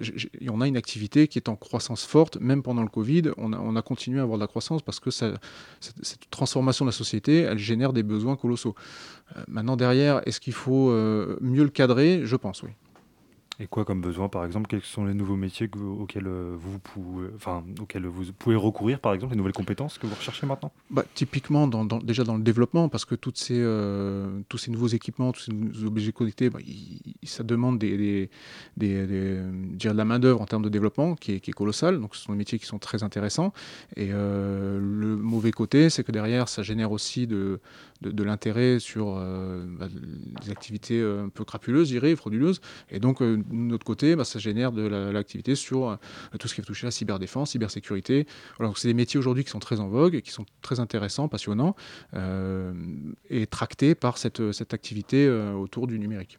on 0.48 0.60
a 0.60 0.67
une 0.68 0.76
activité 0.76 1.28
qui 1.28 1.38
est 1.38 1.48
en 1.48 1.56
croissance 1.56 2.04
forte, 2.04 2.38
même 2.40 2.62
pendant 2.62 2.82
le 2.82 2.88
Covid, 2.88 3.30
on 3.36 3.52
a, 3.52 3.58
on 3.58 3.76
a 3.76 3.82
continué 3.82 4.20
à 4.20 4.22
avoir 4.22 4.38
de 4.38 4.42
la 4.42 4.48
croissance 4.48 4.82
parce 4.82 5.00
que 5.00 5.10
cette, 5.10 5.38
transformation 6.30 6.84
de 6.84 6.90
la 6.90 6.96
société, 6.96 7.40
elle 7.40 7.58
génère 7.58 7.92
des 7.92 8.02
besoins 8.02 8.36
colossaux. 8.36 8.74
Euh, 9.36 9.42
maintenant, 9.48 9.76
derrière, 9.76 10.22
est-ce 10.26 10.40
qu'il 10.40 10.52
faut 10.52 10.90
euh, 10.90 11.36
mieux 11.40 11.64
le 11.64 11.70
cadrer? 11.70 12.22
Je 12.24 12.36
pense, 12.36 12.62
oui. 12.62 12.70
Et 13.60 13.66
quoi 13.66 13.84
comme 13.84 14.00
besoin, 14.00 14.28
par 14.28 14.44
exemple 14.44 14.68
Quels 14.68 14.82
sont 14.82 15.04
les 15.04 15.14
nouveaux 15.14 15.34
métiers 15.34 15.68
auxquels, 15.74 16.28
vous 16.28 16.78
pouvez, 16.78 17.28
enfin, 17.34 17.64
auxquels 17.80 18.06
vous 18.06 18.32
pouvez 18.32 18.54
recourir, 18.54 19.00
par 19.00 19.14
exemple, 19.14 19.32
les 19.32 19.36
nouvelles 19.36 19.52
compétences 19.52 19.98
que 19.98 20.06
vous 20.06 20.14
recherchez 20.14 20.46
maintenant? 20.46 20.70
Bah, 20.90 21.04
Typiquement, 21.14 21.66
dans, 21.66 21.84
déjà 21.84 22.22
dans 22.22 22.36
le 22.36 22.42
développement, 22.42 22.88
parce 22.88 23.04
que 23.04 23.16
ces, 23.34 23.60
tous 24.48 24.58
ces 24.58 24.70
nouveaux 24.70 24.86
équipements, 24.86 25.32
tous 25.32 25.50
ces 25.50 25.84
objets 25.84 26.12
connectés, 26.12 26.50
bah, 26.50 26.60
ça 27.24 27.42
demande 27.42 27.78
de 27.78 28.28
la 29.84 30.04
main-d'œuvre 30.04 30.40
en 30.40 30.46
termes 30.46 30.62
de 30.62 30.68
développement 30.68 31.16
qui 31.16 31.32
est, 31.32 31.40
qui 31.40 31.50
est 31.50 31.54
colossal. 31.54 32.00
Donc, 32.00 32.14
ce 32.14 32.22
sont 32.22 32.32
des 32.32 32.38
métiers 32.38 32.60
qui 32.60 32.66
sont 32.66 32.78
très 32.78 33.02
intéressants. 33.02 33.52
Et 33.96 34.08
le 34.08 35.16
mauvais 35.16 35.50
côté, 35.50 35.90
c'est 35.90 36.04
que 36.04 36.12
derrière, 36.12 36.48
ça 36.48 36.62
génère 36.62 36.92
aussi 36.92 37.26
de, 37.26 37.60
de, 38.00 38.24
l'intérêt 38.24 38.78
sur 38.78 39.16
euh, 39.16 39.64
bah, 39.66 39.88
des 40.42 40.50
activités 40.50 41.00
euh, 41.00 41.24
un 41.24 41.28
peu 41.28 41.44
crapuleuses, 41.44 41.92
je 41.92 42.16
frauduleuses. 42.16 42.60
Et 42.90 43.00
donc, 43.00 43.20
euh, 43.22 43.36
de 43.36 43.44
notre 43.50 43.84
côté, 43.84 44.16
bah, 44.16 44.24
ça 44.24 44.38
génère 44.38 44.72
de 44.72 44.82
l'activité 44.86 45.54
sur 45.54 45.98
tout 46.38 46.48
ce 46.48 46.54
qui 46.54 46.60
va 46.60 46.66
toucher 46.66 46.86
la 46.86 46.90
cyberdéfense, 46.90 47.50
cybersécurité. 47.50 48.26
Voilà, 48.58 48.72
c'est 48.76 48.88
des 48.88 48.94
métiers 48.94 49.18
aujourd'hui 49.18 49.44
qui 49.44 49.50
sont 49.50 49.58
très 49.58 49.80
en 49.80 49.88
vogue 49.88 50.14
et 50.14 50.22
qui 50.22 50.30
sont 50.30 50.46
très 50.62 50.80
intéressants, 50.80 51.28
passionnants 51.28 51.74
et 53.30 53.46
tractés 53.46 53.94
par 53.94 54.18
cette, 54.18 54.52
cette 54.52 54.74
activité 54.74 55.28
autour 55.28 55.86
du 55.86 55.98
numérique. 55.98 56.38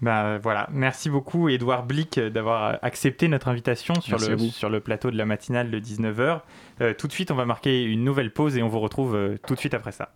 Bah, 0.00 0.38
voilà. 0.38 0.68
Merci 0.70 1.10
beaucoup, 1.10 1.48
Edouard 1.48 1.84
Blick, 1.84 2.18
d'avoir 2.20 2.78
accepté 2.82 3.28
notre 3.28 3.48
invitation 3.48 4.00
sur 4.00 4.18
le, 4.18 4.38
sur 4.38 4.70
le 4.70 4.80
plateau 4.80 5.10
de 5.10 5.16
la 5.16 5.26
matinale 5.26 5.70
de 5.70 5.80
19h. 5.80 6.42
tout 6.96 7.06
de 7.06 7.12
suite, 7.12 7.30
on 7.30 7.36
va 7.36 7.44
marquer 7.44 7.82
une 7.84 8.04
nouvelle 8.04 8.32
pause 8.32 8.56
et 8.56 8.62
on 8.62 8.68
vous 8.68 8.80
retrouve 8.80 9.38
tout 9.46 9.54
de 9.54 9.60
suite 9.60 9.74
après 9.74 9.92
ça. 9.92 10.12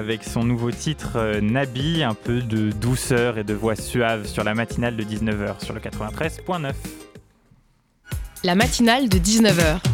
Avec 0.00 0.24
son 0.24 0.44
nouveau 0.44 0.70
titre 0.70 1.16
euh, 1.16 1.42
Nabi, 1.42 2.02
un 2.02 2.14
peu 2.14 2.40
de 2.40 2.70
douceur 2.70 3.36
et 3.36 3.44
de 3.44 3.52
voix 3.52 3.76
suave 3.76 4.26
sur 4.26 4.44
la 4.44 4.54
matinale 4.54 4.96
de 4.96 5.04
19h 5.04 5.62
sur 5.62 5.74
le 5.74 5.80
93.9. 5.80 6.72
La 8.42 8.54
matinale 8.54 9.10
de 9.10 9.18
19h. 9.18 9.89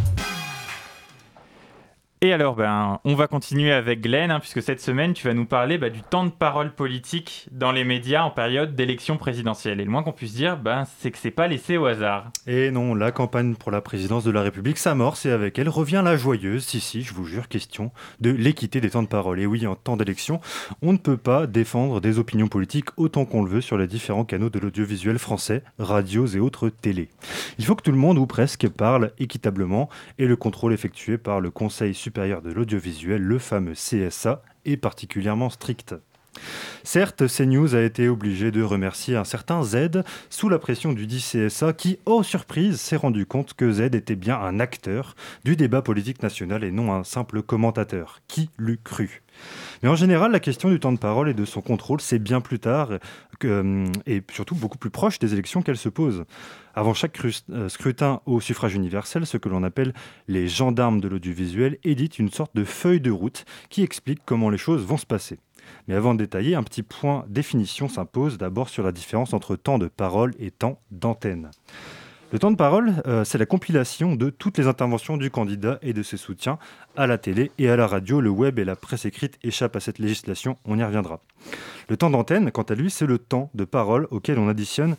Et 2.27 2.33
alors, 2.33 2.57
ben, 2.57 2.99
on 3.05 3.15
va 3.15 3.29
continuer 3.29 3.71
avec 3.71 4.01
Glenn, 4.01 4.33
hein, 4.33 4.41
puisque 4.41 4.61
cette 4.61 4.81
semaine, 4.81 5.13
tu 5.13 5.29
vas 5.29 5.33
nous 5.33 5.45
parler 5.45 5.79
bah, 5.79 5.91
du 5.91 6.03
temps 6.03 6.25
de 6.25 6.31
parole 6.31 6.75
politique 6.75 7.47
dans 7.53 7.71
les 7.71 7.85
médias 7.85 8.25
en 8.25 8.33
période 8.33 8.75
d'élection 8.75 9.17
présidentielle. 9.17 9.81
Et 9.81 9.85
le 9.85 9.91
moins 9.93 10.03
qu'on 10.03 10.11
puisse 10.11 10.35
dire, 10.35 10.57
ben, 10.57 10.87
c'est 10.99 11.13
que 11.13 11.19
c'est 11.19 11.31
pas 11.31 11.47
laissé 11.47 11.77
au 11.77 11.87
hasard. 11.87 12.33
Et 12.49 12.73
non, 12.73 12.97
la 12.97 13.13
campagne 13.13 13.55
pour 13.55 13.71
la 13.71 13.81
présidence 13.81 14.25
de 14.25 14.33
la 14.33 14.43
République 14.43 14.77
s'amorce 14.77 15.25
et 15.25 15.31
avec 15.31 15.57
elle 15.61 15.69
revient 15.69 16.03
la 16.05 16.17
joyeuse, 16.17 16.65
si 16.65 16.81
si, 16.81 17.03
je 17.03 17.15
vous 17.15 17.27
jure, 17.27 17.47
question 17.47 17.93
de 18.21 18.31
l'équité 18.31 18.81
des 18.81 18.91
temps 18.91 19.05
de 19.05 19.09
parole. 19.09 19.39
Et 19.39 19.47
oui, 19.47 19.65
en 19.69 19.77
temps 19.77 19.97
d'élection, 19.97 20.41
on 20.83 20.93
ne 20.93 20.99
peut 20.99 21.17
pas 21.17 21.47
défendre 21.47 22.01
des 22.01 22.19
opinions 22.19 22.49
politiques 22.49 22.89
autant 22.97 23.25
qu'on 23.25 23.45
le 23.45 23.51
veut 23.51 23.61
sur 23.61 23.79
les 23.79 23.87
différents 23.87 24.25
canaux 24.25 24.51
de 24.51 24.59
l'audiovisuel 24.59 25.21
français, 25.21 25.63
radios 25.79 26.27
et 26.27 26.41
autres 26.41 26.71
télés. 26.71 27.09
Il 27.61 27.65
faut 27.65 27.77
que 27.77 27.83
tout 27.83 27.93
le 27.93 27.99
monde 27.99 28.19
ou 28.19 28.27
presque 28.27 28.69
parle 28.69 29.13
équitablement 29.21 29.89
et 30.19 30.27
le 30.27 30.35
contrôle 30.35 30.73
effectué 30.73 31.19
par 31.19 31.41
le 31.41 31.53
Conseil 31.53 31.95
supérieur 31.95 32.16
de 32.17 32.51
l'audiovisuel, 32.51 33.21
le 33.21 33.39
fameux 33.39 33.75
CSA, 33.75 34.43
est 34.65 34.79
particulièrement 34.79 35.51
strict. 35.51 35.95
Certes, 36.83 37.27
CNews 37.27 37.75
a 37.75 37.83
été 37.83 38.09
obligé 38.09 38.51
de 38.51 38.63
remercier 38.63 39.17
un 39.17 39.25
certain 39.25 39.63
Z 39.63 40.03
sous 40.31 40.49
la 40.49 40.59
pression 40.59 40.93
du 40.93 41.07
dit 41.07 41.21
CSA 41.21 41.73
qui, 41.75 41.99
oh 42.07 42.23
surprise, 42.23 42.81
s'est 42.81 42.97
rendu 42.97 43.27
compte 43.27 43.55
que 43.55 43.71
Z 43.71 43.95
était 43.95 44.17
bien 44.17 44.39
un 44.41 44.61
acteur 44.61 45.15
du 45.45 45.57
débat 45.57 45.83
politique 45.83 46.23
national 46.23 46.65
et 46.65 46.71
non 46.71 46.93
un 46.93 47.05
simple 47.05 47.43
commentateur. 47.43 48.21
Qui 48.29 48.51
l'eût 48.57 48.81
cru? 48.83 49.23
Mais 49.83 49.89
en 49.89 49.97
général, 49.97 50.33
la 50.33 50.41
question 50.41 50.69
du 50.69 50.81
temps 50.81 50.93
de 50.93 50.99
parole 50.99 51.29
et 51.29 51.35
de 51.35 51.45
son 51.45 51.61
contrôle, 51.61 52.01
c'est 52.01 52.19
bien 52.19 52.41
plus 52.41 52.59
tard 52.59 52.91
euh, 53.45 53.87
et 54.07 54.23
surtout 54.33 54.55
beaucoup 54.55 54.79
plus 54.79 54.91
proche 54.91 55.19
des 55.19 55.33
élections 55.33 55.63
qu'elle 55.63 55.77
se 55.77 55.89
pose. 55.89 56.25
Avant 56.75 56.95
chaque 56.95 57.19
euh, 57.51 57.69
scrutin 57.69 58.21
au 58.27 58.41
suffrage 58.41 58.75
universel, 58.75 59.27
ce 59.27 59.37
que 59.37 59.49
l'on 59.49 59.63
appelle 59.63 59.93
les 60.29 60.49
gendarmes 60.49 61.01
de 61.01 61.09
l'audiovisuel 61.09 61.79
éditent 61.85 62.19
une 62.19 62.31
sorte 62.31 62.55
de 62.55 62.65
feuille 62.65 63.01
de 63.01 63.11
route 63.11 63.45
qui 63.71 63.83
explique 63.83 64.21
comment 64.25 64.51
les 64.51 64.59
choses 64.59 64.85
vont 64.85 64.97
se 64.97 65.07
passer. 65.07 65.39
Mais 65.89 65.95
avant 65.95 66.15
de 66.15 66.19
détailler, 66.19 66.55
un 66.55 66.63
petit 66.63 66.83
point 66.83 67.25
définition 67.29 67.89
s'impose 67.89 68.39
d'abord 68.39 68.69
sur 68.69 68.83
la 68.83 68.93
différence 68.93 69.33
entre 69.35 69.57
temps 69.57 69.79
de 69.79 69.89
parole 69.89 70.35
et 70.39 70.51
temps 70.51 70.81
d'antenne. 70.91 71.51
Le 72.33 72.41
temps 72.41 72.51
de 72.51 72.57
parole, 72.57 72.93
euh, 73.07 73.23
c'est 73.23 73.39
la 73.39 73.47
compilation 73.47 74.17
de 74.17 74.31
toutes 74.31 74.59
les 74.59 74.67
interventions 74.67 75.17
du 75.17 75.31
candidat 75.31 75.79
et 75.81 75.93
de 75.93 76.03
ses 76.03 76.17
soutiens 76.17 76.59
à 76.97 77.07
la 77.07 77.19
télé 77.19 77.53
et 77.57 77.71
à 77.71 77.77
la 77.77 77.87
radio. 77.87 78.21
Le 78.21 78.31
web 78.31 78.59
et 78.59 78.65
la 78.65 78.75
presse 78.75 79.05
écrite 79.05 79.39
échappent 79.45 79.77
à 79.77 79.81
cette 79.81 80.01
législation, 80.01 80.57
on 80.65 80.77
y 80.77 80.83
reviendra. 80.83 81.21
Le 81.89 81.97
temps 81.97 82.11
d'antenne, 82.11 82.51
quant 82.51 82.65
à 82.65 82.75
lui, 82.75 82.91
c'est 82.91 83.07
le 83.07 83.19
temps 83.19 83.49
de 83.55 83.65
parole 83.65 84.09
auquel 84.11 84.41
on 84.41 84.49
additionne 84.49 84.97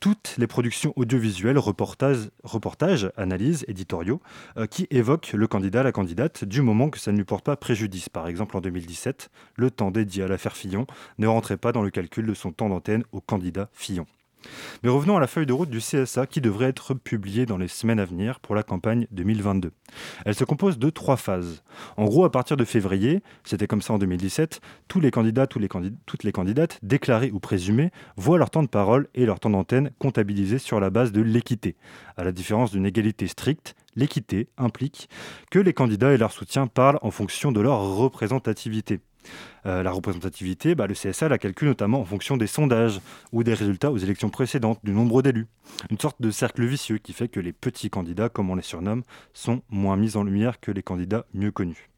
toutes 0.00 0.34
les 0.36 0.46
productions 0.46 0.92
audiovisuelles, 0.96 1.58
reportages, 1.58 3.10
analyses, 3.16 3.64
éditoriaux, 3.68 4.20
euh, 4.58 4.66
qui 4.66 4.86
évoquent 4.90 5.32
le 5.32 5.46
candidat, 5.46 5.82
la 5.82 5.92
candidate, 5.92 6.44
du 6.44 6.60
moment 6.60 6.90
que 6.90 6.98
ça 6.98 7.10
ne 7.10 7.16
lui 7.16 7.24
porte 7.24 7.44
pas 7.44 7.56
préjudice. 7.56 8.10
Par 8.10 8.28
exemple, 8.28 8.54
en 8.54 8.60
2017, 8.60 9.30
le 9.54 9.70
temps 9.70 9.90
dédié 9.90 10.24
à 10.24 10.28
l'affaire 10.28 10.54
Fillon 10.54 10.86
ne 11.16 11.26
rentrait 11.26 11.56
pas 11.56 11.72
dans 11.72 11.82
le 11.82 11.90
calcul 11.90 12.26
de 12.26 12.34
son 12.34 12.52
temps 12.52 12.68
d'antenne 12.68 13.04
au 13.12 13.22
candidat 13.22 13.70
Fillon. 13.72 14.06
Mais 14.82 14.90
revenons 14.90 15.16
à 15.16 15.20
la 15.20 15.26
feuille 15.26 15.46
de 15.46 15.52
route 15.52 15.70
du 15.70 15.78
CSA 15.78 16.26
qui 16.26 16.40
devrait 16.40 16.66
être 16.66 16.94
publiée 16.94 17.46
dans 17.46 17.58
les 17.58 17.68
semaines 17.68 18.00
à 18.00 18.04
venir 18.04 18.40
pour 18.40 18.54
la 18.54 18.62
campagne 18.62 19.06
2022. 19.12 19.72
Elle 20.24 20.34
se 20.34 20.44
compose 20.44 20.78
de 20.78 20.90
trois 20.90 21.16
phases. 21.16 21.62
En 21.96 22.04
gros, 22.04 22.24
à 22.24 22.30
partir 22.30 22.56
de 22.56 22.64
février, 22.64 23.22
c'était 23.44 23.66
comme 23.66 23.82
ça 23.82 23.94
en 23.94 23.98
2017, 23.98 24.60
tous 24.88 25.00
les 25.00 25.10
candidats, 25.10 25.46
toutes 25.46 26.24
les 26.24 26.32
candidates, 26.32 26.78
déclarés 26.82 27.30
ou 27.30 27.40
présumés, 27.40 27.90
voient 28.16 28.38
leur 28.38 28.50
temps 28.50 28.62
de 28.62 28.68
parole 28.68 29.08
et 29.14 29.26
leur 29.26 29.40
temps 29.40 29.50
d'antenne 29.50 29.90
comptabilisés 29.98 30.58
sur 30.58 30.80
la 30.80 30.90
base 30.90 31.12
de 31.12 31.20
l'équité. 31.20 31.76
À 32.16 32.24
la 32.24 32.32
différence 32.32 32.72
d'une 32.72 32.86
égalité 32.86 33.26
stricte, 33.26 33.74
l'équité 33.96 34.48
implique 34.58 35.08
que 35.50 35.58
les 35.58 35.72
candidats 35.72 36.12
et 36.12 36.18
leurs 36.18 36.32
soutiens 36.32 36.66
parlent 36.66 36.98
en 37.02 37.10
fonction 37.10 37.52
de 37.52 37.60
leur 37.60 37.96
représentativité. 37.96 39.00
Euh, 39.66 39.82
la 39.82 39.90
représentativité, 39.90 40.74
bah, 40.74 40.86
le 40.86 40.94
CSA 40.94 41.28
la 41.28 41.38
calcule 41.38 41.68
notamment 41.68 42.00
en 42.00 42.04
fonction 42.04 42.36
des 42.36 42.46
sondages 42.46 43.00
ou 43.32 43.42
des 43.42 43.54
résultats 43.54 43.90
aux 43.90 43.98
élections 43.98 44.30
précédentes, 44.30 44.80
du 44.84 44.92
nombre 44.92 45.22
d'élus. 45.22 45.46
Une 45.90 45.98
sorte 45.98 46.20
de 46.20 46.30
cercle 46.30 46.64
vicieux 46.64 46.98
qui 46.98 47.12
fait 47.12 47.28
que 47.28 47.40
les 47.40 47.52
petits 47.52 47.90
candidats, 47.90 48.28
comme 48.28 48.50
on 48.50 48.54
les 48.54 48.62
surnomme, 48.62 49.02
sont 49.32 49.62
moins 49.70 49.96
mis 49.96 50.16
en 50.16 50.24
lumière 50.24 50.60
que 50.60 50.70
les 50.70 50.82
candidats 50.82 51.26
mieux 51.34 51.50
connus. 51.50 51.90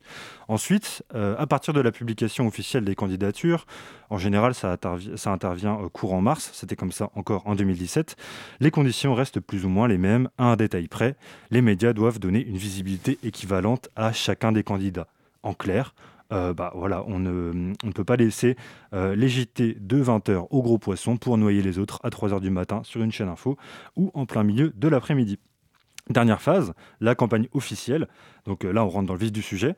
Ensuite, 0.49 1.03
euh, 1.14 1.37
à 1.39 1.47
partir 1.47 1.74
de 1.74 1.81
la 1.81 1.93
publication 1.93 2.47
officielle 2.47 2.85
des 2.85 2.95
candidatures, 2.95 3.66
en 4.11 4.18
général 4.18 4.55
ça, 4.55 4.79
intervient 5.26 5.79
euh, 5.79 5.89
courant 5.89 6.22
mars, 6.22 6.51
c'était 6.55 6.76
comme 6.76 6.93
ça 6.93 7.11
encore 7.14 7.47
en 7.47 7.55
2017, 7.55 8.16
les 8.61 8.70
conditions 8.70 9.14
restent 9.14 9.41
plus 9.41 9.64
ou 9.64 9.68
moins 9.68 9.89
les 9.89 9.99
mêmes 9.99 10.29
à 10.39 10.45
un 10.45 10.57
détail 10.57 10.89
près. 10.89 11.16
Les 11.51 11.61
médias 11.61 11.93
doivent 11.93 12.18
donner 12.18 12.45
une 12.47 12.57
visibilité 12.57 13.18
équivalente 13.22 13.91
à 13.97 14.12
chacun 14.12 14.53
des 14.53 14.62
candidats. 14.62 15.09
En 15.43 15.55
clair, 15.55 15.95
euh, 16.33 16.53
bah, 16.53 16.72
voilà, 16.74 17.05
on 17.07 17.18
ne, 17.18 17.72
peut 17.95 18.05
pas 18.05 18.16
laisser 18.16 18.57
euh, 18.93 19.16
les 19.16 19.29
JT 19.29 19.79
de 19.81 20.03
20h 20.03 20.47
au 20.51 20.62
gros 20.62 20.79
poisson 20.79 21.16
pour 21.16 21.39
noyer 21.39 21.62
les 21.62 21.79
autres 21.79 22.01
à 22.03 22.11
3h 22.11 22.41
du 22.41 22.51
matin 22.51 22.83
sur 22.85 23.03
une 23.03 23.12
chaîne 23.12 23.29
info 23.29 23.57
ou 23.97 24.11
en 24.14 24.26
plein 24.26 24.45
milieu 24.45 24.72
de 24.76 24.89
l'après-midi. 24.89 25.39
Dernière 26.11 26.41
phase, 26.41 26.72
la 27.01 27.14
campagne 27.14 27.49
officielle. 27.53 28.09
Donc 28.45 28.64
euh, 28.64 28.72
là, 28.72 28.85
on 28.85 28.89
rentre 28.89 29.07
dans 29.07 29.14
le 29.14 29.20
vif 29.20 29.33
du 29.33 29.43
sujet. 29.43 29.74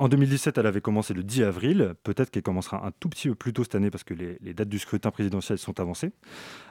En 0.00 0.08
2017, 0.08 0.58
elle 0.58 0.66
avait 0.66 0.80
commencé 0.80 1.12
le 1.12 1.24
10 1.24 1.42
avril. 1.42 1.94
Peut-être 2.04 2.30
qu'elle 2.30 2.44
commencera 2.44 2.86
un 2.86 2.92
tout 3.00 3.08
petit 3.08 3.28
peu 3.28 3.34
plus 3.34 3.52
tôt 3.52 3.64
cette 3.64 3.74
année 3.74 3.90
parce 3.90 4.04
que 4.04 4.14
les, 4.14 4.54
dates 4.54 4.68
du 4.68 4.78
scrutin 4.78 5.10
présidentiel 5.10 5.58
sont 5.58 5.80
avancées. 5.80 6.12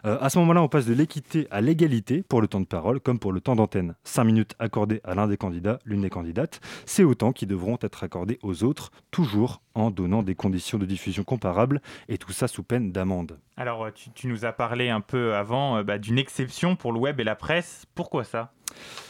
Euh, 0.05 0.17
à 0.21 0.29
ce 0.29 0.39
moment-là, 0.39 0.61
on 0.61 0.69
passe 0.69 0.85
de 0.85 0.93
l'équité 0.93 1.45
à 1.51 1.59
l'égalité 1.59 2.23
pour 2.23 2.39
le 2.39 2.47
temps 2.47 2.61
de 2.61 2.65
parole, 2.65 3.01
comme 3.01 3.19
pour 3.19 3.33
le 3.33 3.41
temps 3.41 3.57
d'antenne. 3.57 3.95
Cinq 4.05 4.23
minutes 4.23 4.55
accordées 4.59 5.01
à 5.03 5.13
l'un 5.13 5.27
des 5.27 5.35
candidats, 5.35 5.79
l'une 5.83 6.01
des 6.01 6.09
candidates, 6.09 6.61
c'est 6.85 7.03
autant 7.03 7.33
qui 7.33 7.45
devront 7.45 7.77
être 7.81 8.01
accordées 8.05 8.39
aux 8.43 8.63
autres, 8.63 8.91
toujours 9.11 9.61
en 9.75 9.91
donnant 9.91 10.23
des 10.23 10.35
conditions 10.35 10.77
de 10.77 10.85
diffusion 10.85 11.25
comparables, 11.25 11.81
et 12.07 12.17
tout 12.17 12.31
ça 12.31 12.47
sous 12.47 12.63
peine 12.63 12.93
d'amende. 12.93 13.39
Alors, 13.57 13.89
tu, 13.93 14.27
nous 14.27 14.45
as 14.45 14.53
parlé 14.53 14.87
un 14.87 15.01
peu 15.01 15.35
avant 15.35 15.77
euh, 15.77 15.83
bah, 15.83 15.97
d'une 15.97 16.17
exception 16.17 16.77
pour 16.77 16.93
le 16.93 16.99
web 16.99 17.19
et 17.19 17.25
la 17.25 17.35
presse. 17.35 17.85
Pourquoi 17.93 18.23
ça? 18.23 18.53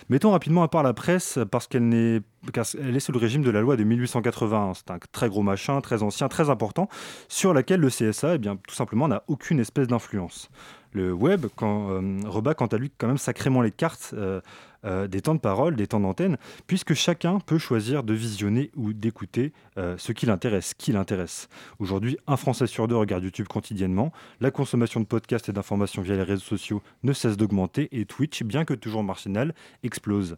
Mettons 0.09 0.31
rapidement 0.31 0.63
à 0.63 0.67
part 0.67 0.83
la 0.83 0.93
presse, 0.93 1.39
parce 1.51 1.67
qu'elle 1.67 1.93
est, 1.93 2.21
est 2.55 2.99
sous 2.99 3.11
le 3.11 3.17
régime 3.19 3.41
de 3.41 3.51
la 3.51 3.61
loi 3.61 3.75
de 3.75 3.83
1881. 3.83 4.73
C'est 4.73 4.91
un 4.91 4.99
très 5.11 5.29
gros 5.29 5.43
machin, 5.43 5.81
très 5.81 6.03
ancien, 6.03 6.27
très 6.27 6.49
important, 6.49 6.87
sur 7.27 7.53
laquelle 7.53 7.81
le 7.81 7.89
CSA, 7.89 8.35
eh 8.35 8.37
bien, 8.37 8.57
tout 8.67 8.75
simplement, 8.75 9.07
n'a 9.07 9.23
aucune 9.27 9.59
espèce 9.59 9.87
d'influence. 9.87 10.49
Le 10.97 11.13
web 11.13 11.45
euh, 11.61 12.19
rebat 12.25 12.55
quant 12.55 12.65
à 12.65 12.77
lui 12.79 12.91
quand 12.97 13.05
même 13.05 13.19
sacrément 13.19 13.61
les 13.61 13.69
cartes 13.69 14.15
euh, 14.17 14.41
euh, 14.83 15.07
des 15.07 15.21
temps 15.21 15.35
de 15.35 15.39
parole, 15.39 15.75
des 15.75 15.85
temps 15.85 15.99
d'antenne, 15.99 16.37
puisque 16.65 16.95
chacun 16.95 17.39
peut 17.39 17.59
choisir 17.59 18.01
de 18.01 18.15
visionner 18.15 18.71
ou 18.75 18.93
d'écouter 18.93 19.53
ce 19.75 20.11
qui 20.11 20.25
l'intéresse, 20.25 20.73
qui 20.73 20.91
l'intéresse. 20.91 21.49
Aujourd'hui, 21.77 22.17
un 22.25 22.35
Français 22.35 22.65
sur 22.65 22.87
deux 22.87 22.95
regarde 22.95 23.23
YouTube 23.23 23.47
quotidiennement, 23.47 24.11
la 24.41 24.49
consommation 24.49 24.99
de 24.99 25.05
podcasts 25.05 25.49
et 25.49 25.53
d'informations 25.53 26.01
via 26.01 26.15
les 26.15 26.23
réseaux 26.23 26.41
sociaux 26.41 26.81
ne 27.03 27.13
cesse 27.13 27.37
d'augmenter 27.37 27.89
et 27.91 28.05
Twitch, 28.05 28.41
bien 28.41 28.65
que 28.65 28.73
toujours 28.73 29.03
marginal, 29.03 29.53
explose. 29.83 30.37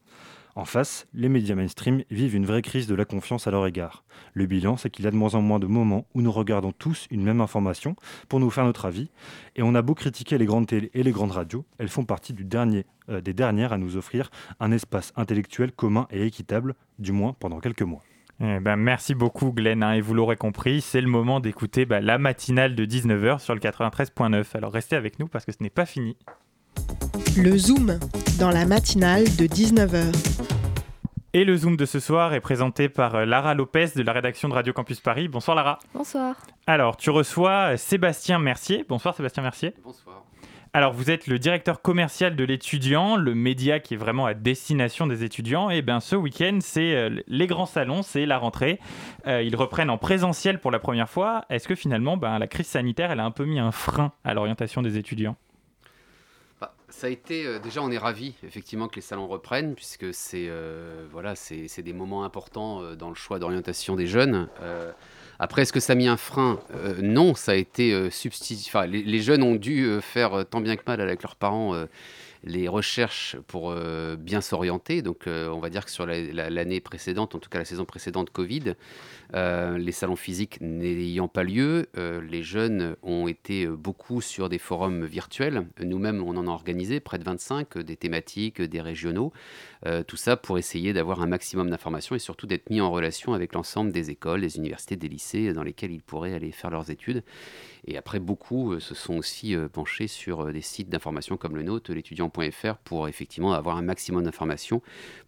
En 0.59 0.65
face, 0.65 1.07
les 1.13 1.29
médias 1.29 1.55
mainstream 1.55 2.03
vivent 2.11 2.35
une 2.35 2.45
vraie 2.45 2.61
crise 2.61 2.85
de 2.85 2.93
la 2.93 3.05
confiance 3.05 3.47
à 3.47 3.51
leur 3.51 3.65
égard. 3.65 4.03
Le 4.33 4.45
bilan, 4.45 4.75
c'est 4.75 4.89
qu'il 4.89 5.05
y 5.05 5.07
a 5.07 5.11
de 5.11 5.15
moins 5.15 5.33
en 5.35 5.41
moins 5.41 5.57
de 5.57 5.67
moments 5.67 6.05
où 6.13 6.21
nous 6.21 6.33
regardons 6.33 6.73
tous 6.73 7.07
une 7.11 7.23
même 7.23 7.39
information 7.39 7.95
pour 8.27 8.41
nous 8.41 8.49
faire 8.49 8.65
notre 8.65 8.83
avis, 8.83 9.09
et 9.55 9.63
on 9.63 9.73
a 9.73 9.81
beau 9.81 9.95
critiquer 9.95 10.37
les 10.37 10.45
grandes 10.45 10.67
télé 10.67 10.91
et 10.93 11.01
les 11.01 11.13
grandes 11.13 11.31
radios, 11.31 11.63
elles 11.77 11.87
font 11.87 12.03
partie 12.03 12.33
du 12.33 12.43
dernier, 12.43 12.85
euh, 13.07 13.21
des 13.21 13.31
dernières 13.31 13.71
à 13.71 13.77
nous 13.77 13.95
offrir 13.95 14.31
un 14.59 14.73
espace 14.73 15.13
intellectuel 15.15 15.71
commun 15.71 16.07
et 16.11 16.25
équitable, 16.25 16.75
du 16.97 17.13
moins 17.13 17.37
pendant 17.39 17.61
quelques 17.61 17.83
mois. 17.83 18.01
Eh 18.41 18.59
ben, 18.59 18.75
merci 18.75 19.15
beaucoup 19.15 19.53
Glenn, 19.53 19.81
hein, 19.81 19.93
et 19.93 20.01
vous 20.01 20.13
l'aurez 20.13 20.35
compris, 20.35 20.81
c'est 20.81 20.99
le 20.99 21.07
moment 21.07 21.39
d'écouter 21.39 21.85
bah, 21.85 22.01
la 22.01 22.17
matinale 22.17 22.75
de 22.75 22.85
19h 22.85 23.39
sur 23.39 23.53
le 23.53 23.61
93.9. 23.61 24.43
Alors 24.55 24.73
restez 24.73 24.97
avec 24.97 25.19
nous 25.19 25.29
parce 25.29 25.45
que 25.45 25.53
ce 25.53 25.63
n'est 25.63 25.69
pas 25.69 25.85
fini. 25.85 26.17
Le 27.37 27.57
Zoom, 27.57 27.97
dans 28.39 28.51
la 28.51 28.65
matinale 28.65 29.23
de 29.23 29.45
19h. 29.45 30.48
Et 31.31 31.43
le 31.43 31.55
Zoom 31.55 31.77
de 31.77 31.85
ce 31.85 31.99
soir 31.99 32.33
est 32.33 32.39
présenté 32.39 32.89
par 32.89 33.13
euh, 33.13 33.23
Lara 33.23 33.53
Lopez 33.53 33.89
de 33.95 34.01
la 34.01 34.13
rédaction 34.13 34.49
de 34.49 34.55
Radio 34.55 34.73
Campus 34.73 34.99
Paris. 34.99 35.27
Bonsoir 35.27 35.55
Lara. 35.55 35.77
Bonsoir. 35.93 36.35
Alors, 36.65 36.97
tu 36.97 37.11
reçois 37.11 37.77
Sébastien 37.77 38.39
Mercier. 38.39 38.83
Bonsoir 38.89 39.13
Sébastien 39.13 39.43
Mercier. 39.43 39.75
Bonsoir. 39.83 40.23
Alors, 40.73 40.91
vous 40.91 41.11
êtes 41.11 41.27
le 41.27 41.37
directeur 41.37 41.83
commercial 41.83 42.35
de 42.35 42.43
l'étudiant, 42.43 43.15
le 43.15 43.35
média 43.35 43.79
qui 43.79 43.93
est 43.93 43.97
vraiment 43.97 44.25
à 44.25 44.33
destination 44.33 45.05
des 45.05 45.23
étudiants. 45.23 45.69
Et 45.69 45.83
bien, 45.83 45.99
ce 45.99 46.15
week-end, 46.15 46.57
c'est 46.61 46.95
euh, 46.95 47.21
les 47.27 47.45
grands 47.45 47.67
salons, 47.67 48.01
c'est 48.01 48.25
la 48.25 48.39
rentrée. 48.39 48.79
Euh, 49.27 49.43
ils 49.43 49.55
reprennent 49.55 49.91
en 49.91 49.99
présentiel 49.99 50.59
pour 50.59 50.71
la 50.71 50.79
première 50.79 51.09
fois. 51.09 51.45
Est-ce 51.51 51.67
que 51.67 51.75
finalement, 51.75 52.17
ben, 52.17 52.39
la 52.39 52.47
crise 52.47 52.67
sanitaire, 52.67 53.11
elle 53.11 53.19
a 53.19 53.25
un 53.25 53.31
peu 53.31 53.45
mis 53.45 53.59
un 53.59 53.71
frein 53.71 54.13
à 54.23 54.33
l'orientation 54.33 54.81
des 54.81 54.97
étudiants? 54.97 55.35
Ça 56.89 57.07
a 57.07 57.09
été 57.09 57.45
euh, 57.45 57.59
déjà 57.59 57.81
on 57.81 57.91
est 57.91 57.97
ravi 57.97 58.33
effectivement 58.43 58.87
que 58.87 58.95
les 58.95 59.01
salons 59.01 59.27
reprennent 59.27 59.75
puisque 59.75 60.13
c'est 60.13 60.47
euh, 60.49 61.05
voilà 61.11 61.33
des 61.77 61.93
moments 61.93 62.23
importants 62.23 62.81
euh, 62.81 62.95
dans 62.95 63.09
le 63.09 63.15
choix 63.15 63.39
d'orientation 63.39 63.95
des 63.95 64.07
jeunes. 64.07 64.47
après 65.39 65.61
est-ce 65.61 65.73
que 65.73 65.79
ça 65.79 65.93
a 65.93 65.95
mis 65.95 66.07
un 66.07 66.17
frein? 66.17 66.59
Non, 67.01 67.35
ça 67.35 67.53
a 67.53 67.55
été 67.55 68.09
substitué. 68.11 68.69
Enfin, 68.69 68.85
les, 68.85 69.21
jeunes 69.21 69.43
ont 69.43 69.55
dû 69.55 70.01
faire 70.01 70.45
tant 70.49 70.61
bien 70.61 70.75
que 70.75 70.83
mal 70.85 70.99
avec 70.99 71.23
leurs 71.23 71.35
parents 71.35 71.85
les 72.43 72.67
recherches 72.67 73.37
pour 73.47 73.75
bien 74.17 74.41
s'orienter. 74.41 75.01
Donc, 75.01 75.23
on 75.27 75.59
va 75.59 75.69
dire 75.69 75.85
que 75.85 75.91
sur 75.91 76.05
l'année 76.05 76.79
précédente, 76.79 77.35
en 77.35 77.39
tout 77.39 77.49
cas 77.49 77.59
la 77.59 77.65
saison 77.65 77.85
précédente 77.85 78.29
Covid, 78.29 78.75
euh, 79.35 79.77
les 79.77 79.91
salons 79.91 80.15
physiques 80.15 80.57
n'ayant 80.59 81.27
pas 81.27 81.43
lieu, 81.43 81.87
euh, 81.97 82.19
les 82.21 82.41
jeunes 82.41 82.95
ont 83.03 83.27
été 83.27 83.65
euh, 83.65 83.75
beaucoup 83.75 84.21
sur 84.21 84.49
des 84.49 84.57
forums 84.57 85.05
virtuels. 85.05 85.67
Nous-mêmes, 85.79 86.23
on 86.23 86.35
en 86.35 86.47
a 86.47 86.49
organisé 86.49 86.99
près 86.99 87.19
de 87.19 87.23
25, 87.23 87.77
des 87.77 87.95
thématiques, 87.95 88.61
des 88.61 88.81
régionaux. 88.81 89.31
tout 90.07 90.17
ça 90.17 90.35
pour 90.35 90.57
essayer 90.57 90.93
d'avoir 90.93 91.21
un 91.21 91.27
maximum 91.27 91.69
d'informations 91.69 92.15
et 92.15 92.19
surtout 92.19 92.47
d'être 92.47 92.69
mis 92.69 92.81
en 92.81 92.91
relation 92.91 93.33
avec 93.33 93.53
l'ensemble 93.53 93.91
des 93.91 94.09
écoles, 94.09 94.41
des 94.41 94.57
universités, 94.57 94.95
des 94.95 95.07
lycées 95.07 95.53
dans 95.53 95.63
lesquels 95.63 95.91
ils 95.91 96.01
pourraient 96.01 96.33
aller 96.33 96.51
faire 96.51 96.69
leurs 96.69 96.89
études. 96.89 97.23
Et 97.85 97.97
après, 97.97 98.19
beaucoup 98.19 98.79
se 98.79 98.95
sont 98.95 99.17
aussi 99.17 99.55
penchés 99.73 100.07
sur 100.07 100.51
des 100.51 100.61
sites 100.61 100.89
d'information 100.89 101.37
comme 101.37 101.55
le 101.55 101.63
nôtre, 101.63 101.93
l'étudiant 101.93 102.29
salon.fr 102.33 102.77
pour 102.77 103.07
effectivement 103.07 103.53
avoir 103.53 103.77
un 103.77 103.81
maximum 103.81 104.23
d'informations 104.23 104.81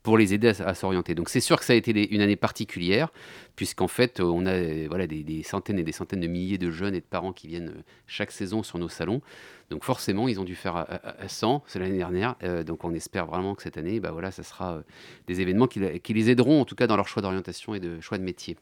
pour 0.03 0.17
les 0.17 0.33
aider 0.33 0.49
à, 0.61 0.73
s'orienter. 0.73 1.15
Donc 1.15 1.29
c'est 1.29 1.39
sûr 1.39 1.59
que 1.59 1.65
ça 1.65 1.73
a 1.73 1.75
été 1.75 2.13
une 2.13 2.21
année 2.21 2.35
particulière, 2.35 3.09
puisqu'en 3.55 3.87
fait, 3.87 4.19
on 4.19 4.45
a 4.45 4.87
voilà, 4.87 5.07
des, 5.07 5.43
centaines 5.43 5.79
et 5.79 5.83
des 5.83 5.91
centaines 5.91 6.21
de 6.21 6.27
milliers 6.27 6.57
de 6.57 6.71
jeunes 6.71 6.95
et 6.95 7.01
de 7.01 7.05
parents 7.05 7.33
qui 7.33 7.47
viennent 7.47 7.83
chaque 8.07 8.31
saison 8.31 8.63
sur 8.63 8.79
nos 8.79 8.89
salons. 8.89 9.21
Donc 9.69 9.83
forcément, 9.83 10.27
ils 10.27 10.39
ont 10.39 10.43
dû 10.43 10.55
faire 10.55 10.75
à, 10.75 11.27
100, 11.27 11.63
c'est 11.67 11.79
l'année 11.79 11.97
dernière. 11.97 12.35
donc 12.65 12.83
on 12.83 12.93
espère 12.93 13.25
vraiment 13.25 13.55
que 13.55 13.63
cette 13.63 13.77
année, 13.77 13.99
bah 13.99 14.11
voilà, 14.11 14.31
ça 14.31 14.43
sera 14.43 14.83
des 15.27 15.39
événements 15.41 15.67
qui 15.67 15.79
les 16.13 16.29
aideront 16.29 16.61
en 16.61 16.65
tout 16.65 16.75
cas 16.75 16.87
dans 16.87 16.97
leur 16.97 17.07
choix 17.07 17.21
d'orientation 17.21 17.73
et 17.73 17.79
de 17.79 17.99
choix 18.01 18.17
de 18.17 18.23
métier. 18.23 18.57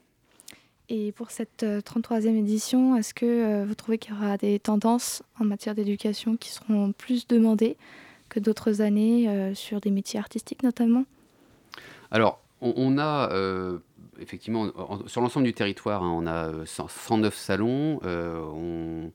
Et 0.90 1.12
pour 1.12 1.30
cette 1.30 1.64
33e 1.64 2.28
euh, 2.28 2.40
édition, 2.40 2.96
est-ce 2.96 3.14
que 3.14 3.26
euh, 3.26 3.66
vous 3.66 3.76
trouvez 3.76 4.00
qu'il 4.00 4.14
y 4.14 4.18
aura 4.18 4.38
des 4.38 4.58
tendances 4.58 5.22
en 5.40 5.46
matière 5.46 5.76
d'éducation 5.76 6.36
qui 6.36 6.50
seront 6.50 6.94
plus 6.94 7.28
demandées 7.28 7.78
que 8.28 8.40
d'autres 8.40 8.82
années 8.82 9.30
euh, 9.30 9.54
sur 9.54 9.82
des 9.82 9.92
métiers 9.92 10.20
artistiques 10.20 10.64
notamment? 10.64 11.06
Alors, 12.10 12.42
on, 12.62 12.98
a 12.98 13.30
effectivement, 14.20 14.72
sur 15.06 15.22
l'ensemble 15.22 15.46
du 15.46 15.54
territoire, 15.54 16.04
hein, 16.04 16.12
on 16.12 16.26
a 16.26 16.66
109 16.66 17.36
salons. 17.36 18.00
on, 18.04 19.12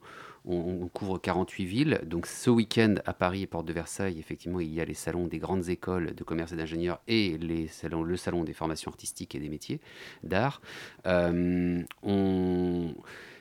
on, 0.47 0.87
couvre 0.87 1.17
48 1.17 1.65
villes. 1.65 2.01
Donc 2.05 2.27
ce 2.27 2.49
week-end 2.49 2.95
à 3.05 3.13
Paris 3.13 3.43
et 3.43 3.47
Porte 3.47 3.65
de 3.65 3.73
Versailles, 3.73 4.19
effectivement, 4.19 4.59
il 4.59 4.73
y 4.73 4.81
a 4.81 4.85
les 4.85 4.93
salons 4.93 5.27
des 5.27 5.39
grandes 5.39 5.69
écoles 5.69 6.13
de 6.13 6.23
commerce 6.23 6.51
et 6.51 6.55
d'ingénieurs 6.55 7.01
et 7.07 7.37
les 7.37 7.67
salons, 7.67 8.03
le 8.03 8.17
salon 8.17 8.43
des 8.43 8.53
formations 8.53 8.91
artistiques 8.91 9.35
et 9.35 9.39
des 9.39 9.49
métiers 9.49 9.79
d'art. 10.23 10.61
Euh, 11.05 11.81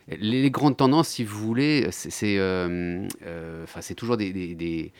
les, 0.09 0.51
grandes 0.51 0.77
tendances, 0.77 1.09
si 1.09 1.25
vous 1.25 1.39
voulez, 1.39 1.89
c'est 1.91 2.39
euh, 2.39 3.07
euh, 3.23 3.67
toujours 3.97 4.17
des 4.17 4.93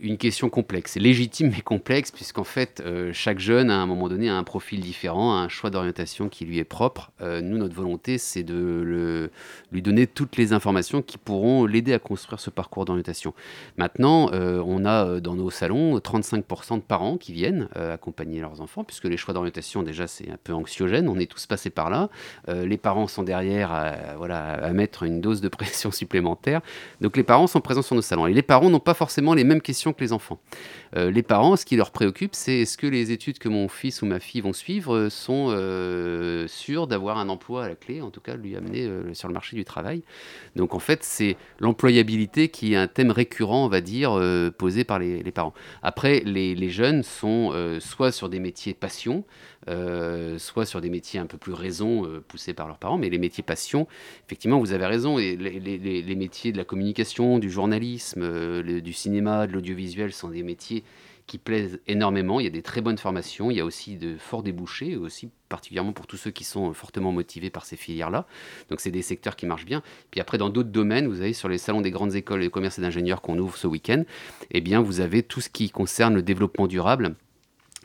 une 0.00 0.18
question 0.18 0.50
complexe. 0.50 0.96
Légitime 0.96 1.50
mais 1.54 1.62
complexe, 1.62 2.10
puisqu'en 2.10 2.44
fait, 2.44 2.82
euh, 2.84 3.10
chaque 3.12 3.38
jeune, 3.38 3.70
à 3.70 3.76
un 3.76 3.86
moment 3.86 4.08
donné, 4.08 4.28
a 4.28 4.36
un 4.36 4.44
profil 4.44 4.80
différent, 4.80 5.34
a 5.34 5.38
un 5.38 5.48
choix 5.48 5.70
d'orientation 5.70 6.28
qui 6.28 6.44
lui 6.44 6.58
est 6.58 6.64
propre. 6.64 7.10
Euh, 7.20 7.40
nous, 7.40 7.58
notre 7.58 7.74
volonté, 7.74 8.18
c'est 8.18 8.42
de 8.42 9.30
lui 9.72 9.82
donner 9.82 10.06
toutes 10.06 10.36
les 10.36 10.52
informations 10.52 11.02
qui 11.02 11.18
pourront 11.18 11.64
l'aider 11.64 11.92
à 11.92 11.98
construire 11.98 12.40
ce 12.40 12.50
parcours 12.50 12.84
d'orientation. 12.84 13.34
Maintenant, 13.76 14.30
euh, 14.32 14.62
on 14.66 14.84
a 14.84 15.20
dans 15.20 15.34
nos 15.34 15.50
salons 15.50 15.98
35% 15.98 16.76
de 16.76 16.82
parents 16.82 17.16
qui 17.16 17.32
viennent 17.32 17.68
accompagner 17.74 18.40
leurs 18.40 18.60
enfants, 18.60 18.84
puisque 18.84 19.04
les 19.04 19.16
choix 19.16 19.34
d'orientation, 19.34 19.82
déjà, 19.82 20.06
c'est 20.06 20.30
un 20.30 20.38
peu 20.42 20.52
anxiogène. 20.52 21.08
On 21.08 21.18
est 21.18 21.30
tous 21.30 21.46
passés 21.46 21.70
par 21.70 21.90
là. 21.90 22.08
les 22.48 22.76
parents 22.76 23.06
sont 23.06 23.22
derrière 23.22 23.72
à, 23.72 24.16
voilà, 24.16 24.54
à 24.54 24.72
mettre 24.72 25.02
une 25.04 25.20
dose 25.20 25.40
de 25.40 25.48
pression 25.58 25.90
supplémentaire. 25.90 26.60
Donc, 27.00 27.16
les 27.16 27.22
parents 27.22 27.46
sont 27.46 27.60
présents 27.60 27.82
sur 27.82 27.96
nos 27.96 28.02
salons. 28.02 28.26
Et 28.26 28.32
les 28.32 28.42
parents 28.42 28.70
n'ont 28.70 28.80
pas 28.80 28.94
forcément 28.94 29.34
les 29.34 29.44
mêmes 29.44 29.62
questions 29.62 29.77
que 29.86 30.00
les 30.00 30.12
enfants. 30.12 30.40
Euh, 30.96 31.10
les 31.10 31.22
parents, 31.22 31.56
ce 31.56 31.64
qui 31.64 31.76
leur 31.76 31.90
préoccupe, 31.90 32.34
c'est 32.34 32.60
est-ce 32.60 32.76
que 32.76 32.86
les 32.86 33.12
études 33.12 33.38
que 33.38 33.48
mon 33.48 33.68
fils 33.68 34.02
ou 34.02 34.06
ma 34.06 34.20
fille 34.20 34.40
vont 34.40 34.52
suivre 34.52 34.94
euh, 34.94 35.10
sont 35.10 35.48
euh, 35.50 36.46
sûres 36.48 36.86
d'avoir 36.86 37.18
un 37.18 37.28
emploi 37.28 37.64
à 37.64 37.68
la 37.68 37.74
clé, 37.74 38.00
en 38.00 38.10
tout 38.10 38.20
cas 38.20 38.36
lui 38.36 38.56
amener 38.56 38.88
sur 39.14 39.28
le 39.28 39.34
marché 39.34 39.56
du 39.56 39.64
travail. 39.64 40.02
Donc 40.56 40.74
en 40.74 40.78
fait, 40.78 41.02
c'est 41.02 41.36
l'employabilité 41.60 42.48
qui 42.48 42.74
est 42.74 42.76
un 42.76 42.88
thème 42.88 43.10
récurrent, 43.10 43.64
on 43.64 43.68
va 43.68 43.80
dire, 43.80 44.20
posé 44.58 44.84
par 44.84 44.98
les, 44.98 45.22
parents. 45.30 45.54
Après, 45.82 46.22
les, 46.24 46.54
les 46.54 46.70
jeunes 46.70 47.02
sont 47.02 47.52
soit 47.80 48.12
sur 48.12 48.28
des 48.28 48.40
métiers 48.40 48.74
passion, 48.74 49.24
euh, 49.66 50.38
soit 50.38 50.64
sur 50.64 50.80
des 50.80 50.88
métiers 50.88 51.18
un 51.18 51.26
peu 51.26 51.36
plus 51.36 51.52
raison 51.52 52.06
euh, 52.06 52.20
poussés 52.26 52.54
par 52.54 52.68
leurs 52.68 52.78
parents, 52.78 52.96
mais 52.96 53.10
les 53.10 53.18
métiers 53.18 53.42
passion, 53.42 53.86
effectivement, 54.26 54.58
vous 54.60 54.72
avez 54.72 54.86
raison, 54.86 55.18
et 55.18 55.36
les, 55.36 56.14
métiers 56.14 56.52
de 56.52 56.56
la 56.56 56.64
communication, 56.64 57.38
du 57.38 57.50
journalisme, 57.50 58.22
euh, 58.22 58.80
du 58.80 58.92
cinéma, 58.92 59.46
de 59.46 59.52
l'audiovisuel 59.52 60.12
sont 60.12 60.28
des 60.28 60.42
métiers 60.42 60.84
qui 61.26 61.36
plaisent 61.36 61.80
énormément. 61.86 62.40
Il 62.40 62.44
y 62.44 62.46
a 62.46 62.50
des 62.50 62.62
très 62.62 62.80
bonnes 62.80 62.96
formations, 62.96 63.50
il 63.50 63.58
y 63.58 63.60
a 63.60 63.64
aussi 63.64 63.96
de 63.96 64.16
forts 64.16 64.42
débouchés, 64.42 64.96
aussi 64.96 65.28
particulièrement 65.50 65.92
pour 65.92 66.06
tous 66.06 66.16
ceux 66.16 66.30
qui 66.30 66.44
sont 66.44 66.72
fortement 66.72 67.12
motivés 67.12 67.50
par 67.50 67.66
ces 67.66 67.76
filières-là. 67.76 68.26
Donc 68.70 68.80
c'est 68.80 68.90
des 68.90 69.02
secteurs 69.02 69.36
qui 69.36 69.44
marchent 69.44 69.66
bien. 69.66 69.82
Puis 70.10 70.20
après, 70.20 70.38
dans 70.38 70.48
d'autres 70.48 70.70
domaines, 70.70 71.06
vous 71.06 71.20
avez 71.20 71.34
sur 71.34 71.50
les 71.50 71.58
salons 71.58 71.82
des 71.82 71.90
grandes 71.90 72.14
écoles 72.14 72.42
de 72.42 72.48
commerce 72.48 72.78
et 72.78 72.82
d'ingénieurs 72.82 73.20
qu'on 73.20 73.38
ouvre 73.38 73.58
ce 73.58 73.66
week-end, 73.66 74.04
eh 74.50 74.62
bien 74.62 74.80
vous 74.80 75.00
avez 75.00 75.22
tout 75.22 75.42
ce 75.42 75.50
qui 75.50 75.68
concerne 75.68 76.14
le 76.14 76.22
développement 76.22 76.66
durable 76.66 77.14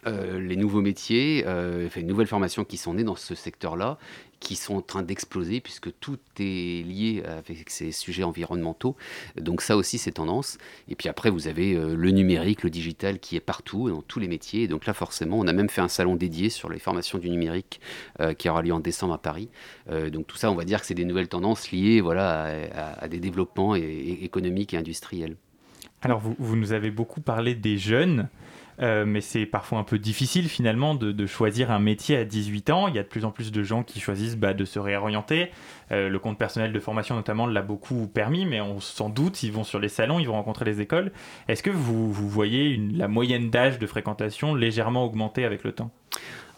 euh, 0.05 0.39
les 0.39 0.55
nouveaux 0.55 0.81
métiers, 0.81 1.43
euh, 1.47 1.87
les 1.95 2.03
nouvelles 2.03 2.27
formations 2.27 2.65
qui 2.65 2.77
sont 2.77 2.93
nées 2.93 3.03
dans 3.03 3.15
ce 3.15 3.35
secteur-là, 3.35 3.97
qui 4.39 4.55
sont 4.55 4.75
en 4.75 4.81
train 4.81 5.03
d'exploser 5.03 5.61
puisque 5.61 5.89
tout 5.99 6.19
est 6.39 6.85
lié 6.85 7.23
avec 7.25 7.69
ces 7.69 7.91
sujets 7.91 8.23
environnementaux. 8.23 8.95
Donc 9.39 9.61
ça 9.61 9.77
aussi, 9.77 9.97
c'est 9.97 10.11
tendance. 10.11 10.57
Et 10.89 10.95
puis 10.95 11.07
après, 11.07 11.29
vous 11.29 11.47
avez 11.47 11.75
euh, 11.75 11.95
le 11.95 12.11
numérique, 12.11 12.63
le 12.63 12.69
digital 12.69 13.19
qui 13.19 13.35
est 13.37 13.41
partout, 13.41 13.89
dans 13.89 14.01
tous 14.01 14.19
les 14.19 14.27
métiers. 14.27 14.67
donc 14.67 14.85
là, 14.85 14.93
forcément, 14.93 15.39
on 15.39 15.47
a 15.47 15.53
même 15.53 15.69
fait 15.69 15.81
un 15.81 15.87
salon 15.87 16.15
dédié 16.15 16.49
sur 16.49 16.69
les 16.69 16.79
formations 16.79 17.17
du 17.17 17.29
numérique 17.29 17.79
qui 18.37 18.49
aura 18.49 18.61
lieu 18.61 18.73
en 18.73 18.79
décembre 18.79 19.13
à 19.13 19.17
Paris. 19.17 19.49
donc 20.11 20.27
tout 20.27 20.37
ça, 20.37 20.51
on 20.51 20.55
va 20.55 20.65
dire 20.65 20.81
que 20.81 20.85
c'est 20.85 20.93
des 20.93 21.05
nouvelles 21.05 21.27
tendances 21.27 21.71
liées 21.71 22.01
voilà, 22.01 22.67
à, 22.99 23.07
des 23.07 23.19
développements 23.19 23.75
économiques 23.75 24.73
et 24.73 24.77
industriels. 24.77 25.35
Alors, 26.01 26.19
vous, 26.19 26.35
vous, 26.37 26.55
nous 26.55 26.73
avez 26.73 26.91
beaucoup 26.91 27.21
parlé 27.21 27.55
des 27.55 27.77
jeunes. 27.77 28.27
Euh, 28.81 29.05
mais 29.05 29.21
c'est 29.21 29.45
parfois 29.45 29.79
un 29.79 29.83
peu 29.83 29.99
difficile 29.99 30.49
finalement 30.49 30.95
de, 30.95 31.25
choisir 31.25 31.71
un 31.71 31.79
métier 31.79 32.17
à 32.17 32.25
18 32.25 32.69
ans. 32.69 32.87
Il 32.87 32.95
y 32.95 32.99
a 32.99 33.03
de 33.03 33.07
plus 33.07 33.25
en 33.25 33.31
plus 33.31 33.51
de 33.51 33.63
gens 33.63 33.83
qui 33.83 33.99
choisissent 33.99 34.35
bah, 34.35 34.53
de 34.53 34.65
se 34.65 34.79
réorienter. 34.79 35.51
Euh, 35.91 36.09
le 36.09 36.19
compte 36.19 36.37
personnel 36.37 36.73
de 36.73 36.79
formation 36.79 37.15
notamment 37.15 37.47
l'a 37.47 37.61
beaucoup 37.61 38.07
permis, 38.07 38.45
mais 38.45 38.61
on 38.61 38.79
s'en 38.79 39.09
doute, 39.09 39.43
ils 39.43 39.51
vont 39.51 39.63
sur 39.63 39.79
les 39.79 39.89
salons, 39.89 40.19
ils 40.19 40.27
vont 40.27 40.33
rencontrer 40.33 40.65
les 40.65 40.81
écoles. 40.81 41.11
Est-ce 41.47 41.63
que 41.63 41.69
vous, 41.69 42.11
voyez 42.13 42.77
la 42.93 43.07
moyenne 43.07 43.49
d'âge 43.49 43.79
de 43.79 43.87
fréquentation 43.87 44.55
légèrement 44.55 45.05
augmenter 45.05 45.45
avec 45.45 45.63
le 45.63 45.71
temps? 45.71 45.91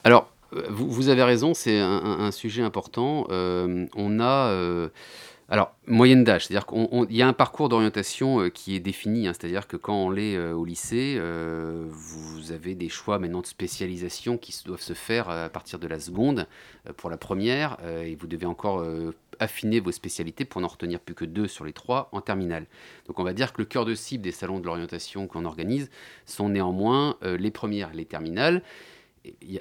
Alors, 0.03 0.31
euh, 0.53 0.63
vous, 0.69 1.09
avez 1.09 1.23
raison, 1.23 1.53
c'est 1.53 1.79
un, 1.79 2.31
sujet 2.31 2.61
important. 2.61 3.27
on 3.29 4.19
a 4.19 4.89
alors, 5.47 5.75
moyenne 5.85 6.23
d'âge, 6.23 6.47
c'est-à-dire 6.47 6.65
qu'il 6.65 7.15
y 7.15 7.21
a 7.21 7.27
un 7.27 7.33
parcours 7.33 7.69
d'orientation 7.69 8.41
euh, 8.41 8.49
qui 8.49 8.75
est 8.75 8.79
défini, 8.79 9.27
hein. 9.27 9.33
c'est-à-dire 9.33 9.67
que 9.67 9.77
quand 9.77 9.93
on 9.93 10.15
est 10.15 10.35
euh, 10.35 10.53
au 10.53 10.65
lycée, 10.65 11.17
euh, 11.19 11.85
vous 11.87 12.51
avez 12.51 12.73
des 12.73 12.89
choix 12.89 13.19
maintenant 13.19 13.41
de 13.41 13.45
spécialisation 13.45 14.39
qui 14.39 14.59
doivent 14.65 14.81
se 14.81 14.93
faire 14.93 15.29
à 15.29 15.49
partir 15.49 15.77
de 15.77 15.87
la 15.87 15.99
seconde 15.99 16.47
pour 16.97 17.11
la 17.11 17.17
première, 17.17 17.77
et 18.03 18.15
vous 18.15 18.27
devez 18.27 18.45
encore 18.45 18.85
affiner 19.39 19.79
vos 19.79 19.91
spécialités 19.91 20.45
pour 20.45 20.61
n'en 20.61 20.67
retenir 20.67 20.99
plus 20.99 21.15
que 21.15 21.25
deux 21.25 21.47
sur 21.47 21.65
les 21.65 21.73
trois 21.73 22.09
en 22.11 22.21
terminale. 22.21 22.65
Donc 23.07 23.19
on 23.19 23.23
va 23.23 23.33
dire 23.33 23.53
que 23.53 23.61
le 23.61 23.65
cœur 23.65 23.85
de 23.85 23.95
cible 23.95 24.23
des 24.23 24.31
salons 24.31 24.59
de 24.59 24.65
l'orientation 24.65 25.27
qu'on 25.27 25.45
organise 25.45 25.89
sont 26.25 26.49
néanmoins 26.49 27.17
les 27.21 27.51
premières, 27.51 27.93
les 27.93 28.05
terminales 28.05 28.61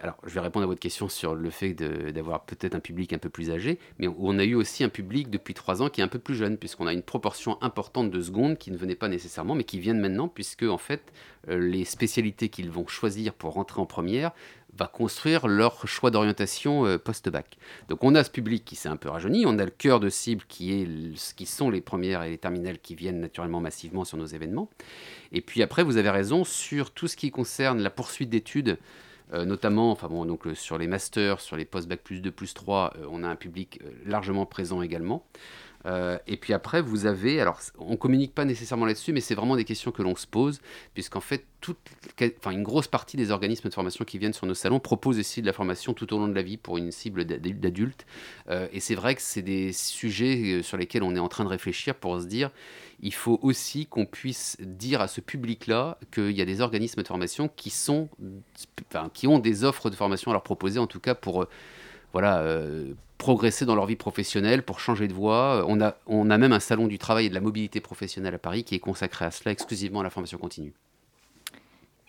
alors, 0.01 0.17
je 0.25 0.35
vais 0.35 0.41
répondre 0.41 0.65
à 0.65 0.67
votre 0.67 0.81
question 0.81 1.09
sur 1.09 1.35
le 1.35 1.51
fait 1.51 1.75
d'avoir 1.75 2.45
peut-être 2.45 2.75
un 2.75 2.81
public 2.81 3.13
un 3.13 3.19
peu 3.19 3.29
plus 3.29 3.51
âgé, 3.51 3.79
mais 3.99 4.09
on 4.19 4.39
a 4.39 4.45
eu 4.45 4.55
aussi 4.55 4.85
un 4.85 4.89
public 4.89 5.31
depuis 5.31 5.55
trois 5.55 5.83
ans 5.83 5.89
qui 5.89 6.01
est 6.01 6.05
un 6.05 6.09
peu 6.09 6.19
plus 6.19 6.35
jeune, 6.35 6.57
puisqu'on 6.57 6.87
a 6.87 6.93
une 6.93 7.03
proportion 7.03 7.61
importante 7.63 8.11
de 8.11 8.21
secondes 8.21 8.59
qui 8.59 8.71
ne 8.71 8.77
venaient 8.77 8.95
pas 8.95 9.09
nécessairement, 9.09 9.55
mais 9.55 9.65
qui 9.65 9.79
viennent 9.79 10.01
maintenant, 10.01 10.29
puisque 10.29 10.65
en 10.65 10.79
fait, 10.79 11.13
euh, 11.49 11.59
les 11.59 11.85
spécialités 11.85 12.49
qu'ils 12.49 12.71
vont 12.71 12.87
choisir 12.87 13.35
pour 13.35 13.55
rentrer 13.55 13.81
en 13.81 13.87
première 13.87 14.33
va 14.77 14.87
construire 14.87 15.47
leur 15.47 15.87
choix 15.87 16.11
d'orientation 16.11 16.85
euh, 16.87 16.99
post-bac. 16.99 17.57
Donc 17.89 18.03
on 18.03 18.15
a 18.15 18.25
ce 18.25 18.31
public 18.31 18.65
qui 18.65 18.77
s'est 18.77 18.89
un 18.89 18.97
peu 18.97 19.09
rajeuni, 19.09 19.47
on 19.47 19.59
a 19.59 19.65
le 19.65 19.71
cœur 19.71 20.01
de 20.01 20.09
cible 20.09 20.45
qui, 20.49 20.73
est, 20.73 21.35
qui 21.37 21.47
sont 21.47 21.71
les 21.71 21.81
premières 21.81 22.23
et 22.23 22.31
les 22.31 22.39
terminales 22.39 22.79
qui 22.79 22.95
viennent 22.95 23.21
naturellement 23.21 23.61
massivement 23.61 24.05
sur 24.05 24.19
nos 24.19 24.27
événements. 24.27 24.69
Et 25.33 25.41
puis 25.41 25.63
après, 25.63 25.85
vous 25.85 25.97
avez 25.97 26.11
raison, 26.11 26.45
sur 26.45 26.91
tout 26.91 27.09
ce 27.09 27.17
qui 27.17 27.31
concerne 27.31 27.81
la 27.81 27.91
poursuite 27.91 28.31
d'études, 28.31 28.79
euh, 29.35 29.45
notamment, 29.45 29.91
euh, 30.47 30.55
sur 30.55 30.79
les 30.79 30.87
masters, 30.87 31.41
sur 31.41 31.57
les 31.57 31.65
post-bac 31.65 32.01
plus 32.03 32.21
2, 32.21 32.31
plus 32.31 32.55
3, 32.55 32.95
euh, 32.97 33.07
on 33.11 33.23
a 33.23 33.29
un 33.29 33.37
public 33.37 33.81
largement 34.07 34.47
présent 34.47 34.81
également. 34.83 35.27
Et 35.87 36.37
puis 36.37 36.53
après, 36.53 36.81
vous 36.81 37.07
avez, 37.07 37.41
alors 37.41 37.61
on 37.79 37.97
communique 37.97 38.35
pas 38.35 38.45
nécessairement 38.45 38.87
là-dessus, 38.87 39.13
mais 39.13 39.21
c'est 39.21 39.35
vraiment 39.35 39.57
des 39.57 39.65
questions 39.65 39.91
que 39.91 40.03
l'on 40.03 40.17
se 40.17 40.27
pose, 40.27 40.61
puisqu'en 40.95 41.21
fait, 41.21 41.45
enfin, 42.39 42.51
une 42.51 42.63
grosse 42.63 42.89
partie 42.89 43.17
des 43.17 43.31
organismes 43.31 43.69
de 43.69 43.75
formation 43.75 44.05
qui 44.05 44.19
viennent 44.19 44.33
sur 44.33 44.47
nos 44.47 44.55
salons 44.55 44.81
proposent 44.81 45.19
aussi 45.19 45.41
de 45.41 45.47
la 45.47 45.53
formation 45.53 45.95
tout 45.95 46.13
au 46.15 46.19
long 46.19 46.29
de 46.29 46.35
la 46.35 46.43
vie 46.43 46.57
pour 46.57 46.79
une 46.79 46.91
cible 46.91 47.25
d'adultes. 47.25 48.07
et 48.51 48.81
c'est 48.81 48.95
vrai 48.95 49.15
que 49.15 49.23
c'est 49.23 49.43
des 49.43 49.73
sujets 49.73 50.63
sur 50.63 50.77
lesquels 50.77 51.03
on 51.03 51.15
est 51.15 51.21
en 51.21 51.29
train 51.29 51.45
de 51.45 51.49
réfléchir 51.51 51.95
pour 51.95 52.21
se 52.21 52.27
dire, 52.27 52.51
il 53.01 53.13
faut 53.13 53.39
aussi 53.43 53.87
qu'on 53.87 54.07
puisse 54.07 54.57
dire 54.61 55.01
à 55.01 55.09
ce 55.09 55.21
public-là 55.21 55.99
qu'il 56.13 56.33
y 56.33 56.41
a 56.41 56.45
des 56.45 56.61
organismes 56.61 57.03
de 57.03 57.07
formation 57.07 57.49
qui, 57.55 57.71
sont, 57.71 58.09
qui 59.13 59.27
ont 59.27 59.39
des 59.39 59.65
offres 59.65 59.91
de 59.91 59.95
formation 59.95 60.31
à 60.31 60.35
leur 60.35 60.43
proposer, 60.43 60.79
en 60.79 60.87
tout 60.87 61.01
cas 61.01 61.15
pour 61.15 61.43
euh, 61.43 61.49
voilà, 62.15 62.39
euh, 62.43 62.95
progresser 63.19 63.67
dans 63.67 63.75
leur 63.75 63.87
vie 63.87 63.97
professionnelle, 63.97 64.63
pour 64.63 64.79
changer 64.79 65.09
de 65.09 65.13
voie. 65.13 65.65
On 65.69 65.81
a, 65.81 65.97
on 66.07 66.31
a 66.31 66.39
même 66.39 66.53
un 66.53 66.61
salon 66.61 66.87
du 66.87 66.97
travail 66.97 67.27
et 67.27 67.29
de 67.29 67.35
la 67.35 67.41
mobilité 67.41 67.81
professionnelle 67.81 68.35
à 68.35 68.39
Paris 68.39 68.63
qui 68.63 68.77
est 68.77 68.79
consacré 68.79 69.25
à 69.25 69.33
cela, 69.33 69.51
exclusivement 69.51 70.01
à 70.01 70.05
la 70.05 70.11
formation 70.11 70.39
continue. 70.39 70.73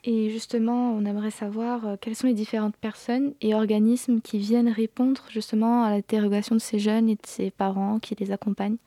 Et 0.03 0.29
justement, 0.29 0.93
on 0.93 1.03
aimerait 1.05 1.31
savoir 1.31 1.87
euh, 1.87 1.95
quelles 1.99 2.15
sont 2.15 2.27
les 2.27 2.35
différentes 2.35 2.77
personnes 2.77 3.33
et 3.41 3.55
organismes 3.55 4.21
qui 4.21 4.37
viennent 4.37 4.69
répondre 4.69 5.23
justement 5.31 5.83
à 5.83 5.89
l'interrogation 5.89 6.53
de 6.53 6.61
ces 6.61 6.77
jeunes 6.77 7.09
et 7.09 7.15
de 7.15 7.25
ces 7.25 7.49
parents 7.49 7.97
qui 7.97 8.13
les 8.13 8.31
accompagnent? 8.31 8.77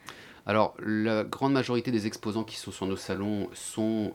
Alors, 0.47 0.77
la 0.79 1.25
grande 1.25 1.53
majorité 1.53 1.91
des 1.91 2.07
exposants 2.07 2.45
qui 2.45 2.57
sont 2.57 2.71
sur 2.71 2.87
nos 2.87 2.97
salons 2.97 3.49
sont 3.53 4.13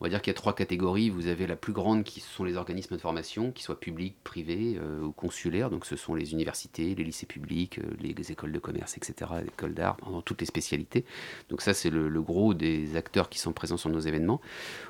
on 0.00 0.04
va 0.04 0.10
dire 0.10 0.22
qu'il 0.22 0.30
y 0.30 0.34
a 0.34 0.34
trois 0.34 0.54
catégories. 0.54 1.10
Vous 1.10 1.26
avez 1.26 1.46
la 1.46 1.56
plus 1.56 1.72
grande 1.72 2.04
qui 2.04 2.20
sont 2.20 2.44
les 2.44 2.56
organismes 2.56 2.94
de 2.94 3.00
formation, 3.00 3.50
qui 3.50 3.64
soient 3.64 3.78
publics, 3.80 4.14
privés 4.22 4.78
euh, 4.80 5.02
ou 5.02 5.10
consulaires. 5.10 5.70
Donc 5.70 5.86
ce 5.86 5.96
sont 5.96 6.14
les 6.14 6.32
universités, 6.32 6.94
les 6.94 7.02
lycées 7.02 7.26
publics, 7.26 7.78
euh, 7.78 7.96
les, 8.00 8.30
écoles 8.30 8.52
de 8.52 8.58
commerce, 8.60 8.96
etc., 8.96 9.30
les 9.40 9.48
écoles 9.48 9.74
d'art, 9.74 9.96
dans 10.04 10.22
toutes 10.22 10.40
les 10.40 10.46
spécialités. 10.46 11.04
Donc 11.50 11.62
ça, 11.62 11.74
c'est 11.74 11.90
le, 11.90 12.08
gros 12.20 12.54
des 12.54 12.96
acteurs 12.96 13.28
qui 13.28 13.38
sont 13.38 13.52
présents 13.52 13.76
sur 13.76 13.90
nos 13.90 14.00
événements. 14.00 14.40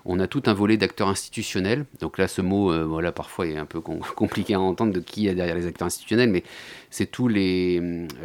On 0.04 0.18
a 0.20 0.26
tout 0.26 0.42
un 0.46 0.54
volet 0.54 0.76
d'acteurs 0.76 1.08
institutionnels. 1.08 1.86
Donc 2.00 2.18
là, 2.18 2.28
ce 2.28 2.42
mot, 2.42 2.72
euh, 2.72 2.84
voilà, 2.84 3.12
parfois 3.12 3.46
est 3.46 3.56
un 3.56 3.66
peu 3.66 3.80
compliqué 4.16 4.54
à 4.54 4.60
entendre 4.60 4.92
de 4.92 5.00
qui 5.00 5.28
est 5.28 5.34
derrière 5.34 5.54
les 5.54 5.66
acteurs 5.66 5.86
institutionnels, 5.86 6.30
mais 6.30 6.42
c'est 6.90 7.06
tous 7.06 7.28
les, 7.28 7.80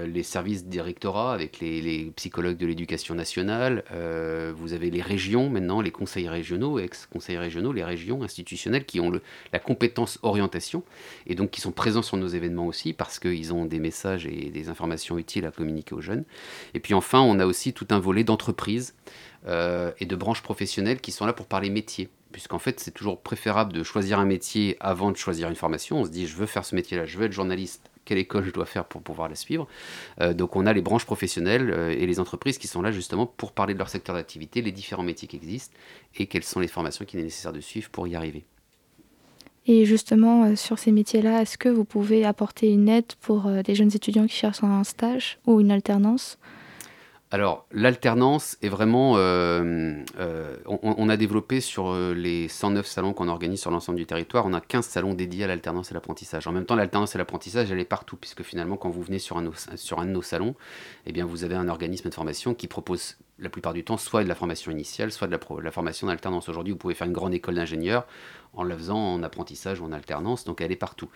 les 0.06 0.24
services 0.24 0.66
des 0.66 0.82
rectorats 0.82 1.34
avec 1.34 1.60
les, 1.60 2.12
psychologues 2.16 2.58
de 2.58 2.66
l'éducation 2.66 3.16
nationale. 3.16 3.84
vous 4.56 4.74
avez 4.74 4.90
les 4.90 5.02
régions 5.02 5.50
maintenant, 5.50 5.82
les 5.82 5.92
conseils 5.92 6.28
régionaux 6.28 6.73
ex-conseils 6.80 7.38
régionaux, 7.38 7.72
les 7.72 7.84
régions 7.84 8.24
institutionnelles 8.24 8.86
qui 8.86 9.00
ont 9.00 9.12
la 9.52 9.60
compétence 9.60 10.20
orientation 10.22 10.84
et 11.28 11.36
donc 11.36 11.52
qui 11.52 11.62
sont 11.62 11.72
présents 11.72 12.02
sur 12.02 12.18
nos 12.18 12.28
événements 12.28 12.68
aussi 12.68 12.94
parce 12.94 13.20
qu'ils 13.20 13.54
ont 13.54 13.66
des 13.66 13.80
messages 13.80 14.26
et 14.26 14.50
des 14.50 14.70
informations 14.70 15.18
utiles 15.18 15.46
à 15.46 15.52
communiquer 15.52 15.96
aux 15.96 16.02
jeunes. 16.02 16.24
Et 16.74 16.80
puis 16.80 16.94
enfin, 16.94 17.22
on 17.22 17.40
a 17.40 17.46
aussi 17.46 17.74
tout 17.74 17.88
un 17.92 18.00
volet 18.00 18.24
d'entreprises 18.24 18.96
euh, 19.48 19.92
et 20.00 20.06
de 20.06 20.16
branches 20.16 20.42
professionnelles 20.42 21.02
qui 21.02 21.12
sont 21.12 21.26
là 21.26 21.34
pour 21.34 21.46
parler 21.46 21.70
métier 21.70 22.10
puisqu'en 22.32 22.60
fait 22.60 22.80
c'est 22.80 22.92
toujours 22.92 23.22
préférable 23.22 23.72
de 23.72 23.84
choisir 23.84 24.20
un 24.20 24.26
métier 24.26 24.76
avant 24.80 25.12
de 25.12 25.18
choisir 25.18 25.48
une 25.50 25.56
formation. 25.56 26.02
On 26.02 26.06
se 26.06 26.10
dit 26.10 26.28
je 26.28 26.36
veux 26.36 26.48
faire 26.48 26.66
ce 26.66 26.76
métier-là, 26.76 27.06
je 27.06 27.18
veux 27.18 27.26
être 27.26 27.32
journaliste, 27.32 27.90
quelle 28.06 28.18
école 28.18 28.46
je 28.46 28.52
dois 28.52 28.66
faire 28.66 28.86
pour 28.86 29.02
pouvoir 29.02 29.30
la 29.30 29.36
suivre. 29.36 29.68
Euh, 30.22 30.34
donc 30.34 30.56
on 30.56 30.66
a 30.66 30.74
les 30.74 30.82
branches 30.82 31.06
professionnelles 31.06 31.72
euh, 31.72 31.92
et 31.92 32.06
les 32.06 32.20
entreprises 32.20 32.58
qui 32.58 32.68
sont 32.68 32.82
là 32.82 32.92
justement 32.92 33.26
pour 33.26 33.52
parler 33.52 33.74
de 33.74 33.80
leur 33.80 33.90
secteur 33.90 34.16
d'activité, 34.16 34.62
les 34.62 34.72
différents 34.72 35.04
métiers 35.04 35.28
qui 35.28 35.36
existent 35.36 35.76
et 36.16 36.28
quelles 36.28 36.44
sont 36.44 36.60
les 36.60 36.68
formations 36.68 37.06
qu'il 37.06 37.20
est 37.20 37.24
nécessaire 37.24 37.54
de 37.54 37.62
suivre 37.62 37.90
pour 37.90 38.08
y 38.08 38.16
arriver. 38.16 38.46
Et 39.66 39.86
justement, 39.86 40.44
euh, 40.44 40.56
sur 40.56 40.78
ces 40.78 40.92
métiers-là, 40.92 41.42
est-ce 41.42 41.58
que 41.58 41.70
vous 41.70 41.86
pouvez 41.86 42.26
apporter 42.26 42.70
une 42.70 42.90
aide 42.90 43.14
pour 43.22 43.50
des 43.50 43.76
jeunes 43.76 43.96
étudiants 43.96 44.28
qui 44.28 44.36
cherchent 44.36 44.64
un 44.64 44.84
stage 44.84 45.40
ou 45.46 45.62
une 45.62 45.72
alternance? 45.72 46.38
Alors, 47.34 47.66
l'alternance 47.72 48.58
est 48.62 48.70
vraiment. 48.70 49.18
Euh, 49.18 49.96
euh, 50.20 50.56
on, 50.68 51.10
a 51.10 51.18
développé 51.18 51.62
sur 51.62 51.88
euh, 51.88 52.14
les 52.14 52.48
109 52.48 52.86
salons 52.86 53.14
qu'on 53.14 53.28
organise 53.28 53.60
sur 53.60 53.72
l'ensemble 53.72 53.98
du 53.98 54.06
territoire, 54.06 54.46
on 54.46 54.54
a 54.54 54.62
15 54.62 54.86
salons 54.86 55.16
dédiés 55.16 55.46
à 55.46 55.48
l'alternance 55.48 55.90
et 55.90 55.96
l'apprentissage. 55.96 56.46
En 56.46 56.52
même 56.52 56.68
temps, 56.68 56.76
l'alternance 56.76 57.16
et 57.16 57.18
l'apprentissage, 57.18 57.72
elle 57.72 57.80
est 57.80 57.86
partout, 57.86 58.18
puisque 58.18 58.44
finalement, 58.44 58.78
quand 58.78 58.92
vous 58.92 59.02
venez 59.02 59.18
sur 59.18 59.40
un, 59.40 59.50
sur 59.78 60.00
un 60.00 60.06
de 60.06 60.12
nos 60.12 60.22
salons, 60.22 60.54
eh 61.08 61.12
bien, 61.12 61.26
vous 61.26 61.44
avez 61.44 61.56
un 61.56 61.70
organisme 61.70 62.08
de 62.08 62.14
formation 62.14 62.54
qui 62.54 62.68
propose 62.68 63.18
la 63.40 63.50
plupart 63.50 63.74
du 63.74 63.84
temps 63.84 63.98
soit 63.98 64.24
de 64.24 64.30
la 64.30 64.36
formation 64.36 64.72
initiale, 64.72 65.12
soit 65.12 65.28
de 65.28 65.38
la, 65.62 65.72
formation 65.72 66.08
d'alternance. 66.08 66.50
Aujourd'hui, 66.50 66.72
vous 66.74 66.78
pouvez 66.80 66.94
faire 66.94 67.08
une 67.08 67.14
grande 67.14 67.34
école 67.34 67.56
d'ingénieur 67.56 68.06
en 68.56 68.64
la 68.64 68.76
faisant 68.78 68.98
en 68.98 69.24
apprentissage 69.24 69.80
ou 69.80 69.86
en 69.86 69.92
alternance, 69.92 70.44
donc 70.44 70.62
elle 70.62 70.72
est 70.72 70.76
partout. 70.76 71.10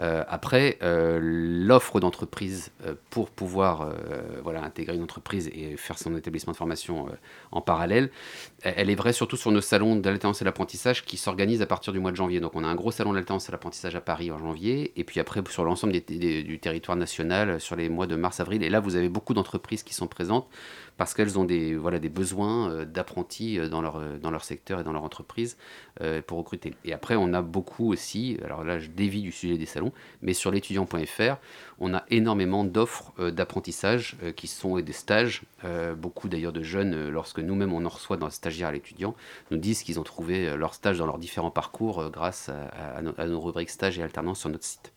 Euh, 0.00 0.24
après, 0.26 0.76
euh, 0.82 1.20
l'offre 1.22 2.00
d'entreprise 2.00 2.72
euh, 2.84 2.94
pour 3.10 3.30
pouvoir 3.30 3.92
voilà, 4.42 4.64
intégrer 4.64 4.96
une 4.96 5.02
entreprise 5.02 5.48
et 5.54 5.76
faire 5.76 5.98
son 5.98 6.16
établissement 6.16 6.52
de 6.52 6.56
formation 6.56 7.06
en 7.52 7.60
parallèle, 7.60 8.10
elle 8.62 8.90
est 8.90 8.94
vraie 8.94 9.12
surtout 9.12 9.36
sur 9.36 9.52
nos 9.52 9.60
salons 9.60 9.96
d'alternance 9.96 10.42
et 10.42 10.44
d'apprentissage 10.44 11.04
qui 11.04 11.16
s'organisent 11.16 11.62
à 11.62 11.66
partir 11.66 11.92
du 11.92 12.00
mois 12.00 12.10
de 12.10 12.16
janvier. 12.16 12.40
Donc 12.40 12.56
on 12.56 12.64
a 12.64 12.66
un 12.66 12.74
gros 12.74 12.90
salon 12.90 13.12
d'alternance 13.12 13.48
et 13.48 13.52
d'apprentissage 13.52 13.94
à 13.94 14.00
Paris 14.00 14.30
en 14.32 14.38
janvier, 14.38 14.92
et 14.96 15.04
puis 15.04 15.20
après 15.20 15.42
sur 15.48 15.64
l'ensemble 15.64 15.92
du 15.92 16.58
territoire 16.58 16.96
national 16.96 17.60
sur 17.60 17.76
les 17.76 17.88
mois 17.88 18.06
de 18.06 18.16
mars-avril. 18.16 18.62
Et 18.62 18.70
là, 18.70 18.80
vous 18.80 18.96
avez 18.96 19.08
beaucoup 19.08 19.34
d'entreprises 19.34 19.82
qui 19.82 19.94
sont 19.94 20.08
présentes 20.08 20.48
parce 21.00 21.14
qu'elles 21.14 21.38
ont 21.38 21.44
des, 21.44 21.78
besoins 22.10 22.84
d'apprentis 22.84 23.58
dans 23.70 23.80
leur, 23.80 24.18
dans 24.18 24.30
leur 24.30 24.44
secteur 24.44 24.80
et 24.80 24.84
dans 24.84 24.92
leur 24.92 25.02
entreprise 25.02 25.56
pour 26.26 26.36
recruter. 26.36 26.74
Et 26.84 26.92
après, 26.92 27.16
on 27.16 27.32
a 27.32 27.40
beaucoup 27.40 27.90
aussi, 27.90 28.36
alors 28.44 28.64
là 28.64 28.78
je 28.78 28.88
dévie 28.88 29.22
du 29.22 29.32
sujet 29.32 29.56
des 29.56 29.64
salons, 29.64 29.92
mais 30.20 30.34
sur 30.34 30.50
l'étudiant.fr, 30.50 31.36
on 31.78 31.94
a 31.94 32.04
énormément 32.10 32.64
d'offres 32.64 33.12
euh, 33.18 33.30
d'apprentissage 33.30 34.16
euh, 34.22 34.32
qui 34.32 34.46
sont 34.46 34.78
des 34.78 34.92
stages. 34.92 35.42
Euh, 35.64 35.94
beaucoup 35.94 36.28
d'ailleurs 36.28 36.52
de 36.52 36.62
jeunes, 36.62 37.08
lorsque 37.08 37.38
nous-mêmes 37.38 37.72
on 37.72 37.84
en 37.84 37.88
reçoit 37.88 38.18
dans 38.18 38.26
le 38.26 38.32
stagiaire 38.32 38.68
à 38.68 38.72
l'étudiant, 38.72 39.14
nous 39.50 39.56
disent 39.56 39.82
qu'ils 39.82 39.98
ont 39.98 40.04
trouvé 40.04 40.56
leur 40.56 40.74
stage 40.74 40.98
dans 40.98 41.06
leurs 41.06 41.18
différents 41.18 41.50
parcours 41.50 42.10
grâce 42.10 42.50
à, 42.50 43.00
nos, 43.02 43.14
à 43.16 43.26
nos 43.26 43.40
rubriques 43.40 43.70
stage 43.70 43.98
et 43.98 44.02
alternance 44.02 44.40
sur 44.40 44.50
notre 44.50 44.64
site. 44.64 44.92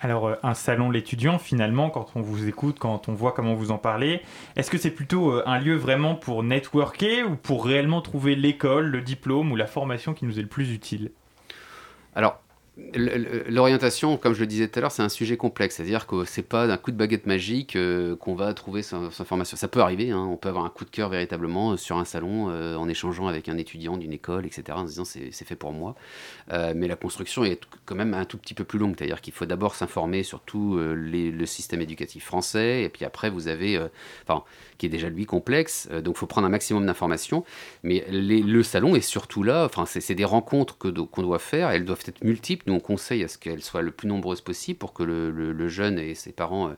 Alors, 0.00 0.28
euh, 0.28 0.34
un 0.42 0.54
salon 0.54 0.90
l'étudiant, 0.90 1.38
finalement, 1.38 1.90
quand 1.90 2.12
on 2.14 2.20
vous 2.20 2.48
écoute, 2.48 2.78
quand 2.78 3.08
on 3.08 3.14
voit 3.14 3.32
comment 3.32 3.54
vous 3.54 3.70
en 3.70 3.78
parlez, 3.78 4.22
est-ce 4.56 4.70
que 4.70 4.78
c'est 4.78 4.90
plutôt 4.90 5.32
euh, 5.32 5.42
un 5.46 5.58
lieu 5.58 5.76
vraiment 5.76 6.14
pour 6.14 6.42
networker 6.42 7.24
ou 7.24 7.36
pour 7.36 7.64
réellement 7.64 8.02
trouver 8.02 8.34
l'école, 8.34 8.86
le 8.86 9.00
diplôme 9.00 9.52
ou 9.52 9.56
la 9.56 9.66
formation 9.66 10.12
qui 10.14 10.26
nous 10.26 10.38
est 10.38 10.42
le 10.42 10.48
plus 10.48 10.72
utile? 10.72 11.10
Alors, 12.14 12.43
L'orientation, 12.76 14.16
comme 14.16 14.34
je 14.34 14.40
le 14.40 14.48
disais 14.48 14.66
tout 14.66 14.80
à 14.80 14.82
l'heure, 14.82 14.90
c'est 14.90 15.02
un 15.02 15.08
sujet 15.08 15.36
complexe. 15.36 15.76
C'est-à-dire 15.76 16.08
que 16.08 16.24
c'est 16.24 16.42
pas 16.42 16.66
d'un 16.66 16.76
coup 16.76 16.90
de 16.90 16.96
baguette 16.96 17.24
magique 17.24 17.76
euh, 17.76 18.16
qu'on 18.16 18.34
va 18.34 18.52
trouver 18.52 18.82
sa, 18.82 19.10
formation. 19.10 19.56
Ça 19.56 19.68
peut 19.68 19.78
arriver, 19.78 20.10
hein. 20.10 20.26
on 20.28 20.36
peut 20.36 20.48
avoir 20.48 20.64
un 20.64 20.70
coup 20.70 20.84
de 20.84 20.90
cœur 20.90 21.08
véritablement 21.08 21.72
euh, 21.72 21.76
sur 21.76 21.98
un 21.98 22.04
salon 22.04 22.50
euh, 22.50 22.74
en 22.74 22.88
échangeant 22.88 23.28
avec 23.28 23.48
un 23.48 23.58
étudiant 23.58 23.96
d'une 23.96 24.12
école, 24.12 24.44
etc., 24.44 24.64
en 24.70 24.86
se 24.86 24.90
disant 24.90 25.04
c'est 25.04 25.44
fait 25.44 25.54
pour 25.54 25.72
moi. 25.72 25.94
mais 26.50 26.88
la 26.88 26.96
construction 26.96 27.44
est 27.44 27.60
quand 27.84 27.94
même 27.94 28.12
un 28.12 28.24
tout 28.24 28.38
petit 28.38 28.54
peu 28.54 28.64
plus 28.64 28.80
longue. 28.80 28.96
C'est-à-dire 28.98 29.20
qu'il 29.20 29.32
faut 29.32 29.46
d'abord 29.46 29.76
s'informer 29.76 30.24
sur 30.24 30.40
tout 30.40 30.76
le 30.76 31.46
système 31.46 31.80
éducatif 31.80 32.24
français, 32.24 32.82
et 32.82 32.88
puis 32.88 33.04
après 33.04 33.30
vous 33.30 33.46
avez, 33.46 33.80
enfin, 34.26 34.42
qui 34.78 34.86
est 34.86 34.88
déjà 34.88 35.08
lui 35.08 35.26
complexe, 35.26 35.88
donc 35.88 36.16
il 36.16 36.18
faut 36.18 36.26
prendre 36.26 36.46
un 36.46 36.50
maximum 36.50 36.86
d'informations. 36.86 37.44
Mais 37.84 38.04
le 38.10 38.62
salon 38.62 38.96
est 38.96 39.00
surtout 39.00 39.42
là, 39.44 39.64
enfin, 39.64 39.84
c'est 39.86 40.14
des 40.14 40.24
rencontres 40.24 40.76
qu'on 40.76 41.22
doit 41.22 41.38
faire, 41.38 41.70
elles 41.70 41.84
doivent 41.84 42.04
être 42.06 42.24
multiples 42.24 42.63
nous, 42.66 42.74
on 42.74 42.80
conseille 42.80 43.24
à 43.24 43.28
ce 43.28 43.38
qu'elles 43.38 43.62
soient 43.62 43.82
le 43.82 43.90
plus 43.90 44.08
nombreuses 44.08 44.40
possible 44.40 44.78
pour 44.78 44.92
que 44.92 45.02
le, 45.02 45.68
jeune 45.68 45.98
et 45.98 46.14
ses 46.14 46.32
parents, 46.32 46.68
euh, 46.68 46.74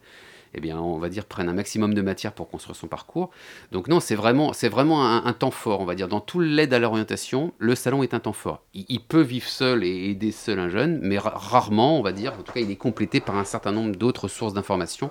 eh 0.55 0.61
bien, 0.61 0.79
on 0.79 0.99
va 0.99 1.09
dire, 1.09 1.27
prennent 1.27 1.49
un 1.49 1.55
maximum 1.55 1.95
de 1.95 2.03
matière 2.03 2.33
pour 2.33 2.49
construire 2.49 2.77
son 2.77 2.87
parcours. 2.87 3.31
Donc 3.73 3.89
non, 3.89 4.01
c'est 4.01 4.15
vraiment, 4.15 4.53
c'est 4.53 4.69
vraiment 4.69 5.05
un, 5.05 5.33
temps 5.33 5.51
fort, 5.51 5.81
on 5.81 5.85
va 5.85 5.95
dire. 5.95 6.09
Dans 6.09 6.21
tout 6.21 6.41
l'aide 6.41 6.73
à 6.73 6.79
l'orientation, 6.79 7.53
le 7.59 7.75
salon 7.75 8.03
est 8.03 8.15
un 8.15 8.21
temps 8.21 8.33
fort. 8.33 8.63
Il, 8.75 9.01
peut 9.01 9.21
vivre 9.21 9.49
seul 9.49 9.85
et 9.85 10.11
aider 10.11 10.33
seul 10.33 10.59
un 10.59 10.69
jeune, 10.69 10.99
mais 11.03 11.19
rarement, 11.19 11.99
on 11.99 12.03
va 12.03 12.13
dire, 12.13 12.33
en 12.33 12.43
tout 12.43 12.53
cas, 12.53 12.61
il 12.61 12.71
est 12.71 12.77
complété 12.77 13.21
par 13.21 13.37
un 13.37 13.45
certain 13.45 13.73
nombre 13.73 13.97
d'autres 13.97 14.29
sources 14.29 14.55
d'informations. 14.55 15.11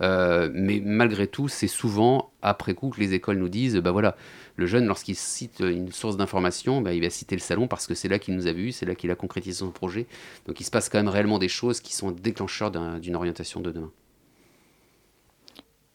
Euh, 0.00 0.48
mais 0.52 0.80
malgré 0.84 1.26
tout, 1.26 1.48
c'est 1.48 1.66
souvent 1.66 2.30
après 2.42 2.74
coup 2.74 2.90
que 2.90 3.00
les 3.00 3.14
écoles 3.14 3.38
nous 3.38 3.48
disent, 3.48 3.76
bah 3.76 3.90
voilà, 3.90 4.16
le 4.56 4.66
jeune, 4.66 4.86
lorsqu'il 4.86 5.16
cite 5.16 5.60
une 5.60 5.90
source 5.90 6.16
d'information, 6.16 6.80
bah, 6.80 6.94
il 6.94 7.02
va 7.02 7.10
citer 7.10 7.34
le 7.34 7.40
salon 7.40 7.66
parce 7.66 7.86
que 7.86 7.94
c'est 7.94 8.08
là 8.08 8.18
qu'il 8.18 8.34
nous 8.34 8.46
a 8.46 8.52
vus, 8.52 8.72
c'est 8.72 8.86
là 8.86 8.94
qu'il 8.94 9.10
a 9.10 9.16
concrétisé 9.16 9.58
son 9.58 9.70
projet. 9.70 10.06
Donc 10.46 10.60
il 10.60 10.64
se 10.64 10.70
passe 10.70 10.88
quand 10.88 10.98
même 10.98 11.08
réellement 11.08 11.38
des 11.38 11.48
choses 11.48 11.80
qui 11.80 11.94
sont 11.94 12.12
déclencheurs 12.12 12.70
d'une 13.00 13.16
orientation 13.16 13.60
de 13.60 13.72
demain. 13.72 13.90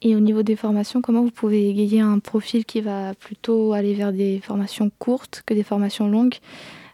Et 0.02 0.16
au 0.16 0.20
niveau 0.20 0.44
des 0.44 0.56
formations, 0.56 1.02
comment 1.02 1.24
vous 1.24 1.32
pouvez 1.32 1.70
égayer 1.70 2.00
un 2.00 2.20
profil 2.20 2.64
qui 2.66 2.80
va 2.80 3.14
plutôt 3.16 3.74
aller 3.74 3.94
vers 3.94 4.14
des 4.14 4.40
formations 4.42 4.90
courtes 4.98 5.44
que 5.46 5.54
des 5.54 5.64
formations 5.64 6.08
longues? 6.08 6.36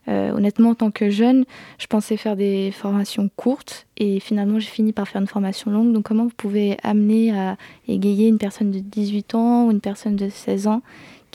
Euh, 0.07 0.32
honnêtement, 0.32 0.70
en 0.70 0.76
tant 0.76 0.91
que 0.91 1.09
jeune, 1.09 1.45
je 1.80 1.88
pensais 1.88 2.18
faire 2.18 2.36
des 2.36 2.72
formations 2.72 3.30
courtes 3.36 3.88
et 3.97 4.20
finalement 4.20 4.59
j'ai 4.59 4.70
fini 4.70 4.93
par 4.93 5.07
faire 5.07 5.22
une 5.22 5.28
formation 5.28 5.72
longue. 5.72 5.93
Donc 5.93 6.05
comment 6.05 6.26
vous 6.26 6.34
pouvez 6.36 6.78
amener 6.84 7.36
à 7.36 7.57
égayer 7.88 8.28
une 8.28 8.38
personne 8.38 8.72
de 8.72 8.80
18 8.80 9.36
ans 9.36 9.66
ou 9.66 9.72
une 9.72 9.82
personne 9.82 10.16
de 10.16 10.30
16 10.30 10.68
ans 10.68 10.82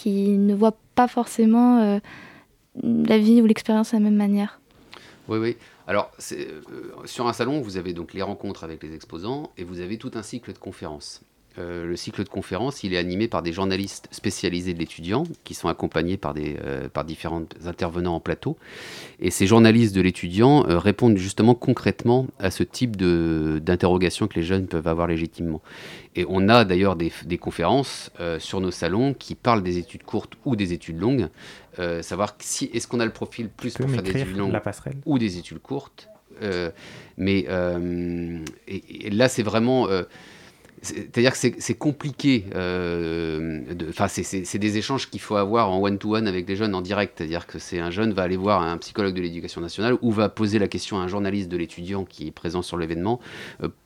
qui 0.01 0.39
ne 0.39 0.55
voit 0.55 0.79
pas 0.95 1.09
forcément 1.09 1.81
euh, 1.81 1.99
la 2.83 3.19
vie 3.19 3.43
ou 3.43 3.47
l'expérience 3.47 3.91
de 3.91 3.97
la 3.97 4.01
même 4.01 4.17
manière 4.17 4.59
Oui, 5.29 5.39
oui. 5.39 5.57
Alors, 5.87 6.11
euh, 6.33 6.63
sur 7.05 7.29
un 7.29 7.35
salon, 7.35 7.61
vous 7.61 7.77
avez 7.77 7.93
donc 7.93 8.15
les 8.15 8.23
rencontres 8.23 8.65
avec 8.65 8.83
les 8.83 8.95
exposants 8.95 9.51
et 9.59 9.65
vous 9.65 9.81
avez 9.81 9.99
tout 9.99 10.13
un 10.15 10.23
cycle 10.23 10.55
de 10.55 10.59
conférences. 10.59 11.21
Euh, 11.59 11.85
le 11.85 11.97
cycle 11.97 12.23
de 12.23 12.29
conférences, 12.29 12.85
il 12.85 12.95
est 12.95 12.97
animé 12.97 13.27
par 13.27 13.43
des 13.43 13.53
journalistes 13.53 14.09
spécialisés 14.13 14.73
de 14.73 14.79
l'étudiant, 14.79 15.25
qui 15.43 15.55
sont 15.55 15.69
accompagnés 15.69 16.17
par, 16.17 16.33
des, 16.33 16.57
euh, 16.65 16.89
par 16.89 17.05
différents 17.05 17.43
intervenants 17.67 18.15
en 18.15 18.21
plateau. 18.21 18.57
Et 19.19 19.31
ces 19.31 19.47
journalistes 19.47 19.95
de 19.95 20.01
l'étudiant 20.01 20.65
euh, 20.69 20.79
répondent 20.79 21.17
justement 21.17 21.55
concrètement 21.55 22.29
à 22.39 22.53
ce 22.53 22.63
type 22.63 22.97
d'interrogation 22.97 24.29
que 24.29 24.37
les 24.37 24.45
jeunes 24.45 24.69
peuvent 24.69 24.87
avoir 24.87 25.09
légitimement. 25.09 25.61
Et 26.15 26.25
on 26.29 26.49
a 26.49 26.65
d'ailleurs 26.65 26.95
des, 26.95 27.13
des, 27.25 27.39
conférences 27.39 28.11
sur 28.39 28.61
nos 28.61 28.73
salons 28.73 29.15
qui 29.15 29.35
parlent 29.37 29.63
des 29.63 29.79
études 29.79 30.03
courtes 30.03 30.33
ou 30.45 30.57
des 30.57 30.73
études 30.73 30.99
longues, 30.99 31.29
savoir 32.03 32.35
si 32.41 32.69
est-ce 32.75 32.89
qu'on 32.89 32.99
a 32.99 33.05
le 33.05 33.13
profil 33.13 33.49
plus 33.49 33.75
pour 33.75 33.89
faire 33.89 34.03
des 34.03 34.11
études 34.11 34.37
longues 34.37 34.61
ou 35.07 35.19
des 35.19 35.39
études 35.39 35.61
courtes? 35.61 36.09
mais 37.17 37.47
et 38.67 39.11
là, 39.11 39.29
c'est 39.29 39.45
vraiment 39.45 39.87
c'est-à-dire 40.83 41.33
que 41.33 41.39
c'est 41.59 41.75
compliqué. 41.75 42.47
Euh, 42.55 43.61
enfin, 43.91 44.09
c'est 44.09 44.59
des 44.59 44.79
échanges 44.79 45.11
qu'il 45.11 45.21
faut 45.21 45.37
avoir 45.37 45.71
en 45.71 45.81
one-to-one 45.81 46.27
avec 46.27 46.47
des 46.47 46.57
jeunes 46.57 46.75
en 46.75 46.81
direct. 46.81 47.15
C'est-à-dire 47.17 47.47
que 47.47 47.59
c'est 47.59 47.79
un 47.79 47.91
jeune 47.91 48.13
va 48.13 48.23
aller 48.23 48.37
voir 48.37 48.63
un 48.63 48.79
psychologue 48.79 49.15
de 49.15 49.21
l'éducation 49.21 49.61
nationale 49.61 49.97
ou 50.01 50.11
va 50.11 50.29
poser 50.29 50.59
la 50.59 50.69
question 50.69 50.99
à 50.99 51.03
un 51.03 51.09
journaliste 51.09 51.49
de 51.49 51.57
l'étudiant 51.57 52.05
qui 52.05 52.29
est 52.29 52.33
présent 52.33 52.63
sur 52.63 52.79
l'événement. 52.79 53.21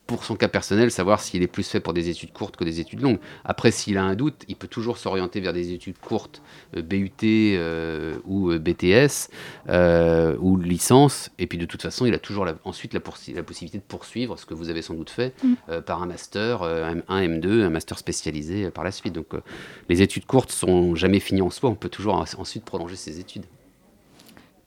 Pour 0.06 0.24
son 0.24 0.36
cas 0.36 0.48
personnel, 0.48 0.90
savoir 0.90 1.20
s'il 1.20 1.42
est 1.42 1.46
plus 1.46 1.66
fait 1.66 1.80
pour 1.80 1.94
des 1.94 2.10
études 2.10 2.32
courtes 2.32 2.56
que 2.56 2.64
des 2.64 2.78
études 2.78 3.00
longues. 3.00 3.18
Après, 3.44 3.70
s'il 3.70 3.96
a 3.96 4.04
un 4.04 4.14
doute, 4.14 4.44
il 4.48 4.56
peut 4.56 4.68
toujours 4.68 4.98
s'orienter 4.98 5.40
vers 5.40 5.54
des 5.54 5.72
études 5.72 5.98
courtes, 5.98 6.42
euh, 6.76 6.82
BUT 6.82 7.10
euh, 7.22 8.16
ou 8.26 8.50
euh, 8.50 8.58
BTS 8.58 9.30
ou 10.40 10.58
licence. 10.58 11.30
Et 11.38 11.46
puis 11.46 11.56
de 11.56 11.64
toute 11.64 11.80
façon, 11.80 12.04
il 12.04 12.12
a 12.12 12.18
toujours 12.18 12.46
ensuite 12.64 12.92
la, 12.92 13.00
la, 13.34 13.42
possibilité 13.42 13.78
de 13.78 13.82
poursuivre 13.82 14.38
ce 14.38 14.44
que 14.44 14.52
vous 14.52 14.68
avez 14.68 14.82
sans 14.82 14.94
doute 14.94 15.10
fait 15.10 15.34
mm. 15.42 15.80
par 15.86 16.02
un 16.02 16.06
master, 16.06 16.62
M1, 16.62 17.04
M2, 17.08 17.62
un 17.62 17.70
master 17.70 17.98
spécialisé 17.98 18.70
par 18.70 18.84
la 18.84 18.92
suite. 18.92 19.14
Donc 19.14 19.28
les 19.88 20.02
études 20.02 20.26
courtes 20.26 20.52
sont 20.52 20.94
jamais 20.94 21.20
finies 21.20 21.42
en 21.42 21.50
soi. 21.50 21.70
On 21.70 21.74
peut 21.74 21.88
toujours 21.88 22.14
ensuite 22.36 22.64
prolonger 22.64 22.96
ses 22.96 23.20
études. 23.20 23.44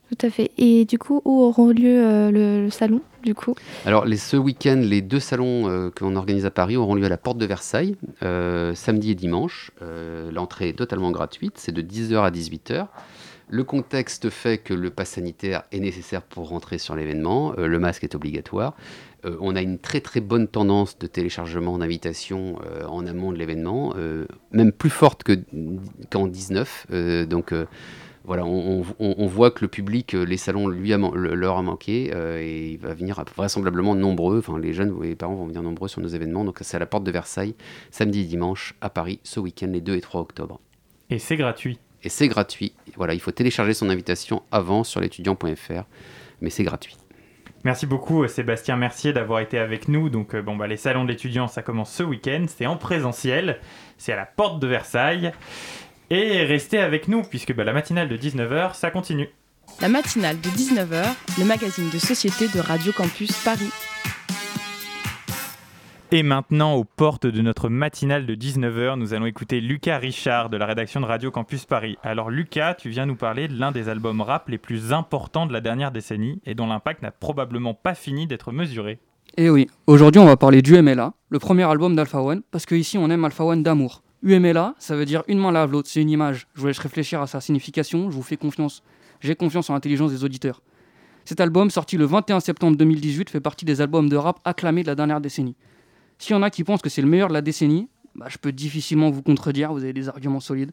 Tout 0.08 0.26
à 0.26 0.30
fait. 0.30 0.50
Et 0.56 0.86
du 0.86 0.98
coup, 0.98 1.20
où 1.26 1.42
auront 1.42 1.68
lieu 1.68 2.02
euh, 2.02 2.30
le, 2.64 2.70
salon 2.70 3.02
du 3.22 3.34
coup? 3.34 3.54
Alors, 3.84 4.06
ce 4.16 4.36
week-end, 4.38 4.80
les 4.82 5.02
deux 5.02 5.20
salons 5.20 5.68
euh, 5.68 5.90
que 5.90 6.02
l'on 6.02 6.16
organise 6.16 6.46
à 6.46 6.50
Paris 6.50 6.76
auront 6.76 6.94
lieu 6.94 7.04
à 7.04 7.10
la 7.10 7.18
Porte 7.18 7.36
de 7.36 7.44
Versailles, 7.44 7.96
euh, 8.22 8.74
samedi 8.74 9.10
et 9.10 9.14
dimanche. 9.14 9.70
L'entrée 10.32 10.70
est 10.70 10.78
totalement 10.78 11.10
gratuite, 11.10 11.54
c'est 11.56 11.72
de 11.72 11.82
10h 11.82 12.22
à 12.22 12.30
18h. 12.30 12.86
Le 13.50 13.64
contexte 13.64 14.28
fait 14.28 14.58
que 14.58 14.74
le 14.74 14.90
pass 14.90 15.10
sanitaire 15.10 15.62
est 15.72 15.80
nécessaire 15.80 16.22
pour 16.22 16.48
rentrer 16.48 16.78
sur 16.78 16.94
l'événement, 16.94 17.54
le 17.56 17.78
masque 17.78 18.04
est 18.04 18.14
obligatoire. 18.14 18.74
on 19.40 19.56
a 19.56 19.62
une 19.62 19.78
très 19.78 20.02
très 20.02 20.20
bonne 20.20 20.48
tendance 20.48 20.98
de 20.98 21.06
téléchargement 21.06 21.78
d'invitations 21.78 22.58
en 22.86 23.06
amont 23.06 23.32
de 23.32 23.38
l'événement, 23.38 23.94
même 24.52 24.70
plus 24.70 24.90
forte 24.90 25.24
qu'en 26.10 26.26
19. 26.26 26.88
donc 27.26 27.54
voilà, 28.28 28.44
on, 28.44 29.26
voit 29.26 29.50
que 29.50 29.62
le 29.62 29.68
public, 29.68 30.12
euh, 30.12 30.22
les 30.22 30.36
salons 30.36 30.68
lui 30.68 30.90
leur 30.90 31.56
a 31.56 31.62
manqué 31.62 32.10
euh, 32.12 32.38
et 32.38 32.72
il 32.72 32.78
va 32.78 32.92
venir 32.92 33.24
vraisemblablement 33.34 33.94
nombreux. 33.94 34.40
Enfin, 34.40 34.58
les 34.58 34.74
jeunes 34.74 34.94
et 35.02 35.08
les 35.08 35.16
parents 35.16 35.34
vont 35.34 35.46
venir 35.46 35.62
nombreux 35.62 35.88
sur 35.88 36.02
nos 36.02 36.08
événements. 36.08 36.44
Donc, 36.44 36.58
c'est 36.60 36.76
à 36.76 36.78
la 36.78 36.84
porte 36.84 37.04
de 37.04 37.10
Versailles, 37.10 37.54
samedi 37.90 38.20
et 38.20 38.24
dimanche, 38.24 38.74
à 38.82 38.90
Paris, 38.90 39.18
ce 39.22 39.40
week-end, 39.40 39.68
les 39.68 39.80
2 39.80 39.96
et 39.96 40.02
3 40.02 40.20
octobre. 40.20 40.60
Et 41.08 41.18
c'est 41.18 41.38
gratuit. 41.38 41.78
Et 42.04 42.10
c'est 42.10 42.28
gratuit. 42.28 42.74
Voilà, 42.96 43.14
il 43.14 43.20
faut 43.20 43.30
télécharger 43.30 43.72
son 43.72 43.88
invitation 43.88 44.42
avant 44.52 44.84
sur 44.84 45.00
l'étudiant.fr, 45.00 45.84
mais 46.42 46.50
c'est 46.50 46.64
gratuit. 46.64 46.98
Merci 47.64 47.86
beaucoup 47.86 48.24
euh, 48.24 48.28
Sébastien 48.28 48.76
Mercier 48.76 49.14
d'avoir 49.14 49.40
été 49.40 49.58
avec 49.58 49.88
nous. 49.88 50.10
Donc 50.10 50.36
bon 50.36 50.54
bah 50.54 50.66
les 50.66 50.76
salons 50.76 51.06
d'étudiants 51.06 51.48
ça 51.48 51.62
commence 51.62 51.92
ce 51.92 52.02
week-end, 52.02 52.44
c'est 52.46 52.66
en 52.66 52.76
présentiel, 52.76 53.58
c'est 53.96 54.12
à 54.12 54.16
la 54.16 54.26
porte 54.26 54.60
de 54.60 54.66
Versailles. 54.68 55.32
Et 56.10 56.42
restez 56.44 56.78
avec 56.78 57.06
nous, 57.06 57.22
puisque 57.22 57.54
bah, 57.54 57.64
la 57.64 57.74
matinale 57.74 58.08
de 58.08 58.16
19h, 58.16 58.74
ça 58.74 58.90
continue. 58.90 59.28
La 59.82 59.88
matinale 59.88 60.40
de 60.40 60.48
19h, 60.48 61.04
le 61.38 61.44
magazine 61.44 61.90
de 61.90 61.98
société 61.98 62.48
de 62.48 62.60
Radio 62.60 62.92
Campus 62.92 63.32
Paris. 63.44 63.70
Et 66.10 66.22
maintenant, 66.22 66.72
aux 66.76 66.84
portes 66.84 67.26
de 67.26 67.42
notre 67.42 67.68
matinale 67.68 68.24
de 68.24 68.34
19h, 68.34 68.98
nous 68.98 69.12
allons 69.12 69.26
écouter 69.26 69.60
Lucas 69.60 69.98
Richard 69.98 70.48
de 70.48 70.56
la 70.56 70.64
rédaction 70.64 71.02
de 71.02 71.04
Radio 71.04 71.30
Campus 71.30 71.66
Paris. 71.66 71.98
Alors 72.02 72.30
Lucas, 72.30 72.72
tu 72.72 72.88
viens 72.88 73.04
nous 73.04 73.14
parler 73.14 73.46
de 73.46 73.60
l'un 73.60 73.72
des 73.72 73.90
albums 73.90 74.22
rap 74.22 74.48
les 74.48 74.56
plus 74.56 74.94
importants 74.94 75.44
de 75.44 75.52
la 75.52 75.60
dernière 75.60 75.92
décennie 75.92 76.40
et 76.46 76.54
dont 76.54 76.66
l'impact 76.66 77.02
n'a 77.02 77.10
probablement 77.10 77.74
pas 77.74 77.94
fini 77.94 78.26
d'être 78.26 78.50
mesuré. 78.52 78.98
Eh 79.36 79.50
oui, 79.50 79.68
aujourd'hui 79.86 80.22
on 80.22 80.24
va 80.24 80.38
parler 80.38 80.62
du 80.62 80.80
MLA, 80.80 81.12
le 81.28 81.38
premier 81.38 81.64
album 81.64 81.94
d'Alpha 81.94 82.22
One, 82.22 82.40
parce 82.50 82.64
qu'ici 82.64 82.96
on 82.96 83.10
aime 83.10 83.26
Alpha 83.26 83.44
One 83.44 83.62
d'amour. 83.62 84.02
UMLA, 84.22 84.74
ça 84.78 84.96
veut 84.96 85.04
dire 85.04 85.22
une 85.28 85.38
main 85.38 85.52
lave 85.52 85.70
l'autre, 85.70 85.88
c'est 85.88 86.02
une 86.02 86.10
image. 86.10 86.46
Je 86.54 86.60
vous 86.60 86.66
laisse 86.66 86.78
réfléchir 86.78 87.20
à 87.20 87.26
sa 87.26 87.40
signification, 87.40 88.10
je 88.10 88.16
vous 88.16 88.22
fais 88.22 88.36
confiance. 88.36 88.82
J'ai 89.20 89.34
confiance 89.34 89.70
en 89.70 89.74
l'intelligence 89.74 90.10
des 90.10 90.24
auditeurs. 90.24 90.62
Cet 91.24 91.40
album, 91.40 91.70
sorti 91.70 91.96
le 91.96 92.04
21 92.04 92.40
septembre 92.40 92.76
2018, 92.76 93.30
fait 93.30 93.40
partie 93.40 93.64
des 93.64 93.80
albums 93.80 94.08
de 94.08 94.16
rap 94.16 94.40
acclamés 94.44 94.82
de 94.82 94.88
la 94.88 94.94
dernière 94.94 95.20
décennie. 95.20 95.56
S'il 96.18 96.34
y 96.34 96.38
en 96.38 96.42
a 96.42 96.50
qui 96.50 96.64
pensent 96.64 96.82
que 96.82 96.88
c'est 96.88 97.02
le 97.02 97.08
meilleur 97.08 97.28
de 97.28 97.34
la 97.34 97.42
décennie, 97.42 97.88
bah, 98.14 98.26
je 98.28 98.38
peux 98.38 98.50
difficilement 98.50 99.10
vous 99.10 99.22
contredire, 99.22 99.72
vous 99.72 99.84
avez 99.84 99.92
des 99.92 100.08
arguments 100.08 100.40
solides. 100.40 100.72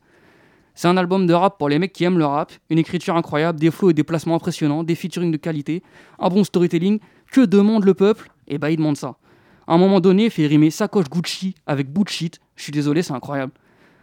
C'est 0.74 0.88
un 0.88 0.98
album 0.98 1.28
de 1.28 1.34
rap 1.34 1.58
pour 1.58 1.70
les 1.70 1.78
mecs 1.78 1.93
qui 1.93 2.04
aiment 2.04 2.18
le 2.18 2.26
rap, 2.26 2.52
une 2.70 2.80
écriture 2.80 3.16
incroyable, 3.16 3.60
des 3.60 3.72
flots 3.72 3.91
et 3.91 3.93
des 3.93 4.04
placements 4.04 4.36
impressionnants, 4.36 4.84
des 4.84 4.96
featuring 4.96 5.32
de 5.32 5.38
qualité, 5.38 5.84
un 6.20 6.30
bon 6.30 6.43
storytelling. 6.43 7.00
Que 7.32 7.41
demande 7.41 7.86
le 7.86 7.93
peuple? 7.93 8.32
Eh 8.48 8.58
bah, 8.58 8.72
il 8.72 8.78
demande 8.78 8.98
ça 8.98 9.18
à 9.68 9.74
un 9.74 9.78
moment 9.78 10.00
donné, 10.00 10.26
il 10.26 10.32
fait 10.32 10.48
rimer 10.48 10.70
sacoche 10.70 11.10
Gucci 11.10 11.56
avec 11.66 11.91
bout 11.91 12.08
shit. 12.08 12.39
Je 12.56 12.64
suis 12.64 12.72
désolé, 12.72 13.01
c'est 13.01 13.14
incroyable. 13.14 13.51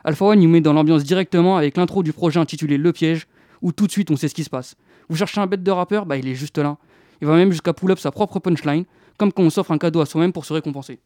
Alpha 0.05 0.24
One, 0.24 0.42
il 0.42 0.48
met 0.48 0.61
dans 0.61 0.72
l'ambiance 0.72 1.05
directement 1.05 1.57
avec 1.57 1.76
l'intro 1.76 2.03
du 2.03 2.12
projet 2.12 2.40
intitulé 2.40 2.76
Le 2.76 2.92
Piège, 2.92 3.26
où 3.61 3.72
tout 3.72 3.86
de 3.86 3.92
suite 3.92 4.11
on 4.11 4.16
sait 4.16 4.28
ce 4.28 4.34
qui 4.34 4.44
se 4.44 4.50
passe. 4.50 4.74
Vous 5.09 5.16
cherchez 5.16 5.40
un 5.40 5.46
bête 5.46 5.62
de 5.62 5.70
rappeur? 5.70 6.07
Bah 6.07 6.16
il 6.16 6.26
est 6.28 6.34
juste 6.34 6.59
là. 6.59 6.76
Il 7.20 7.28
va 7.28 7.36
même 7.36 7.53
jusqu'à 7.53 7.72
pull 7.72 7.90
up 7.92 7.98
sa 7.98 8.11
propre 8.11 8.40
punchline, 8.40 8.84
comme 9.16 9.32
quand 9.32 9.42
on 9.42 9.50
s'offre 9.50 9.70
un 9.70 9.78
cadeau 9.78 10.00
à 10.00 10.07
soi-même 10.07 10.32
pour 10.32 10.44
se 10.44 10.53
récompenser. 10.53 11.00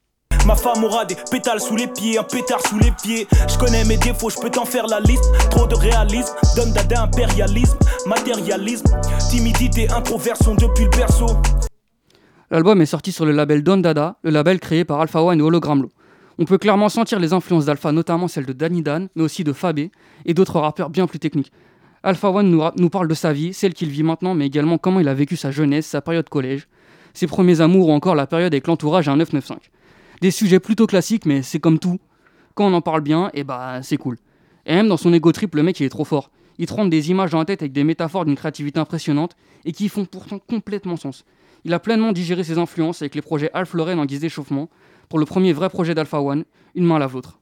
Ma 0.47 0.55
femme 0.55 0.85
aura 0.85 1.05
des 1.05 1.17
pétales 1.31 1.61
sous 1.61 1.77
les 1.77 1.89
pieds, 1.89 2.19
un 2.19 2.23
pétard 2.23 2.61
sous 2.67 2.79
les 2.79 2.93
pieds. 2.93 3.27
Je 3.49 3.59
connais 3.59 3.85
mes 3.85 3.97
défauts, 3.97 4.31
je 4.31 4.39
peux 4.41 4.49
t'en 4.49 4.65
faire 4.65 4.87
la 4.87 5.01
liste. 5.01 5.25
Trop 5.51 5.67
de 5.67 5.75
réalisme, 5.75 6.33
donne 6.55 6.73
dada 6.73 7.03
impérialisme, 7.03 7.77
matérialisme, 8.07 8.87
timidité, 9.29 9.91
introversion 9.91 10.55
depuis 10.55 10.85
le 10.85 10.91
berceau. 10.91 11.27
L'album 12.51 12.81
est 12.81 12.87
sorti 12.87 13.11
sur 13.11 13.27
le 13.27 13.33
label 13.33 13.65
Don 13.65 13.79
Dada, 13.79 14.17
le 14.23 14.31
label 14.31 14.61
créé 14.61 14.85
par 14.85 15.01
Alpha 15.01 15.21
One 15.21 15.41
et 15.41 15.43
Hologramlo. 15.43 15.91
On 16.39 16.45
peut 16.45 16.59
clairement 16.59 16.91
sentir 16.91 17.19
les 17.19 17.33
influences 17.33 17.65
d'Alpha, 17.65 17.93
notamment 17.93 18.29
celles 18.29 18.45
de 18.45 18.53
Danny 18.53 18.83
Dan, 18.83 19.09
mais 19.17 19.23
aussi 19.23 19.43
de 19.43 19.53
Fabé 19.53 19.91
et 20.27 20.35
d'autres 20.35 20.61
rappeurs 20.61 20.91
bien 20.91 21.07
plus 21.07 21.19
techniques. 21.19 21.51
Alpha 22.03 22.31
One 22.31 22.51
nous, 22.77 22.91
parle 22.91 23.09
de 23.09 23.15
sa 23.15 23.33
vie, 23.33 23.55
celle 23.55 23.75
qu'il 23.75 23.89
vit 23.89 24.03
maintenant, 24.03 24.35
mais 24.35 24.47
également 24.47 24.79
comment 24.79 25.01
il 25.01 25.09
a 25.09 25.15
vécu 25.15 25.37
sa 25.37 25.51
jeunesse, 25.51 25.87
sa 25.87 26.03
période 26.03 26.29
collège, 26.29 26.69
ses 27.15 27.27
premiers 27.27 27.61
amours 27.63 27.89
ou 27.89 27.93
encore 27.93 28.15
la 28.15 28.27
période 28.27 28.53
avec 28.53 28.67
l'entourage 28.67 29.09
à 29.09 29.13
un 29.13 29.17
995. 29.17 29.59
Des 30.21 30.31
sujets 30.31 30.61
plutôt 30.61 30.87
classiques, 30.87 31.27
mais 31.27 31.43
c'est 31.43 31.59
comme 31.59 31.79
tout. 31.79 31.99
Quand 32.55 32.67
on 32.67 32.75
en 32.75 32.81
parle 32.83 33.01
bien, 33.01 33.29
et 33.29 33.41
eh 33.41 33.45
bah 33.45 33.81
c'est 33.83 33.97
cool. 33.97 34.19
Et 34.67 34.75
même 34.75 34.89
dans 34.89 34.97
son 34.97 35.13
ego 35.13 35.33
trip, 35.33 35.55
le 35.55 35.63
mec 35.63 35.81
il 35.81 35.85
est 35.85 35.91
trop 35.91 36.05
fort. 36.05 36.31
Il 36.59 36.67
te 36.67 36.89
des 36.89 37.11
images 37.11 37.31
dans 37.31 37.39
la 37.39 37.45
tête 37.45 37.63
avec 37.63 37.73
des 37.73 37.85
métaphores 37.85 38.25
d'une 38.25 38.37
créativité 38.37 38.79
impressionnante 38.79 39.37
et 39.65 39.73
qui 39.73 39.89
font 39.89 40.05
pourtant 40.05 40.39
complètement 40.39 40.97
sens. 40.97 41.25
Il 41.65 41.75
a 41.75 41.79
pleinement 41.79 42.13
digéré 42.13 42.45
ses 42.45 42.59
influences 42.59 43.03
avec 43.03 43.15
les 43.15 43.23
projets 43.23 43.51
Alpha 43.53 43.77
Lorraine 43.77 43.99
en 43.99 44.07
guise 44.07 44.21
d'échauffement 44.21 44.69
pour 45.09 45.19
le 45.19 45.25
premier 45.25 45.53
vrai 45.53 45.69
projet 45.69 45.95
d'Alpha 45.95 46.21
One, 46.21 46.45
une 46.75 46.85
main 46.85 46.97
à 46.97 47.01
la 47.01 47.07
vôtre. 47.07 47.39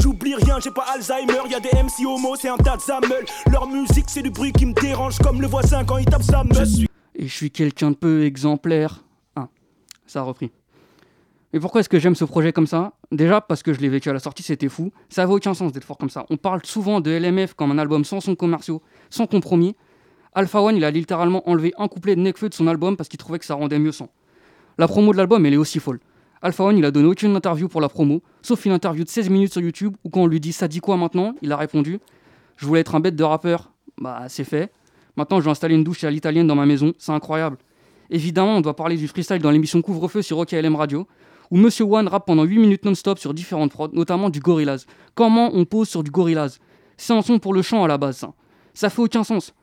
J'oublie 0.00 0.34
rien, 0.34 0.58
j'ai 0.60 0.70
pas 0.70 0.84
Alzheimer, 0.94 1.48
y 1.50 1.54
a 1.54 1.60
des 1.60 1.70
MC 1.70 2.06
homo, 2.06 2.34
c'est 2.36 2.48
un 2.48 2.56
tas 2.56 2.76
de 2.76 3.50
Leur 3.50 3.66
musique, 3.68 4.06
c'est 4.08 4.22
du 4.22 4.30
bruit 4.30 4.52
qui 4.52 4.66
me 4.66 4.74
dérange 4.74 5.18
comme 5.18 5.40
le 5.40 5.46
voisin 5.46 5.84
quand 5.84 5.98
il 5.98 6.04
tape 6.04 6.22
sa 6.22 6.44
meule. 6.44 6.86
Et 7.14 7.26
je 7.26 7.34
suis 7.34 7.50
quelqu'un 7.50 7.90
de 7.90 7.96
peu 7.96 8.24
exemplaire. 8.24 9.04
Ah, 9.36 9.48
ça 10.06 10.20
a 10.20 10.22
repris. 10.22 10.50
Mais 11.52 11.60
pourquoi 11.60 11.80
est-ce 11.80 11.88
que 11.88 11.98
j'aime 11.98 12.14
ce 12.14 12.24
projet 12.24 12.52
comme 12.52 12.66
ça? 12.66 12.92
Déjà 13.10 13.42
parce 13.42 13.62
que 13.62 13.74
je 13.74 13.80
l'ai 13.80 13.90
vécu 13.90 14.08
à 14.08 14.14
la 14.14 14.20
sortie, 14.20 14.42
c'était 14.42 14.70
fou. 14.70 14.90
Ça 15.10 15.24
avait 15.24 15.34
aucun 15.34 15.52
sens 15.52 15.72
d'être 15.72 15.84
fort 15.84 15.98
comme 15.98 16.08
ça. 16.08 16.24
On 16.30 16.38
parle 16.38 16.60
souvent 16.64 17.00
de 17.00 17.10
LMF 17.10 17.52
comme 17.54 17.70
un 17.70 17.78
album 17.78 18.04
sans 18.04 18.20
son 18.20 18.34
commerciaux, 18.34 18.80
sans 19.10 19.26
compromis. 19.26 19.76
Alpha 20.34 20.62
One, 20.62 20.76
il 20.76 20.84
a 20.84 20.90
littéralement 20.90 21.46
enlevé 21.48 21.74
un 21.76 21.88
couplet 21.88 22.16
de 22.16 22.22
Nekfeu 22.22 22.48
de 22.48 22.54
son 22.54 22.66
album 22.68 22.96
parce 22.96 23.10
qu'il 23.10 23.18
trouvait 23.18 23.38
que 23.38 23.44
ça 23.44 23.54
rendait 23.54 23.78
mieux 23.78 23.92
son. 23.92 24.08
La 24.78 24.88
promo 24.88 25.12
de 25.12 25.18
l'album, 25.18 25.44
elle 25.44 25.52
est 25.52 25.58
aussi 25.58 25.78
folle. 25.78 26.00
Alpha 26.44 26.64
One, 26.64 26.76
il 26.76 26.84
a 26.84 26.90
donné 26.90 27.06
aucune 27.06 27.36
interview 27.36 27.68
pour 27.68 27.80
la 27.80 27.88
promo, 27.88 28.20
sauf 28.42 28.64
une 28.66 28.72
interview 28.72 29.04
de 29.04 29.08
16 29.08 29.30
minutes 29.30 29.52
sur 29.52 29.62
YouTube 29.62 29.94
où 30.04 30.10
quand 30.10 30.22
on 30.22 30.26
lui 30.26 30.40
dit 30.40 30.52
ça 30.52 30.66
dit 30.66 30.80
quoi 30.80 30.96
maintenant, 30.96 31.34
il 31.40 31.52
a 31.52 31.56
répondu 31.56 32.00
Je 32.56 32.66
voulais 32.66 32.80
être 32.80 32.96
un 32.96 33.00
bête 33.00 33.14
de 33.14 33.22
rappeur. 33.22 33.70
Bah, 33.96 34.24
c'est 34.28 34.42
fait. 34.42 34.72
Maintenant, 35.16 35.38
je 35.38 35.44
vais 35.44 35.52
installer 35.52 35.76
une 35.76 35.84
douche 35.84 36.02
à 36.02 36.10
l'italienne 36.10 36.48
dans 36.48 36.56
ma 36.56 36.66
maison. 36.66 36.94
C'est 36.98 37.12
incroyable. 37.12 37.58
Évidemment, 38.10 38.56
on 38.56 38.60
doit 38.60 38.74
parler 38.74 38.96
du 38.96 39.06
freestyle 39.06 39.38
dans 39.38 39.52
l'émission 39.52 39.80
Couvre-feu 39.82 40.20
sur 40.20 40.36
OKLM 40.38 40.74
Radio, 40.74 41.06
où 41.52 41.56
Monsieur 41.56 41.84
One 41.84 42.08
rappe 42.08 42.26
pendant 42.26 42.42
8 42.42 42.58
minutes 42.58 42.84
non-stop 42.84 43.20
sur 43.20 43.34
différentes 43.34 43.70
prods, 43.70 43.90
notamment 43.92 44.28
du 44.28 44.40
Gorillaz. 44.40 44.86
Comment 45.14 45.50
on 45.54 45.64
pose 45.64 45.88
sur 45.88 46.02
du 46.02 46.10
Gorillaz? 46.10 46.58
C'est 46.96 47.12
un 47.12 47.22
son 47.22 47.38
pour 47.38 47.54
le 47.54 47.62
chant 47.62 47.84
à 47.84 47.88
la 47.88 47.98
base, 47.98 48.16
ça. 48.16 48.32
Ça 48.74 48.90
fait 48.90 49.00
aucun 49.00 49.22
sens. 49.22 49.54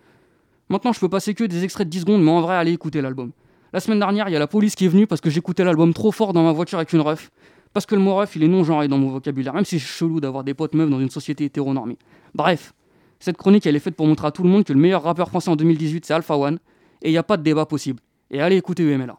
Maintenant, 0.69 0.93
je 0.93 0.99
peux 0.99 1.09
passer 1.09 1.33
que 1.33 1.43
des 1.43 1.63
extraits 1.65 1.87
de 1.87 1.91
10 1.91 2.01
secondes, 2.01 2.23
mais 2.23 2.31
en 2.31 2.41
vrai, 2.41 2.55
allez 2.55 2.71
écouter 2.71 3.01
l'album. 3.01 3.31
La 3.71 3.79
semaine 3.79 3.99
dernière, 3.99 4.27
il 4.29 4.31
y 4.31 4.35
a 4.35 4.39
la 4.39 4.47
police 4.47 4.75
qui 4.75 4.85
est 4.85 4.87
venue 4.87 5.05
parce 5.05 5.21
que 5.21 5.29
j'écoutais 5.29 5.63
l'album 5.63 5.93
trop 5.93 6.11
fort 6.11 6.33
dans 6.33 6.43
ma 6.43 6.51
voiture 6.51 6.79
avec 6.79 6.91
une 6.93 7.01
ref. 7.01 7.29
Parce 7.71 7.85
que 7.85 7.93
le 7.93 8.01
mot 8.01 8.15
ref, 8.15 8.35
il 8.35 8.43
est 8.43 8.47
non-genré 8.47 8.87
dans 8.87 8.97
mon 8.97 9.09
vocabulaire, 9.09 9.53
même 9.53 9.65
si 9.65 9.79
c'est 9.79 9.85
chelou 9.85 10.19
d'avoir 10.19 10.43
des 10.43 10.55
potes 10.55 10.73
meufs 10.73 10.89
dans 10.89 10.99
une 10.99 11.11
société 11.11 11.45
hétéronormée. 11.45 11.99
Bref, 12.33 12.73
cette 13.19 13.37
chronique, 13.37 13.67
elle 13.67 13.75
est 13.75 13.79
faite 13.79 13.95
pour 13.95 14.07
montrer 14.07 14.27
à 14.27 14.31
tout 14.31 14.41
le 14.41 14.49
monde 14.49 14.63
que 14.63 14.73
le 14.73 14.79
meilleur 14.79 15.03
rappeur 15.03 15.29
français 15.29 15.49
en 15.49 15.55
2018, 15.55 16.03
c'est 16.05 16.13
Alpha 16.13 16.35
One, 16.35 16.57
et 17.03 17.09
il 17.09 17.11
n'y 17.11 17.17
a 17.17 17.23
pas 17.23 17.37
de 17.37 17.43
débat 17.43 17.67
possible. 17.67 17.99
Et 18.31 18.41
allez 18.41 18.57
écouter 18.57 18.81
UMLA. 18.83 19.17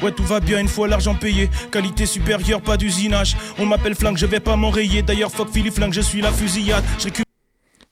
Ouais, 0.00 0.12
tout 0.12 0.22
va 0.22 0.38
bien 0.38 0.60
une 0.60 0.68
fois 0.68 0.86
l'argent 0.86 1.16
payé. 1.16 1.50
Qualité 1.72 2.06
supérieure, 2.06 2.60
pas 2.62 2.76
d'usinage. 2.76 3.36
On 3.58 3.66
m'appelle 3.66 3.96
flingue, 3.96 4.16
je 4.16 4.26
vais 4.26 4.38
pas 4.38 4.54
m'enrayer. 4.54 5.02
D'ailleurs, 5.02 5.32
fuck 5.32 5.48
Philippe 5.50 5.74
Flingue, 5.74 5.92
je 5.92 6.00
suis 6.00 6.20
la 6.20 6.30
fusillade. 6.30 6.84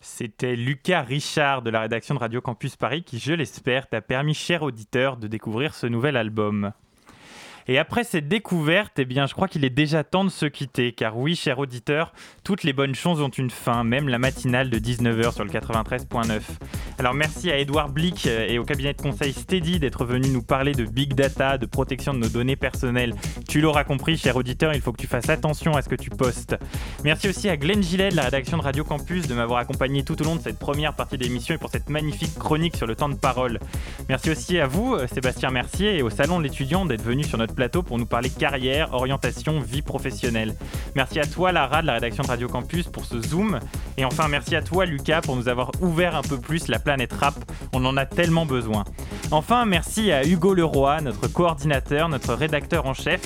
C'était 0.08 0.54
Lucas 0.54 1.02
Richard 1.02 1.62
de 1.62 1.68
la 1.68 1.80
rédaction 1.80 2.14
de 2.14 2.20
Radio 2.20 2.40
Campus 2.40 2.76
Paris 2.76 3.02
qui, 3.02 3.18
je 3.18 3.32
l'espère, 3.32 3.88
t'a 3.88 4.00
permis, 4.00 4.34
cher 4.34 4.62
auditeur, 4.62 5.16
de 5.16 5.26
découvrir 5.26 5.74
ce 5.74 5.88
nouvel 5.88 6.16
album. 6.16 6.72
Et 7.68 7.78
après 7.78 8.04
cette 8.04 8.28
découverte, 8.28 8.98
eh 8.98 9.04
bien, 9.04 9.26
je 9.26 9.34
crois 9.34 9.48
qu'il 9.48 9.64
est 9.64 9.70
déjà 9.70 10.04
temps 10.04 10.24
de 10.24 10.30
se 10.30 10.46
quitter, 10.46 10.92
car 10.92 11.16
oui, 11.16 11.34
cher 11.34 11.58
auditeur, 11.58 12.12
toutes 12.44 12.62
les 12.62 12.72
bonnes 12.72 12.94
choses 12.94 13.20
ont 13.20 13.28
une 13.28 13.50
fin, 13.50 13.82
même 13.82 14.08
la 14.08 14.18
matinale 14.18 14.70
de 14.70 14.78
19h 14.78 15.34
sur 15.34 15.44
le 15.44 15.50
93.9. 15.50 16.40
Alors 16.98 17.12
merci 17.12 17.50
à 17.50 17.58
Edouard 17.58 17.90
Blick 17.90 18.26
euh, 18.26 18.46
et 18.48 18.58
au 18.58 18.64
cabinet 18.64 18.94
de 18.94 19.02
conseil 19.02 19.32
Steady 19.32 19.78
d'être 19.80 20.04
venu 20.04 20.28
nous 20.28 20.42
parler 20.42 20.72
de 20.72 20.84
big 20.84 21.14
data, 21.14 21.58
de 21.58 21.66
protection 21.66 22.14
de 22.14 22.18
nos 22.20 22.28
données 22.28 22.56
personnelles. 22.56 23.14
Tu 23.48 23.60
l'auras 23.60 23.84
compris, 23.84 24.16
cher 24.16 24.36
auditeur, 24.36 24.72
il 24.72 24.80
faut 24.80 24.92
que 24.92 25.00
tu 25.00 25.08
fasses 25.08 25.28
attention 25.28 25.72
à 25.72 25.82
ce 25.82 25.88
que 25.88 25.96
tu 25.96 26.08
postes. 26.08 26.56
Merci 27.04 27.28
aussi 27.28 27.48
à 27.48 27.56
Glenn 27.56 27.82
Gillet 27.82 28.10
de 28.10 28.16
la 28.16 28.22
rédaction 28.22 28.56
de 28.56 28.62
Radio 28.62 28.84
Campus 28.84 29.26
de 29.26 29.34
m'avoir 29.34 29.58
accompagné 29.58 30.04
tout 30.04 30.20
au 30.22 30.24
long 30.24 30.36
de 30.36 30.40
cette 30.40 30.58
première 30.58 30.94
partie 30.94 31.18
d'émission 31.18 31.56
et 31.56 31.58
pour 31.58 31.70
cette 31.70 31.90
magnifique 31.90 32.38
chronique 32.38 32.76
sur 32.76 32.86
le 32.86 32.94
temps 32.94 33.08
de 33.08 33.16
parole. 33.16 33.58
Merci 34.08 34.30
aussi 34.30 34.58
à 34.60 34.66
vous, 34.66 34.94
euh, 34.94 35.06
Sébastien 35.12 35.50
Mercier, 35.50 35.98
et 35.98 36.02
au 36.02 36.10
Salon 36.10 36.38
de 36.38 36.44
l'étudiant 36.44 36.86
d'être 36.86 37.02
venu 37.02 37.24
sur 37.24 37.38
notre 37.38 37.55
plateau 37.56 37.82
pour 37.82 37.98
nous 37.98 38.06
parler 38.06 38.30
carrière, 38.30 38.94
orientation, 38.94 39.60
vie 39.60 39.82
professionnelle. 39.82 40.54
Merci 40.94 41.18
à 41.18 41.26
toi, 41.26 41.50
Lara, 41.50 41.82
de 41.82 41.88
la 41.88 41.94
rédaction 41.94 42.22
de 42.22 42.28
Radio 42.28 42.46
Campus, 42.46 42.86
pour 42.86 43.04
ce 43.04 43.20
Zoom. 43.20 43.58
Et 43.96 44.04
enfin, 44.04 44.28
merci 44.28 44.54
à 44.54 44.62
toi, 44.62 44.86
Lucas, 44.86 45.22
pour 45.22 45.34
nous 45.34 45.48
avoir 45.48 45.72
ouvert 45.80 46.14
un 46.14 46.22
peu 46.22 46.38
plus 46.38 46.68
la 46.68 46.78
planète 46.78 47.12
rap. 47.12 47.34
On 47.72 47.84
en 47.84 47.96
a 47.96 48.06
tellement 48.06 48.46
besoin. 48.46 48.84
Enfin, 49.32 49.64
merci 49.64 50.12
à 50.12 50.24
Hugo 50.24 50.54
Leroy, 50.54 51.00
notre 51.00 51.26
coordinateur, 51.26 52.08
notre 52.08 52.34
rédacteur 52.34 52.86
en 52.86 52.94
chef 52.94 53.22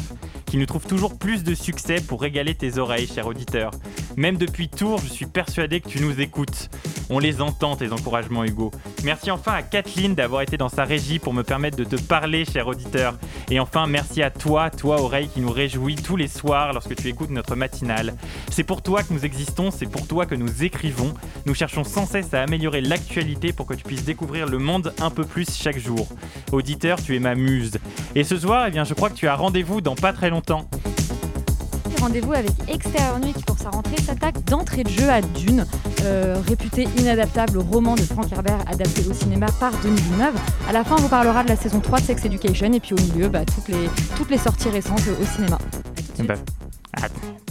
qui 0.51 0.57
nous 0.57 0.67
trouve 0.67 0.85
toujours 0.85 1.17
plus 1.17 1.45
de 1.45 1.55
succès 1.55 2.01
pour 2.01 2.21
régaler 2.21 2.57
tes 2.57 2.79
oreilles, 2.79 3.07
cher 3.07 3.29
auditeur. 3.29 3.71
Même 4.17 4.37
depuis 4.37 4.69
Tours, 4.69 4.99
je 4.99 5.09
suis 5.09 5.27
persuadé 5.27 5.81
que 5.81 5.89
tu 5.89 6.01
nous 6.01 6.21
écoutes. 6.21 6.71
On 7.09 7.21
les 7.21 7.41
entend, 7.41 7.77
tes 7.77 7.93
encouragements, 7.93 8.45
Hugo. 8.45 8.73
Merci 9.05 9.31
enfin 9.31 9.53
à 9.53 9.63
Kathleen 9.63 10.17
d'avoir 10.17 10.43
été 10.43 10.57
dans 10.57 10.69
sa 10.69 10.85
régie 10.85 11.21
pour 11.21 11.33
me 11.35 11.45
permettre 11.45 11.77
de 11.77 11.85
te 11.85 11.95
parler, 11.95 12.45
cher 12.45 12.67
auditeur. 12.67 13.17
Et 13.49 13.61
enfin, 13.61 13.87
merci 13.87 14.23
à 14.23 14.31
toi, 14.31 14.71
toi, 14.71 15.01
oreille, 15.01 15.29
qui 15.29 15.41
nous 15.41 15.53
réjouit 15.53 15.95
tous 15.95 16.17
les 16.17 16.27
soirs 16.27 16.73
lorsque 16.73 16.97
tu 16.97 17.07
écoutes 17.07 17.31
notre 17.31 17.55
matinale. 17.55 18.15
C'est 18.51 18.65
pour 18.65 18.83
toi 18.83 19.05
que 19.05 19.13
nous 19.13 19.25
existons, 19.25 19.71
c'est 19.71 19.87
pour 19.87 20.09
toi 20.09 20.27
que 20.27 20.35
nous 20.35 20.65
écrivons. 20.65 21.15
Nous 21.47 21.55
cherchons 21.55 21.85
sans 21.85 22.07
cesse 22.07 22.35
à 22.35 22.43
améliorer 22.43 22.81
l'actualité 22.81 23.53
pour 23.53 23.67
que 23.67 23.75
tu 23.75 23.85
puisses 23.85 24.05
découvrir 24.05 24.47
le 24.47 24.59
monde 24.59 24.95
un 25.01 25.11
peu 25.11 25.25
plus 25.25 25.49
chaque 25.57 25.79
jour. 25.79 26.09
Auditeur, 26.51 27.01
tu 27.01 27.15
es 27.15 27.21
ma 27.21 27.37
muse. 27.37 27.79
Et 28.17 28.25
ce 28.25 28.37
soir, 28.37 28.67
eh 28.67 28.71
bien, 28.73 28.83
je 28.83 28.95
crois 28.95 29.11
que 29.11 29.17
tu 29.17 29.29
as 29.29 29.37
rendez-vous 29.37 29.81
dans 29.81 29.95
pas 29.95 30.13
très 30.13 30.29
longtemps 30.29 30.40
rendez-vous 32.01 32.33
avec 32.33 32.53
Extérieur 32.69 33.19
Nuit 33.21 33.33
qui, 33.35 33.45
pour 33.45 33.59
sa 33.59 33.71
rentrée, 33.71 34.01
s'attaque 34.01 34.43
d'entrée 34.45 34.85
de 34.85 34.89
jeu 34.89 35.09
à 35.11 35.21
Dune, 35.21 35.67
euh, 36.03 36.37
réputé 36.49 36.89
inadaptable 36.99 37.59
roman 37.59 37.95
de 37.95 38.03
Frank 38.03 38.33
Herbert 38.33 38.61
adapté 38.67 39.07
au 39.09 39.13
cinéma 39.13 39.47
par 39.61 39.73
Denis 39.83 40.01
Villeneuve. 40.01 40.35
À 40.69 40.73
la 40.73 40.83
fin, 40.83 40.97
on 40.99 41.03
vous 41.03 41.09
parlera 41.09 41.45
de 41.45 41.49
la 41.49 41.57
saison 41.57 41.81
3 41.81 42.01
de 42.01 42.05
Sex 42.05 42.25
Education 42.25 42.73
et 42.73 42.81
puis 42.81 42.95
au 42.95 43.01
milieu, 43.01 43.29
bah, 43.29 43.45
toutes, 43.45 43.69
les, 43.69 43.89
toutes 44.17 44.31
les 44.31 44.39
sorties 44.39 44.71
récentes 44.71 45.03
au 45.21 45.27
cinéma. 45.27 45.59
Bah, 46.21 46.35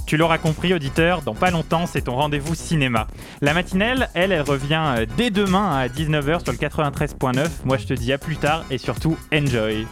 tu 0.06 0.18
l'auras 0.18 0.40
compris, 0.40 0.74
auditeur, 0.74 1.22
dans 1.22 1.36
pas 1.36 1.52
longtemps, 1.52 1.86
c'est 1.86 2.02
ton 2.02 2.16
rendez-vous 2.16 2.56
cinéma. 2.56 3.08
La 3.42 3.54
matinelle, 3.54 4.10
elle, 4.16 4.32
elle 4.32 4.42
revient 4.42 4.82
euh, 4.98 5.06
dès 5.18 5.30
demain 5.30 5.78
à 5.78 5.88
19h 5.88 6.44
sur 6.44 6.52
le 6.52 6.58
93.9. 6.58 7.48
Moi, 7.66 7.78
je 7.78 7.86
te 7.86 7.94
dis 7.94 8.12
à 8.12 8.18
plus 8.18 8.38
tard 8.38 8.66
et 8.72 8.80
surtout, 8.80 9.16
enjoy. 9.32 9.86